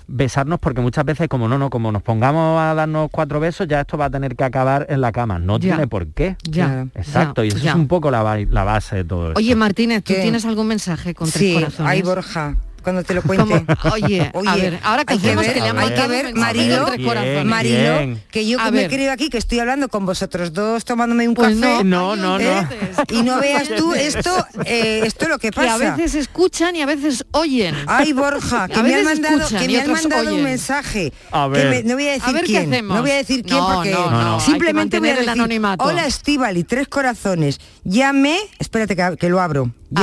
besarnos 0.08 0.60
porque 0.60 0.82
muchas 0.82 1.06
veces 1.06 1.28
como 1.28 1.48
no, 1.48 1.58
no, 1.58 1.70
como 1.70 1.92
nos 1.92 2.02
pongamos 2.04 2.60
a 2.62 2.74
darnos 2.74 3.10
cuatro 3.12 3.40
besos, 3.40 3.68
ya 3.68 3.82
esto 3.82 3.98
va 3.98 4.06
a 4.06 4.10
tener 4.10 4.36
que 4.36 4.44
acabar 4.44 4.86
en 4.90 5.02
la 5.02 5.12
cama. 5.12 5.40
No 5.40 5.58
Ya. 5.58 5.74
tiene 5.76 5.88
por 5.88 6.08
qué. 6.08 6.36
Ya, 6.44 6.88
Exacto, 6.96 7.44
ya, 7.44 7.46
y 7.46 7.48
eso 7.50 7.58
ya. 7.60 7.70
es 7.72 7.76
un 7.76 7.88
poco 7.88 8.12
la, 8.12 8.22
ba- 8.24 8.38
la 8.40 8.64
base 8.64 8.98
de 8.98 9.04
todo 9.04 9.28
esto. 9.30 9.40
Oye, 9.40 9.56
Martínez, 9.56 10.04
¿tú 10.04 10.14
¿Qué? 10.14 10.22
tienes 10.22 10.46
algún 10.46 10.68
mensaje 10.68 11.14
con 11.14 11.30
tres 11.30 11.40
Sí, 11.40 11.54
corazones? 11.54 11.92
ay 11.92 12.02
Borja, 12.02 12.56
cuando 12.86 13.04
te 13.04 13.14
lo 13.14 13.22
cuente. 13.22 13.66
¿Cómo? 13.82 13.94
Oye, 13.96 14.32
a 14.48 14.56
ver, 14.56 14.80
ahora 14.84 15.04
que 15.04 15.14
hay 15.14 15.20
que 15.20 15.28
hacemos 15.28 15.46
ver, 15.46 15.54
que 15.56 15.60
le 15.60 15.68
han 15.68 15.78
hay 15.80 15.94
que 15.94 16.08
ver, 16.08 16.26
un 16.34 16.40
Marilo, 16.40 16.86
corazones. 17.04 17.46
Marilo, 17.46 17.98
Bien. 17.98 18.24
que 18.32 18.48
yo 18.48 18.60
A 18.62 18.72
me 18.72 18.82
ver. 18.82 18.90
creo 18.90 19.12
aquí 19.12 19.30
que 19.30 19.38
estoy 19.38 19.60
hablando 19.60 19.90
con 19.90 20.06
vosotros 20.06 20.54
dos 20.54 20.86
tomándome 20.86 21.28
un 21.28 21.34
Pues 21.34 21.56
café. 21.60 21.84
no, 21.84 21.84
no, 21.84 22.16
no. 22.16 22.40
¿eh? 22.40 22.66
Y 23.10 23.24
no 23.24 23.42
veas 23.42 23.68
tú 23.76 23.94
esto, 23.94 24.48
eh, 24.66 25.02
esto 25.04 25.28
lo 25.28 25.38
que 25.40 25.52
Que 25.52 25.60
a 25.60 25.64
pasa. 25.64 25.96
veces 25.98 26.16
escuchan 26.16 26.76
y 26.78 26.82
a 26.82 26.86
veces 26.86 27.26
oyen. 27.32 27.76
Ay, 27.88 28.14
Borja, 28.14 28.68
que 28.70 28.82
me 28.82 28.96
han 28.96 29.04
mandado, 29.04 29.48
que 29.50 29.68
me 29.68 29.80
han 29.82 29.92
mandado 29.92 30.22
un 30.22 30.28
oyen. 30.30 30.44
mensaje. 30.44 31.12
A 31.32 31.50
que 31.52 31.60
ver. 31.60 31.70
me- 31.70 31.84
no 31.84 31.96
voy 31.96 32.08
a 32.08 32.12
decir 32.14 32.30
A 32.30 32.32
ver 32.32 32.42
qué 32.42 32.48
quién. 32.48 32.74
hacemos. 32.74 32.96
No 32.96 33.02
voy 33.02 33.12
a 33.12 33.16
decir 33.16 33.44
quién 33.44 33.58
No, 33.58 33.74
porque 33.76 33.92
no, 33.92 34.10
no, 34.12 34.38
que 34.38 34.44
simplemente 34.46 35.00
voy 35.00 35.10
a 35.10 35.14
mantener 35.14 35.20
el 35.20 35.26
decir, 35.26 35.42
anonimato. 35.42 35.84
Hola 35.84 36.06
Estivali, 36.06 36.64
tres 36.64 36.88
corazones. 36.88 37.60
Llame, 37.84 38.38
espérate 38.60 38.96
que, 38.96 39.18
que 39.20 39.30
lo 39.30 39.42
abro. 39.42 39.72
A 39.96 40.02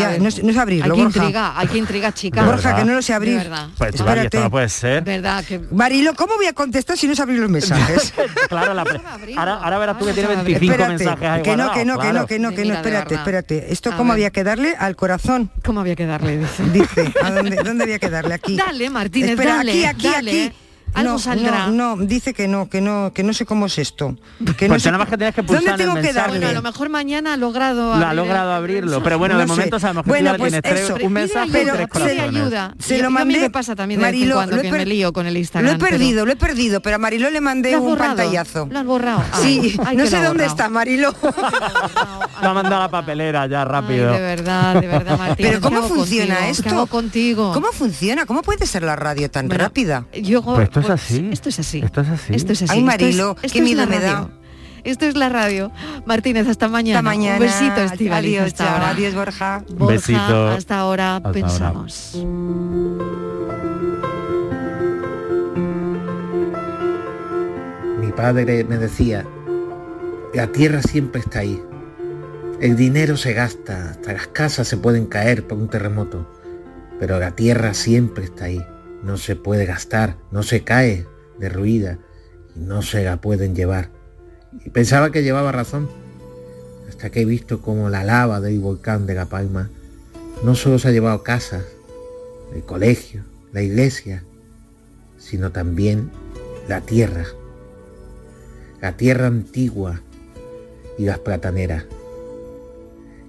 Ya, 0.00 0.08
ver. 0.08 0.18
no, 0.18 0.24
no 0.24 0.30
sé 0.30 0.40
Hay 0.42 0.58
abrirlo, 0.58 0.94
que 0.94 1.02
Borja. 1.02 1.18
intrigar, 1.20 1.52
hay 1.56 1.66
que 1.68 1.78
intrigar, 1.78 2.14
chicas. 2.14 2.44
Borja, 2.46 2.76
que 2.76 2.84
no 2.84 2.94
lo 2.94 3.02
sé 3.02 3.14
abrir. 3.14 3.32
De 3.38 3.44
verdad. 3.44 3.68
Pues 3.78 3.90
Estivali, 3.90 4.18
esto 4.20 4.24
Espérate. 4.26 4.44
no 4.44 4.50
puede 4.50 4.68
ser. 4.68 5.04
Verdad 5.04 5.44
que 5.44 5.58
Marilo, 5.70 6.14
¿cómo 6.14 6.34
voy 6.36 6.46
a 6.46 6.52
contestar 6.52 6.96
si 6.96 7.06
no 7.06 7.14
sé 7.14 7.22
abrir 7.22 7.38
los 7.38 7.50
mensajes? 7.50 8.12
claro, 8.48 8.74
la 8.74 8.84
pre- 8.84 9.00
ahora, 9.36 9.54
ahora 9.54 9.78
verás 9.78 9.98
tú 9.98 10.06
que 10.06 10.12
tiene 10.12 10.28
25 10.28 10.64
Espérate, 10.72 10.88
mensajes 11.04 11.28
ahí 11.28 11.42
que 11.42 11.56
no, 11.56 11.72
que 11.72 11.84
no, 11.84 11.94
que 11.94 12.00
claro. 12.00 12.20
no, 12.20 12.26
que 12.26 12.38
no, 12.38 12.50
que 12.54 12.64
no, 12.64 12.74
espérate, 12.74 13.14
espérate. 13.14 13.72
¿Esto 13.72 13.90
A 13.90 13.96
cómo 13.96 14.08
ver. 14.12 14.14
había 14.18 14.30
que 14.30 14.44
darle? 14.44 14.74
Al 14.78 14.96
corazón. 14.96 15.50
¿Cómo 15.64 15.80
había 15.80 15.96
que 15.96 16.06
darle? 16.06 16.38
Dice. 16.38 16.62
Dice, 16.72 17.12
¿a 17.22 17.30
dónde, 17.30 17.56
dónde 17.56 17.84
había 17.84 17.98
que 17.98 18.10
darle? 18.10 18.34
Aquí. 18.34 18.56
Dale, 18.56 18.90
Martínez, 18.90 19.30
Espera, 19.30 19.56
dale, 19.56 19.72
aquí, 19.72 19.84
aquí, 19.84 20.08
dale. 20.08 20.44
aquí. 20.46 20.56
Algo 20.94 21.12
no, 21.12 21.18
saldrá. 21.18 21.66
No, 21.68 21.96
no, 21.96 22.04
dice 22.04 22.32
que 22.34 22.48
no, 22.48 22.68
que 22.68 22.80
no, 22.80 23.12
que 23.12 23.22
no 23.22 23.32
sé 23.34 23.44
cómo 23.46 23.66
es 23.66 23.78
esto. 23.78 24.16
Que 24.56 24.66
no 24.68 24.74
Pues 24.74 24.82
sé- 24.82 24.90
nada 24.90 24.98
más 24.98 25.08
que 25.08 25.16
tienes 25.16 25.34
que 25.34 25.42
pulsar 25.42 25.64
¿Dónde 25.64 25.84
el 25.84 25.90
tengo 25.90 26.00
que 26.06 26.12
darle? 26.12 26.38
Bueno, 26.38 26.48
a 26.48 26.52
lo 26.52 26.62
mejor 26.62 26.88
mañana 26.88 27.34
ha 27.34 27.36
logrado 27.36 27.96
Lo 27.96 28.06
ha 28.06 28.14
logrado 28.14 28.52
abrirlo, 28.52 29.02
pero 29.02 29.18
bueno, 29.18 29.36
de 29.36 29.42
No 29.46 29.48
sé. 29.54 29.56
momento 29.60 29.80
sabemos 29.80 30.04
que 30.04 30.10
Bueno, 30.10 30.34
pues 30.38 30.52
tiene 30.52 30.62
tres- 30.62 30.80
eso. 30.82 30.96
un 31.02 31.12
mensaje 31.12 31.50
tres 31.50 31.64
pide 31.74 31.88
corazones. 31.88 32.20
ayuda. 32.28 32.74
Se 32.78 32.98
lo 32.98 33.06
a 33.06 33.10
mí 33.10 33.14
mandé. 33.14 33.40
me 33.40 33.50
pasa 33.50 33.74
también 33.76 34.00
de 34.00 34.06
vez 34.06 34.14
en 34.14 34.20
Marilo, 34.20 34.34
cuando 34.36 34.56
lo 34.56 34.62
he 34.62 34.64
que 34.64 34.72
me 34.72 34.86
lío 34.86 35.12
con 35.12 35.26
el 35.26 35.34
Lo 35.34 35.38
Instagram. 35.40 35.74
he 35.74 35.78
pero- 35.78 35.90
perdido, 35.90 36.26
lo 36.26 36.32
he 36.32 36.36
perdido, 36.36 36.80
pero 36.80 36.96
a 36.96 36.98
Mariló 36.98 37.30
le 37.30 37.40
mandé 37.40 37.72
¿Lo 37.72 37.82
un 37.82 37.88
borrado? 37.90 38.16
pantallazo. 38.16 38.68
¿Lo 38.70 38.78
has 38.78 38.86
borrado? 38.86 39.22
Sí, 39.42 39.76
Ay, 39.84 39.96
no 39.96 40.06
sé 40.06 40.18
lo 40.18 40.28
dónde 40.28 40.46
está 40.46 40.68
Mariló. 40.68 41.14
Lo 42.42 42.48
ha 42.50 42.54
mandado 42.54 42.76
a 42.76 42.80
la 42.80 42.90
papelera 42.90 43.46
ya 43.46 43.64
rápido. 43.64 44.12
de 44.12 44.20
verdad, 44.20 44.80
de 44.80 44.86
verdad, 44.86 45.18
Martín. 45.18 45.46
Pero 45.46 45.60
¿cómo 45.60 45.82
funciona 45.88 46.48
esto? 46.48 46.86
contigo? 46.86 47.52
¿Cómo 47.52 47.68
funciona? 47.72 48.26
¿Cómo 48.26 48.42
puede 48.42 48.66
ser 48.66 48.82
la 48.82 48.96
radio 48.96 49.30
tan 49.30 49.48
rápida? 49.50 50.04
Yo, 50.22 50.42
es 50.84 50.90
así. 50.90 51.28
Esto 51.32 51.48
es 51.48 51.58
así. 51.58 51.80
Esto 51.84 52.00
es 52.00 52.08
así. 52.08 52.34
Esto 52.34 52.52
es 52.52 52.62
así. 52.62 52.72
Ay, 52.72 52.78
Esto 52.78 52.86
Marilo, 52.86 53.30
es- 53.32 53.40
qué 53.40 53.46
esto 53.46 53.58
es 53.58 53.64
miedo 53.64 53.80
la 53.80 53.86
me 53.86 54.00
da. 54.00 54.12
radio. 54.14 54.30
Esto 54.84 55.06
es 55.06 55.16
la 55.16 55.28
radio. 55.30 55.72
Martínez, 56.04 56.46
hasta 56.46 56.68
mañana. 56.68 56.98
Hasta 56.98 57.10
mañana. 57.10 57.36
Un 57.36 57.42
besito, 57.42 57.80
Estivali. 57.80 58.36
Adiós, 58.36 58.46
hasta 58.48 58.64
chao. 58.64 58.74
ahora. 58.74 58.90
Adiós, 58.90 59.14
Borja. 59.14 59.64
Borja, 59.70 59.92
Besito. 59.94 60.48
hasta 60.48 60.78
ahora 60.78 61.16
Hasta 61.16 61.28
ahora. 61.28 61.32
pensamos. 61.40 62.18
Mi 68.00 68.12
padre 68.12 68.64
me 68.64 68.76
decía, 68.78 69.24
la 70.34 70.46
tierra 70.48 70.82
siempre 70.82 71.20
está 71.20 71.40
ahí. 71.40 71.62
El 72.60 72.76
dinero 72.76 73.16
se 73.16 73.32
gasta, 73.32 73.90
hasta 73.90 74.12
las 74.12 74.26
casas 74.28 74.68
se 74.68 74.76
pueden 74.76 75.06
caer 75.06 75.46
por 75.46 75.58
un 75.58 75.68
terremoto, 75.68 76.30
pero 76.98 77.18
la 77.18 77.32
tierra 77.32 77.74
siempre 77.74 78.24
está 78.24 78.46
ahí. 78.46 78.64
No 79.04 79.16
se 79.18 79.36
puede 79.36 79.66
gastar, 79.66 80.16
no 80.32 80.42
se 80.42 80.64
cae 80.64 81.06
derruida 81.38 81.98
y 82.56 82.60
no 82.60 82.82
se 82.82 83.04
la 83.04 83.20
pueden 83.20 83.54
llevar. 83.54 83.90
Y 84.64 84.70
pensaba 84.70 85.12
que 85.12 85.22
llevaba 85.22 85.52
razón, 85.52 85.88
hasta 86.88 87.10
que 87.10 87.20
he 87.20 87.24
visto 87.24 87.60
como 87.60 87.90
la 87.90 88.02
lava 88.02 88.40
del 88.40 88.58
volcán 88.58 89.06
de 89.06 89.14
La 89.14 89.26
Palma 89.26 89.70
no 90.42 90.54
solo 90.54 90.78
se 90.78 90.88
ha 90.88 90.92
llevado 90.92 91.22
casas, 91.22 91.64
el 92.54 92.64
colegio, 92.64 93.22
la 93.52 93.62
iglesia, 93.62 94.24
sino 95.18 95.52
también 95.52 96.10
la 96.68 96.80
tierra 96.80 97.24
la 98.84 98.98
tierra 98.98 99.28
antigua 99.28 100.02
y 100.98 101.06
las 101.06 101.18
plataneras. 101.18 101.86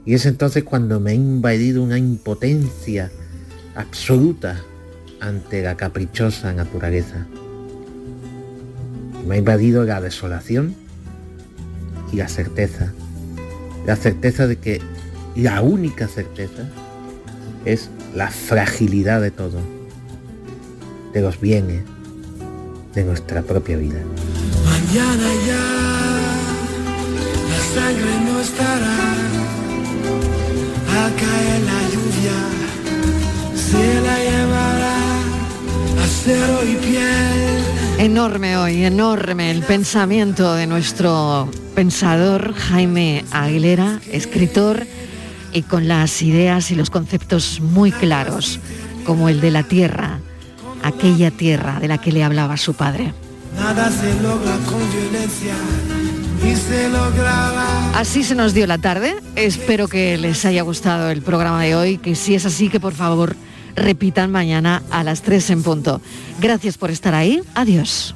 Y 0.03 0.13
es 0.13 0.25
entonces 0.25 0.65
cuando 0.65 0.99
me 0.99 1.11
ha 1.11 1.13
invadido 1.13 1.81
una 1.81 1.97
impotencia 1.97 3.09
absoluta 3.73 4.61
ante 5.19 5.61
la 5.61 5.75
caprichosa 5.75 6.53
naturaleza. 6.53 7.25
Me 9.27 9.35
ha 9.35 9.37
invadido 9.37 9.83
la 9.83 10.01
desolación 10.01 10.75
y 12.11 12.17
la 12.17 12.27
certeza. 12.27 12.93
La 13.85 13.95
certeza 13.95 14.47
de 14.47 14.57
que 14.57 14.81
la 15.35 15.61
única 15.61 16.07
certeza 16.07 16.69
es 17.65 17.89
la 18.13 18.29
fragilidad 18.29 19.21
de 19.21 19.31
todo, 19.31 19.59
de 21.13 21.21
los 21.21 21.39
bienes, 21.39 21.83
de 22.93 23.03
nuestra 23.03 23.41
propia 23.41 23.77
vida. 23.77 23.99
Mañana 24.63 25.29
ya 25.45 25.85
la 27.49 27.59
sangre 27.73 28.19
no 28.25 28.39
estará. 28.39 29.24
Acero 36.25 36.63
y 36.63 36.75
piel. 36.77 37.63
Enorme 37.99 38.57
hoy, 38.57 38.83
enorme 38.83 39.51
el 39.51 39.61
pensamiento 39.61 40.55
de 40.55 40.65
nuestro 40.65 41.47
pensador 41.75 42.53
Jaime 42.55 43.23
Aguilera, 43.29 43.99
escritor 44.11 44.87
y 45.53 45.61
con 45.61 45.87
las 45.87 46.23
ideas 46.23 46.71
y 46.71 46.75
los 46.75 46.89
conceptos 46.89 47.61
muy 47.61 47.91
claros, 47.91 48.59
como 49.05 49.29
el 49.29 49.39
de 49.39 49.51
la 49.51 49.63
tierra, 49.63 50.19
aquella 50.81 51.29
tierra 51.29 51.79
de 51.79 51.89
la 51.89 51.99
que 51.99 52.11
le 52.11 52.23
hablaba 52.23 52.57
su 52.57 52.73
padre. 52.73 53.13
Nada 53.55 53.91
se 53.91 54.19
logra 54.21 54.57
con 54.65 54.81
violencia 54.91 55.53
y 56.43 56.55
se 56.55 56.89
logrará. 56.89 57.99
Así 57.99 58.23
se 58.23 58.33
nos 58.33 58.55
dio 58.55 58.65
la 58.65 58.79
tarde. 58.79 59.15
Espero 59.35 59.87
que 59.87 60.17
les 60.17 60.43
haya 60.43 60.63
gustado 60.63 61.11
el 61.11 61.21
programa 61.21 61.61
de 61.61 61.75
hoy, 61.75 61.97
que 61.99 62.15
si 62.15 62.33
es 62.33 62.47
así, 62.47 62.69
que 62.69 62.79
por 62.79 62.93
favor 62.93 63.35
repitan 63.75 64.31
mañana 64.31 64.81
a 64.91 65.03
las 65.03 65.21
3 65.21 65.49
en 65.51 65.63
punto. 65.63 66.01
Gracias 66.39 66.77
por 66.77 66.91
estar 66.91 67.13
ahí. 67.13 67.41
Adiós. 67.53 68.15